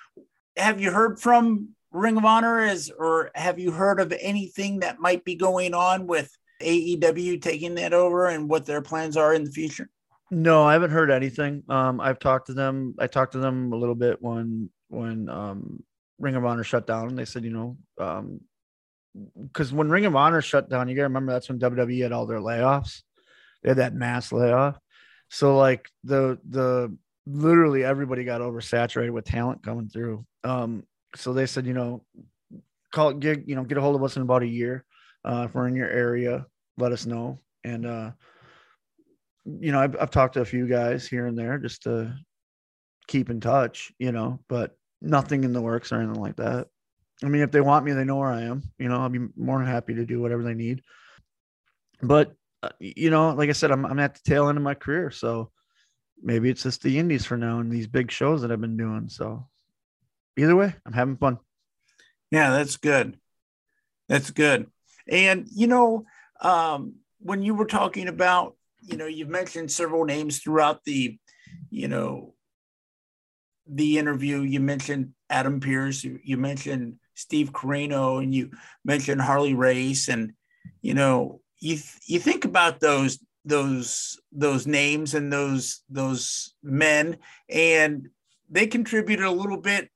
have 0.56 0.80
you 0.80 0.90
heard 0.90 1.20
from 1.20 1.70
Ring 1.92 2.16
of 2.16 2.24
Honor 2.24 2.60
is, 2.60 2.90
or 2.90 3.30
have 3.34 3.58
you 3.58 3.70
heard 3.70 4.00
of 4.00 4.12
anything 4.20 4.80
that 4.80 5.00
might 5.00 5.24
be 5.24 5.34
going 5.34 5.74
on 5.74 6.06
with 6.06 6.36
AEW 6.60 7.40
taking 7.40 7.76
that 7.76 7.92
over 7.92 8.26
and 8.26 8.48
what 8.48 8.66
their 8.66 8.82
plans 8.82 9.16
are 9.16 9.34
in 9.34 9.44
the 9.44 9.50
future? 9.50 9.88
No, 10.30 10.64
I 10.64 10.72
haven't 10.72 10.90
heard 10.90 11.10
anything. 11.10 11.62
Um, 11.68 12.00
I've 12.00 12.18
talked 12.18 12.46
to 12.46 12.54
them. 12.54 12.94
I 12.98 13.06
talked 13.06 13.32
to 13.32 13.38
them 13.38 13.72
a 13.72 13.76
little 13.76 13.94
bit 13.94 14.20
when 14.20 14.70
when 14.88 15.28
um, 15.28 15.82
Ring 16.18 16.34
of 16.34 16.44
Honor 16.44 16.64
shut 16.64 16.86
down. 16.86 17.08
And 17.08 17.18
they 17.18 17.24
said, 17.24 17.44
you 17.44 17.50
know, 17.50 17.76
um, 17.98 18.40
because 19.42 19.72
when 19.72 19.90
Ring 19.90 20.06
of 20.06 20.16
Honor 20.16 20.40
shut 20.40 20.68
down, 20.68 20.88
you 20.88 20.96
gotta 20.96 21.04
remember 21.04 21.32
that's 21.32 21.48
when 21.48 21.58
WWE 21.58 22.02
had 22.02 22.12
all 22.12 22.26
their 22.26 22.40
layoffs. 22.40 23.02
They 23.62 23.70
had 23.70 23.78
that 23.78 23.94
mass 23.94 24.32
layoff. 24.32 24.78
So 25.28 25.56
like 25.56 25.88
the 26.02 26.38
the 26.48 26.96
literally 27.26 27.84
everybody 27.84 28.24
got 28.24 28.40
oversaturated 28.40 29.10
with 29.10 29.24
talent 29.24 29.62
coming 29.62 29.88
through. 29.88 30.24
Um, 30.42 30.84
so 31.16 31.32
they 31.32 31.46
said, 31.46 31.66
you 31.66 31.74
know, 31.74 32.04
call 32.92 33.12
get 33.12 33.48
you 33.48 33.56
know 33.56 33.64
get 33.64 33.78
a 33.78 33.80
hold 33.80 33.96
of 33.96 34.02
us 34.02 34.16
in 34.16 34.22
about 34.22 34.42
a 34.42 34.46
year. 34.46 34.84
Uh, 35.24 35.46
if 35.48 35.54
we're 35.54 35.68
in 35.68 35.76
your 35.76 35.88
area, 35.88 36.46
let 36.78 36.92
us 36.92 37.06
know. 37.06 37.38
And 37.64 37.86
uh, 37.86 38.10
you 39.44 39.72
know, 39.72 39.80
I've, 39.80 39.96
I've 40.00 40.10
talked 40.10 40.34
to 40.34 40.40
a 40.40 40.46
few 40.46 40.66
guys 40.66 41.06
here 41.06 41.26
and 41.26 41.38
there 41.38 41.58
just 41.58 41.82
to 41.82 42.14
keep 43.08 43.30
in 43.30 43.40
touch. 43.40 43.92
You 43.98 44.12
know, 44.12 44.40
but 44.48 44.76
nothing 45.00 45.44
in 45.44 45.52
the 45.52 45.62
works 45.62 45.92
or 45.92 46.00
anything 46.00 46.20
like 46.20 46.36
that. 46.36 46.68
I 47.22 47.28
mean, 47.28 47.42
if 47.42 47.50
they 47.50 47.60
want 47.60 47.84
me, 47.84 47.92
they 47.92 48.04
know 48.04 48.16
where 48.16 48.32
I 48.32 48.42
am. 48.42 48.62
You 48.78 48.88
know, 48.88 49.00
I'll 49.00 49.08
be 49.08 49.26
more 49.36 49.58
than 49.58 49.68
happy 49.68 49.94
to 49.94 50.04
do 50.04 50.20
whatever 50.20 50.42
they 50.42 50.54
need. 50.54 50.82
But 52.02 52.34
uh, 52.62 52.70
you 52.80 53.10
know, 53.10 53.30
like 53.30 53.48
I 53.48 53.52
said, 53.52 53.70
I'm 53.70 53.84
I'm 53.86 54.00
at 54.00 54.14
the 54.14 54.20
tail 54.24 54.48
end 54.48 54.58
of 54.58 54.64
my 54.64 54.74
career, 54.74 55.10
so 55.10 55.50
maybe 56.22 56.50
it's 56.50 56.62
just 56.62 56.82
the 56.82 56.98
indies 56.98 57.24
for 57.24 57.36
now 57.36 57.60
and 57.60 57.70
these 57.70 57.86
big 57.86 58.10
shows 58.10 58.42
that 58.42 58.50
I've 58.50 58.60
been 58.60 58.76
doing. 58.76 59.08
So 59.08 59.46
either 60.36 60.56
way, 60.56 60.74
I'm 60.86 60.92
having 60.92 61.16
fun. 61.16 61.38
Yeah, 62.30 62.50
that's 62.50 62.76
good. 62.76 63.18
That's 64.08 64.30
good. 64.30 64.66
And 65.08 65.46
you 65.54 65.66
know, 65.66 66.06
um, 66.40 66.96
when 67.20 67.42
you 67.42 67.54
were 67.54 67.66
talking 67.66 68.08
about, 68.08 68.56
you 68.80 68.96
know, 68.96 69.06
you've 69.06 69.28
mentioned 69.28 69.70
several 69.70 70.04
names 70.04 70.40
throughout 70.40 70.84
the, 70.84 71.18
you 71.70 71.88
know, 71.88 72.34
the 73.66 73.98
interview. 73.98 74.40
You 74.40 74.60
mentioned 74.60 75.12
Adam 75.30 75.60
Pearce. 75.60 76.04
You, 76.04 76.18
you 76.22 76.36
mentioned 76.36 76.96
Steve 77.14 77.52
Corino, 77.52 78.22
and 78.22 78.34
you 78.34 78.50
mentioned 78.84 79.20
Harley 79.20 79.54
Race, 79.54 80.08
and 80.08 80.32
you 80.82 80.94
know, 80.94 81.40
you 81.60 81.78
you 82.06 82.18
think 82.18 82.44
about 82.44 82.80
those 82.80 83.18
those 83.44 84.20
those 84.32 84.66
names 84.66 85.14
and 85.14 85.32
those 85.32 85.82
those 85.88 86.54
men, 86.62 87.18
and 87.48 88.08
they 88.50 88.66
contributed 88.66 89.24
a 89.24 89.30
little 89.30 89.60
bit 89.60 89.90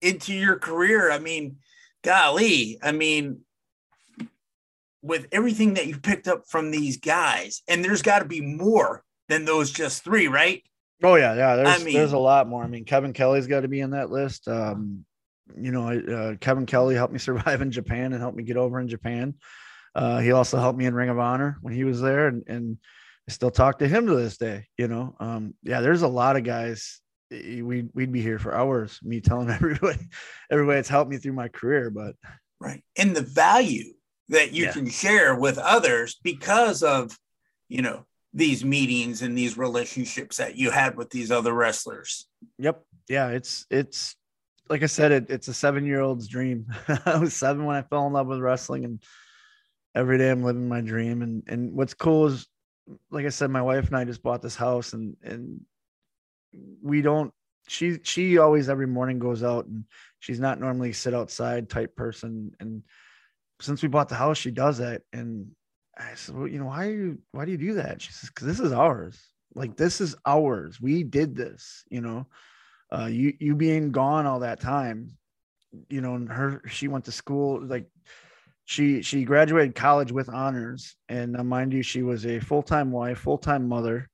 into 0.00 0.32
your 0.32 0.58
career. 0.58 1.10
I 1.10 1.18
mean, 1.18 1.56
golly, 2.02 2.78
I 2.82 2.92
mean, 2.92 3.40
with 5.02 5.26
everything 5.32 5.74
that 5.74 5.86
you 5.86 5.98
picked 5.98 6.28
up 6.28 6.46
from 6.46 6.70
these 6.70 6.96
guys, 6.96 7.62
and 7.68 7.84
there's 7.84 8.02
got 8.02 8.20
to 8.20 8.24
be 8.24 8.40
more 8.40 9.04
than 9.28 9.44
those 9.44 9.70
just 9.70 10.04
three, 10.04 10.28
right? 10.28 10.62
Oh 11.02 11.16
yeah, 11.16 11.34
yeah. 11.34 11.56
There's 11.56 11.80
I 11.80 11.84
mean, 11.84 11.94
there's 11.94 12.12
a 12.12 12.18
lot 12.18 12.48
more. 12.48 12.64
I 12.64 12.68
mean, 12.68 12.84
Kevin 12.84 13.12
Kelly's 13.12 13.46
got 13.46 13.60
to 13.60 13.68
be 13.68 13.80
in 13.80 13.90
that 13.90 14.10
list. 14.10 14.48
Um, 14.48 15.04
you 15.60 15.70
know, 15.70 15.88
uh, 15.88 16.36
Kevin 16.40 16.66
Kelly 16.66 16.94
helped 16.94 17.12
me 17.12 17.18
survive 17.30 17.60
in 17.60 17.70
Japan 17.70 18.12
and 18.12 18.20
helped 18.20 18.36
me 18.36 18.42
get 18.42 18.56
over 18.56 18.80
in 18.80 18.88
Japan. 18.88 19.34
Uh, 19.96 20.18
he 20.18 20.30
also 20.30 20.58
helped 20.58 20.78
me 20.78 20.84
in 20.84 20.94
Ring 20.94 21.08
of 21.08 21.18
Honor 21.18 21.56
when 21.62 21.72
he 21.72 21.84
was 21.84 22.00
there, 22.02 22.28
and, 22.28 22.44
and 22.46 22.76
I 23.26 23.32
still 23.32 23.50
talk 23.50 23.78
to 23.78 23.88
him 23.88 24.06
to 24.06 24.14
this 24.14 24.36
day. 24.36 24.66
You 24.76 24.88
know, 24.88 25.16
um, 25.18 25.54
yeah, 25.62 25.80
there's 25.80 26.02
a 26.02 26.08
lot 26.08 26.36
of 26.36 26.44
guys 26.44 27.00
we'd 27.30 27.88
we'd 27.94 28.12
be 28.12 28.20
here 28.20 28.38
for 28.38 28.54
hours. 28.54 29.00
Me 29.02 29.20
telling 29.22 29.48
everybody, 29.48 30.06
everybody 30.50 30.76
that's 30.76 30.88
helped 30.90 31.10
me 31.10 31.16
through 31.16 31.32
my 31.32 31.48
career. 31.48 31.88
But 31.88 32.14
right, 32.60 32.84
and 32.96 33.16
the 33.16 33.22
value 33.22 33.94
that 34.28 34.52
you 34.52 34.64
yeah. 34.64 34.72
can 34.72 34.90
share 34.90 35.34
with 35.34 35.56
others 35.56 36.18
because 36.22 36.82
of 36.82 37.16
you 37.68 37.80
know 37.80 38.04
these 38.36 38.64
meetings 38.64 39.22
and 39.22 39.36
these 39.36 39.56
relationships 39.56 40.36
that 40.36 40.56
you 40.56 40.70
had 40.70 40.94
with 40.94 41.08
these 41.08 41.30
other 41.30 41.54
wrestlers. 41.54 42.28
Yep. 42.58 42.82
Yeah. 43.08 43.28
It's 43.28 43.64
it's 43.70 44.14
like 44.68 44.82
I 44.82 44.86
said, 44.86 45.10
it, 45.10 45.30
it's 45.30 45.48
a 45.48 45.54
seven 45.54 45.86
year 45.86 46.02
old's 46.02 46.28
dream. 46.28 46.66
I 47.06 47.16
was 47.16 47.34
seven 47.34 47.64
when 47.64 47.76
I 47.76 47.82
fell 47.82 48.06
in 48.06 48.12
love 48.12 48.26
with 48.26 48.40
wrestling, 48.40 48.84
and 48.84 49.02
every 49.96 50.18
day 50.18 50.30
I'm 50.30 50.44
living 50.44 50.68
my 50.68 50.82
dream. 50.82 51.22
And 51.22 51.42
and 51.48 51.72
what's 51.72 51.94
cool 51.94 52.26
is, 52.26 52.46
like 53.10 53.26
I 53.26 53.30
said, 53.30 53.50
my 53.50 53.62
wife 53.62 53.88
and 53.88 53.96
I 53.96 54.04
just 54.04 54.22
bought 54.22 54.42
this 54.42 54.54
house, 54.54 54.92
and 54.92 55.16
and 55.24 55.60
we 56.82 57.02
don't 57.02 57.32
she 57.68 57.98
she 58.02 58.38
always 58.38 58.68
every 58.68 58.86
morning 58.86 59.18
goes 59.18 59.42
out 59.42 59.66
and 59.66 59.84
she's 60.20 60.40
not 60.40 60.60
normally 60.60 60.92
sit 60.92 61.14
outside 61.14 61.68
type 61.68 61.96
person. 61.96 62.52
And 62.60 62.82
since 63.60 63.82
we 63.82 63.88
bought 63.88 64.08
the 64.08 64.14
house 64.14 64.36
she 64.38 64.50
does 64.50 64.78
that 64.78 65.00
and 65.14 65.46
i 65.98 66.14
said 66.14 66.34
well 66.36 66.46
you 66.46 66.58
know 66.58 66.66
why 66.66 66.84
you 66.90 67.18
why 67.32 67.44
do 67.44 67.50
you 67.50 67.58
do 67.58 67.74
that? 67.74 68.00
She 68.00 68.12
says 68.12 68.28
because 68.30 68.46
this 68.46 68.60
is 68.60 68.72
ours. 68.72 69.20
Like 69.54 69.76
this 69.76 70.00
is 70.00 70.14
ours. 70.26 70.80
We 70.80 71.02
did 71.02 71.34
this 71.34 71.84
you 71.90 72.00
know? 72.00 72.26
Uh 72.92 73.06
you 73.06 73.34
you 73.40 73.56
being 73.56 73.90
gone 73.90 74.26
all 74.26 74.40
that 74.40 74.60
time 74.60 75.16
you 75.88 76.00
know 76.00 76.14
and 76.14 76.30
her 76.30 76.62
she 76.68 76.86
went 76.88 77.04
to 77.06 77.12
school 77.12 77.60
like 77.60 77.88
she 78.66 79.00
she 79.00 79.24
graduated 79.24 79.74
college 79.74 80.12
with 80.12 80.28
honors 80.28 80.96
and 81.08 81.36
uh, 81.36 81.44
mind 81.44 81.72
you 81.72 81.82
she 81.82 82.02
was 82.02 82.26
a 82.26 82.40
full-time 82.40 82.90
wife 82.90 83.18
full-time 83.18 83.66
mother 83.66 84.08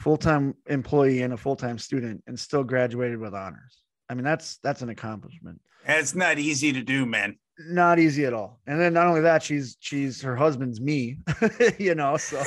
full-time 0.00 0.54
employee 0.66 1.20
and 1.20 1.34
a 1.34 1.36
full-time 1.36 1.78
student 1.78 2.22
and 2.26 2.38
still 2.38 2.64
graduated 2.64 3.18
with 3.18 3.34
honors. 3.34 3.82
I 4.08 4.14
mean, 4.14 4.24
that's 4.24 4.58
that's 4.62 4.82
an 4.82 4.88
accomplishment. 4.88 5.60
And 5.84 5.98
it's 5.98 6.14
not 6.14 6.38
easy 6.38 6.72
to 6.72 6.82
do, 6.82 7.04
man. 7.06 7.36
Not 7.58 7.98
easy 7.98 8.24
at 8.24 8.32
all. 8.32 8.60
And 8.66 8.80
then 8.80 8.94
not 8.94 9.06
only 9.06 9.20
that, 9.20 9.42
she's 9.42 9.76
she's 9.80 10.22
her 10.22 10.34
husband's 10.34 10.80
me, 10.80 11.18
you 11.78 11.94
know, 11.94 12.16
so 12.16 12.42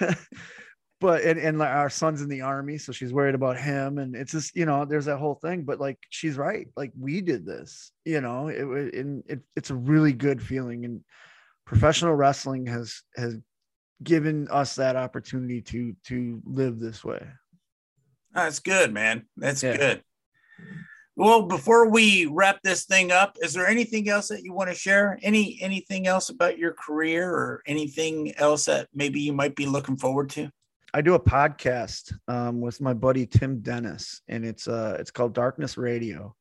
but 1.00 1.22
and, 1.22 1.38
and 1.38 1.60
our 1.60 1.90
son's 1.90 2.22
in 2.22 2.28
the 2.28 2.42
army, 2.42 2.78
so 2.78 2.92
she's 2.92 3.12
worried 3.12 3.34
about 3.34 3.58
him. 3.58 3.98
And 3.98 4.14
it's 4.14 4.32
just, 4.32 4.56
you 4.56 4.66
know, 4.66 4.84
there's 4.84 5.06
that 5.06 5.18
whole 5.18 5.34
thing. 5.34 5.64
But 5.64 5.80
like 5.80 5.98
she's 6.10 6.36
right. 6.36 6.68
Like 6.76 6.92
we 6.98 7.20
did 7.20 7.44
this, 7.44 7.92
you 8.04 8.20
know, 8.20 8.48
it, 8.48 8.94
and 8.94 9.22
it, 9.26 9.40
it's 9.56 9.70
a 9.70 9.74
really 9.74 10.12
good 10.12 10.42
feeling. 10.42 10.84
And 10.84 11.00
professional 11.66 12.14
wrestling 12.14 12.66
has 12.66 13.02
has 13.16 13.36
given 14.02 14.48
us 14.50 14.76
that 14.76 14.96
opportunity 14.96 15.62
to 15.62 15.94
to 16.06 16.42
live 16.44 16.78
this 16.78 17.04
way. 17.04 17.26
That's 18.32 18.58
good, 18.60 18.92
man. 18.92 19.26
That's 19.36 19.62
yeah. 19.62 19.76
good. 19.76 20.02
Well, 21.16 21.42
before 21.42 21.88
we 21.88 22.26
wrap 22.26 22.60
this 22.64 22.86
thing 22.86 23.12
up, 23.12 23.36
is 23.40 23.52
there 23.52 23.68
anything 23.68 24.08
else 24.08 24.28
that 24.28 24.42
you 24.42 24.52
want 24.52 24.70
to 24.70 24.74
share? 24.74 25.18
Any 25.22 25.58
anything 25.60 26.08
else 26.08 26.28
about 26.28 26.58
your 26.58 26.72
career 26.72 27.30
or 27.30 27.62
anything 27.66 28.34
else 28.36 28.64
that 28.64 28.88
maybe 28.92 29.20
you 29.20 29.32
might 29.32 29.54
be 29.54 29.66
looking 29.66 29.96
forward 29.96 30.30
to? 30.30 30.50
I 30.94 31.00
do 31.00 31.14
a 31.14 31.20
podcast 31.20 32.14
um, 32.28 32.60
with 32.60 32.80
my 32.80 32.94
buddy 32.94 33.26
Tim 33.26 33.58
Dennis, 33.58 34.22
and 34.28 34.44
it's 34.44 34.68
uh 34.68 34.96
it's 35.00 35.10
called 35.10 35.34
Darkness 35.34 35.76
Radio. 35.76 36.36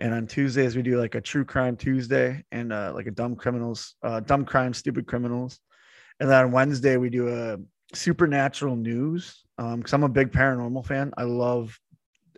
And 0.00 0.12
on 0.12 0.26
Tuesdays 0.26 0.74
we 0.74 0.82
do 0.82 0.98
like 0.98 1.14
a 1.14 1.20
true 1.20 1.44
crime 1.44 1.76
Tuesday 1.76 2.42
and 2.50 2.72
uh, 2.72 2.90
like 2.96 3.06
a 3.06 3.12
dumb 3.12 3.36
criminals, 3.36 3.94
uh, 4.02 4.18
dumb 4.18 4.44
crime, 4.44 4.74
stupid 4.74 5.06
criminals. 5.06 5.60
And 6.18 6.28
then 6.28 6.46
on 6.46 6.50
Wednesday, 6.50 6.96
we 6.96 7.10
do 7.10 7.28
a 7.28 7.58
supernatural 7.94 8.74
news 8.74 9.44
because 9.56 9.92
um, 9.92 10.02
I'm 10.02 10.02
a 10.02 10.08
big 10.08 10.32
paranormal 10.32 10.84
fan. 10.84 11.12
I 11.16 11.22
love 11.22 11.78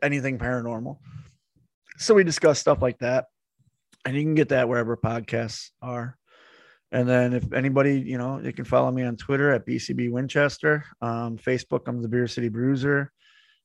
anything 0.02 0.38
paranormal. 0.38 0.98
So 1.96 2.12
we 2.12 2.24
discuss 2.24 2.58
stuff 2.58 2.82
like 2.82 2.98
that. 2.98 3.26
And 4.04 4.14
you 4.14 4.22
can 4.22 4.34
get 4.34 4.50
that 4.50 4.68
wherever 4.68 4.98
podcasts 4.98 5.70
are. 5.80 6.18
And 6.94 7.08
then 7.08 7.32
if 7.32 7.52
anybody, 7.52 7.98
you 7.98 8.18
know, 8.18 8.38
you 8.38 8.52
can 8.52 8.64
follow 8.64 8.92
me 8.92 9.02
on 9.02 9.16
Twitter 9.16 9.50
at 9.50 9.66
BCB 9.66 10.12
Winchester. 10.12 10.84
Um, 11.02 11.36
Facebook, 11.36 11.88
I'm 11.88 12.00
the 12.00 12.08
Beer 12.08 12.28
City 12.28 12.48
Bruiser. 12.48 13.10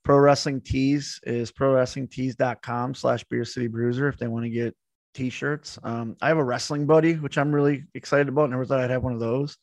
Pro 0.04 0.18
Wrestling 0.18 0.62
Tees 0.62 1.20
is 1.24 1.52
prowrestlingtees.com 1.52 2.96
slash 2.96 3.24
Beer 3.26 3.46
City 3.46 3.68
Bruiser 3.68 4.08
if 4.08 4.18
they 4.18 4.28
want 4.28 4.46
to 4.46 4.50
get 4.50 4.76
t-shirts. 5.14 5.78
Um, 5.84 6.18
I 6.24 6.30
have 6.30 6.40
a 6.40 6.44
wrestling 6.44 6.88
buddy, 6.88 7.14
which 7.14 7.38
I'm 7.38 7.54
really 7.54 7.84
excited 7.94 8.30
about. 8.30 8.50
Never 8.50 8.66
thought 8.66 8.80
I'd 8.80 8.90
have 8.90 9.04
one 9.04 9.14
of 9.14 9.20
those. 9.20 9.56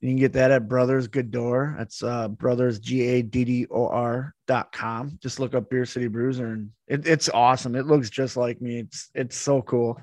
You 0.00 0.08
can 0.08 0.16
get 0.16 0.32
that 0.32 0.50
at 0.50 0.66
Brothers 0.66 1.06
Good 1.06 1.30
Door. 1.30 1.74
That's 1.76 2.02
uh, 2.02 2.28
Brothers 2.28 2.78
G 2.78 3.02
A 3.02 3.22
D 3.22 3.44
D 3.44 3.66
O 3.70 3.86
R 3.86 4.34
dot 4.46 4.72
com. 4.72 5.18
Just 5.22 5.40
look 5.40 5.54
up 5.54 5.68
Beer 5.68 5.84
City 5.84 6.08
Bruiser 6.08 6.46
and 6.46 6.70
it, 6.86 7.06
it's 7.06 7.28
awesome. 7.28 7.76
It 7.76 7.86
looks 7.86 8.08
just 8.08 8.36
like 8.38 8.62
me. 8.62 8.80
It's 8.80 9.10
it's 9.14 9.36
so 9.36 9.60
cool. 9.60 10.00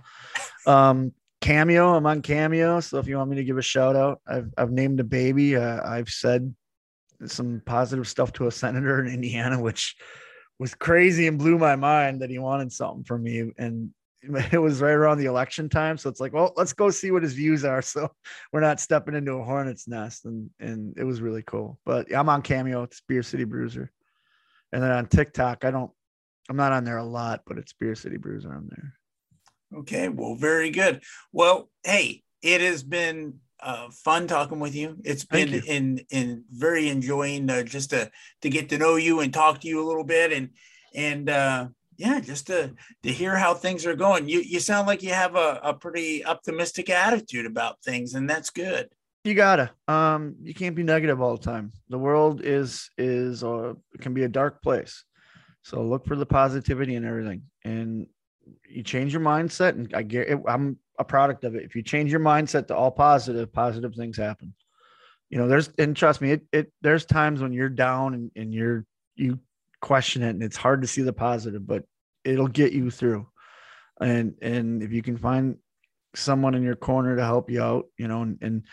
Um, 0.68 1.14
Cameo. 1.42 1.96
I'm 1.96 2.06
on 2.06 2.22
Cameo. 2.22 2.80
So 2.80 3.00
if 3.00 3.08
you 3.08 3.18
want 3.18 3.32
me 3.32 3.36
to 3.38 3.44
give 3.44 3.58
a 3.58 3.64
shout 3.64 3.96
out, 3.96 4.22
I've 4.28 4.52
I've 4.58 4.72
named 4.72 5.00
a 5.00 5.04
baby. 5.04 5.56
Uh, 5.56 5.82
I've 5.84 6.10
said 6.10 6.54
some 7.26 7.62
positive 7.66 8.08
stuff 8.08 8.32
to 8.34 8.48
a 8.48 8.52
senator 8.52 9.04
in 9.04 9.12
Indiana, 9.12 9.62
which 9.62 9.96
was 10.60 10.76
crazy 10.76 11.28
and 11.28 11.40
blew 11.40 11.58
my 11.58 11.76
mind 11.76 12.22
that 12.22 12.30
he 12.30 12.40
wanted 12.40 12.72
something 12.72 13.04
from 13.04 13.24
me. 13.24 13.52
And 13.58 13.90
it 14.52 14.62
was 14.62 14.82
right 14.82 14.92
around 14.92 15.18
the 15.18 15.26
election 15.26 15.68
time. 15.68 15.98
So 15.98 16.10
it's 16.10 16.20
like, 16.20 16.34
well, 16.34 16.54
let's 16.56 16.74
go 16.74 16.92
see 16.92 17.12
what 17.12 17.24
his 17.24 17.34
views 17.34 17.66
are. 17.66 17.82
So 17.92 18.10
we're 18.54 18.60
not 18.60 18.80
stepping 18.80 19.16
into 19.16 19.34
a 19.34 19.44
hornet's 19.44 19.88
nest. 19.88 20.26
And 20.26 20.50
and 20.60 20.96
it 20.98 21.04
was 21.04 21.22
really 21.22 21.44
cool. 21.44 21.80
But 21.86 22.14
I'm 22.16 22.30
on 22.30 22.44
Cameo, 22.44 22.84
it's 22.84 23.02
Beer 23.08 23.24
City 23.24 23.44
Bruiser. 23.44 23.92
And 24.72 24.82
then 24.82 24.92
on 24.92 25.08
TikTok, 25.08 25.66
I 25.66 25.72
don't 25.72 25.92
I'm 26.50 26.58
not 26.58 26.72
on 26.72 26.84
there 26.84 26.98
a 26.98 27.04
lot, 27.04 27.42
but 27.48 27.58
it's 27.58 27.74
Beer 27.74 27.96
City 27.96 28.18
Bruiser 28.18 28.54
on 28.54 28.70
there. 28.70 28.94
Okay, 29.74 30.10
well, 30.10 30.36
very 30.36 30.70
good. 30.70 31.04
Well, 31.32 31.70
hey, 31.84 32.24
it 32.42 32.62
has 32.62 32.84
been 32.84 33.40
uh, 33.62 33.90
fun 33.92 34.28
talking 34.28 34.60
with 34.60 34.76
you. 34.76 34.98
It's 35.04 35.26
been 35.26 35.50
you. 35.50 35.62
in 35.68 36.02
in 36.10 36.44
very 36.50 36.90
enjoying 36.90 37.50
uh, 37.50 37.64
just 37.64 37.92
to 37.92 38.12
to 38.42 38.50
get 38.50 38.70
to 38.70 38.78
know 38.78 38.96
you 38.96 39.20
and 39.20 39.34
talk 39.34 39.62
to 39.62 39.68
you 39.68 39.84
a 39.84 39.88
little 39.88 40.04
bit 40.04 40.34
and 40.34 40.50
and 40.96 41.30
uh, 41.30 41.68
yeah, 41.98 42.20
just 42.20 42.48
to 42.48 42.74
to 43.04 43.12
hear 43.12 43.36
how 43.36 43.54
things 43.54 43.86
are 43.86 43.96
going. 43.96 44.28
You 44.28 44.40
you 44.40 44.60
sound 44.60 44.88
like 44.88 45.04
you 45.04 45.14
have 45.14 45.36
a, 45.36 45.60
a 45.64 45.74
pretty 45.74 46.26
optimistic 46.26 46.90
attitude 46.90 47.46
about 47.46 47.82
things, 47.84 48.16
and 48.16 48.30
that's 48.30 48.50
good. 48.50 48.90
You 49.24 49.36
gotta. 49.36 49.70
Um, 49.88 50.36
you 50.42 50.56
can't 50.56 50.76
be 50.76 50.84
negative 50.84 51.22
all 51.22 51.38
the 51.38 51.44
time. 51.44 51.72
The 51.90 52.00
world 52.00 52.42
is 52.44 52.90
is 52.98 53.44
uh 53.44 53.74
can 54.00 54.14
be 54.14 54.24
a 54.24 54.30
dark 54.30 54.64
place. 54.64 55.04
So 55.64 55.84
look 55.84 56.08
for 56.08 56.16
the 56.16 56.26
positivity 56.26 56.96
in 56.96 57.06
everything, 57.06 57.44
and 57.64 58.08
you 58.70 58.84
change 58.84 59.14
your 59.14 59.22
mindset. 59.22 59.70
And 59.70 59.94
I 59.94 60.04
get, 60.04 60.30
it, 60.30 60.40
I'm 60.48 60.78
a 60.98 61.04
product 61.04 61.44
of 61.44 61.56
it. 61.56 61.64
If 61.64 61.76
you 61.76 61.82
change 61.82 62.12
your 62.12 62.20
mindset 62.20 62.68
to 62.68 62.76
all 62.76 62.92
positive, 62.92 63.52
positive 63.52 63.96
things 63.96 64.18
happen. 64.18 64.54
You 65.30 65.38
know, 65.38 65.48
there's 65.48 65.70
and 65.78 65.96
trust 65.96 66.20
me, 66.22 66.32
it, 66.32 66.42
it 66.52 66.72
there's 66.82 67.06
times 67.06 67.42
when 67.42 67.54
you're 67.54 67.70
down 67.70 68.14
and, 68.14 68.32
and 68.36 68.54
you're 68.54 68.86
you 69.16 69.40
question 69.82 70.24
it 70.24 70.32
and 70.32 70.44
it's 70.44 70.58
hard 70.58 70.82
to 70.82 70.88
see 70.88 71.02
the 71.02 71.14
positive, 71.14 71.66
but 71.66 71.86
it'll 72.24 72.48
get 72.48 72.74
you 72.74 72.92
through. 72.92 73.28
And 74.00 74.36
and 74.42 74.84
if 74.84 74.92
you 74.92 75.02
can 75.02 75.18
find 75.18 75.58
someone 76.16 76.54
in 76.54 76.64
your 76.64 76.76
corner 76.76 77.16
to 77.16 77.24
help 77.24 77.50
you 77.50 77.64
out, 77.64 77.86
you 77.98 78.08
know, 78.08 78.24
and, 78.24 78.38
and 78.42 78.64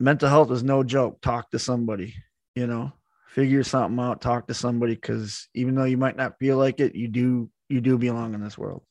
mental 0.00 0.28
health 0.28 0.50
is 0.50 0.64
no 0.64 0.82
joke. 0.82 1.20
Talk 1.20 1.50
to 1.52 1.58
somebody, 1.58 2.14
you 2.56 2.66
know, 2.66 2.92
figure 3.28 3.62
something 3.62 3.98
out, 3.98 4.20
talk 4.20 4.48
to 4.48 4.54
somebody 4.54 4.94
because 4.94 5.48
even 5.54 5.74
though 5.74 5.84
you 5.84 5.96
might 5.96 6.16
not 6.16 6.38
feel 6.38 6.56
like 6.56 6.80
it, 6.80 6.94
you 6.94 7.08
do 7.08 7.50
you 7.68 7.80
do 7.80 7.98
belong 7.98 8.34
in 8.34 8.42
this 8.42 8.58
world. 8.58 8.82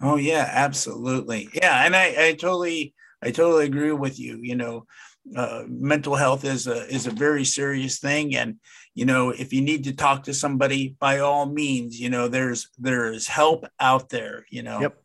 Oh 0.00 0.16
yeah, 0.16 0.48
absolutely. 0.50 1.48
Yeah, 1.54 1.84
and 1.84 1.94
I, 1.94 2.28
I 2.28 2.32
totally 2.32 2.94
I 3.22 3.30
totally 3.30 3.66
agree 3.66 3.92
with 3.92 4.18
you. 4.18 4.38
You 4.42 4.56
know, 4.56 4.86
uh, 5.36 5.64
mental 5.68 6.14
health 6.14 6.44
is 6.44 6.66
a 6.66 6.86
is 6.92 7.06
a 7.06 7.10
very 7.10 7.44
serious 7.44 7.98
thing, 7.98 8.36
and 8.36 8.56
you 8.94 9.06
know 9.06 9.30
if 9.30 9.52
you 9.52 9.62
need 9.62 9.84
to 9.84 9.94
talk 9.94 10.24
to 10.24 10.34
somebody, 10.34 10.96
by 10.98 11.20
all 11.20 11.46
means, 11.46 11.98
you 11.98 12.10
know 12.10 12.28
there's 12.28 12.68
there's 12.78 13.26
help 13.26 13.66
out 13.80 14.08
there. 14.08 14.46
You 14.50 14.62
know. 14.62 14.80
Yep. 14.80 15.00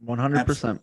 One 0.00 0.18
hundred 0.18 0.44
percent. 0.44 0.82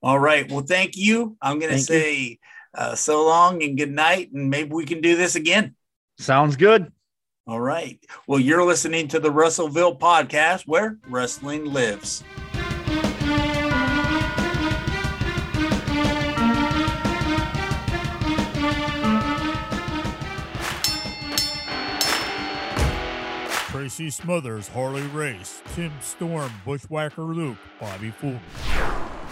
All 0.00 0.18
right. 0.18 0.48
Well, 0.52 0.60
thank 0.60 0.96
you. 0.96 1.36
I'm 1.40 1.58
going 1.58 1.72
to 1.72 1.78
say 1.78 2.38
uh, 2.74 2.94
so 2.94 3.24
long 3.26 3.62
and 3.62 3.76
good 3.76 3.90
night, 3.90 4.30
and 4.32 4.50
maybe 4.50 4.70
we 4.70 4.84
can 4.84 5.00
do 5.00 5.16
this 5.16 5.34
again. 5.34 5.74
Sounds 6.18 6.56
good. 6.56 6.92
All 7.46 7.60
right. 7.60 7.98
Well, 8.26 8.40
you're 8.40 8.64
listening 8.64 9.06
to 9.08 9.20
the 9.20 9.28
Wrestleville 9.28 9.98
podcast 9.98 10.66
where 10.66 10.96
wrestling 11.10 11.66
lives. 11.66 12.24
Tracy 23.68 24.08
Smothers, 24.08 24.68
Harley 24.68 25.02
Race, 25.08 25.60
Tim 25.74 25.92
Storm, 26.00 26.50
Bushwhacker 26.64 27.24
Luke, 27.24 27.58
Bobby 27.78 28.10
Fulton. 28.10 28.40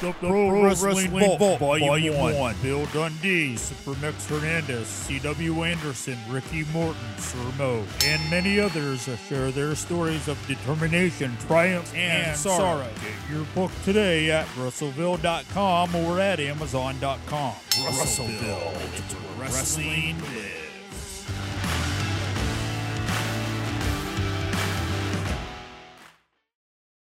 The, 0.03 0.09
the 0.09 0.15
Pro, 0.15 0.49
Pro, 0.49 0.65
Wrestling, 0.65 1.15
Wrestling 1.15 1.39
Vault, 1.39 1.61
Volume, 1.61 1.87
Volume 1.87 2.19
1. 2.19 2.35
1. 2.35 2.57
Bill 2.61 2.87
Dundee, 2.87 3.57
Super 3.57 3.97
Mex 4.01 4.29
Hernandez, 4.29 4.89
C.W. 4.89 5.63
Anderson, 5.63 6.19
Ricky 6.29 6.65
Morton, 6.73 7.01
Sir 7.19 7.39
Mo, 7.57 7.85
and 8.05 8.21
many 8.29 8.59
others 8.59 9.07
uh, 9.07 9.17
share 9.17 9.53
their 9.53 9.77
stories 9.77 10.27
of 10.27 10.45
determination, 10.49 11.37
triumph, 11.47 11.95
and, 11.95 12.27
and 12.31 12.37
sorrow. 12.37 12.83
sorrow. 12.83 12.89
Get 12.97 13.33
your 13.33 13.45
book 13.55 13.71
today 13.85 14.33
at 14.33 14.47
wrestleville.com 14.57 15.95
or 15.95 16.19
at 16.19 16.41
amazon.com. 16.41 17.53
Wrestleville, 17.53 18.73
Wrestleville. 18.73 18.99
it's 18.99 19.15
wrestling. 19.39 20.62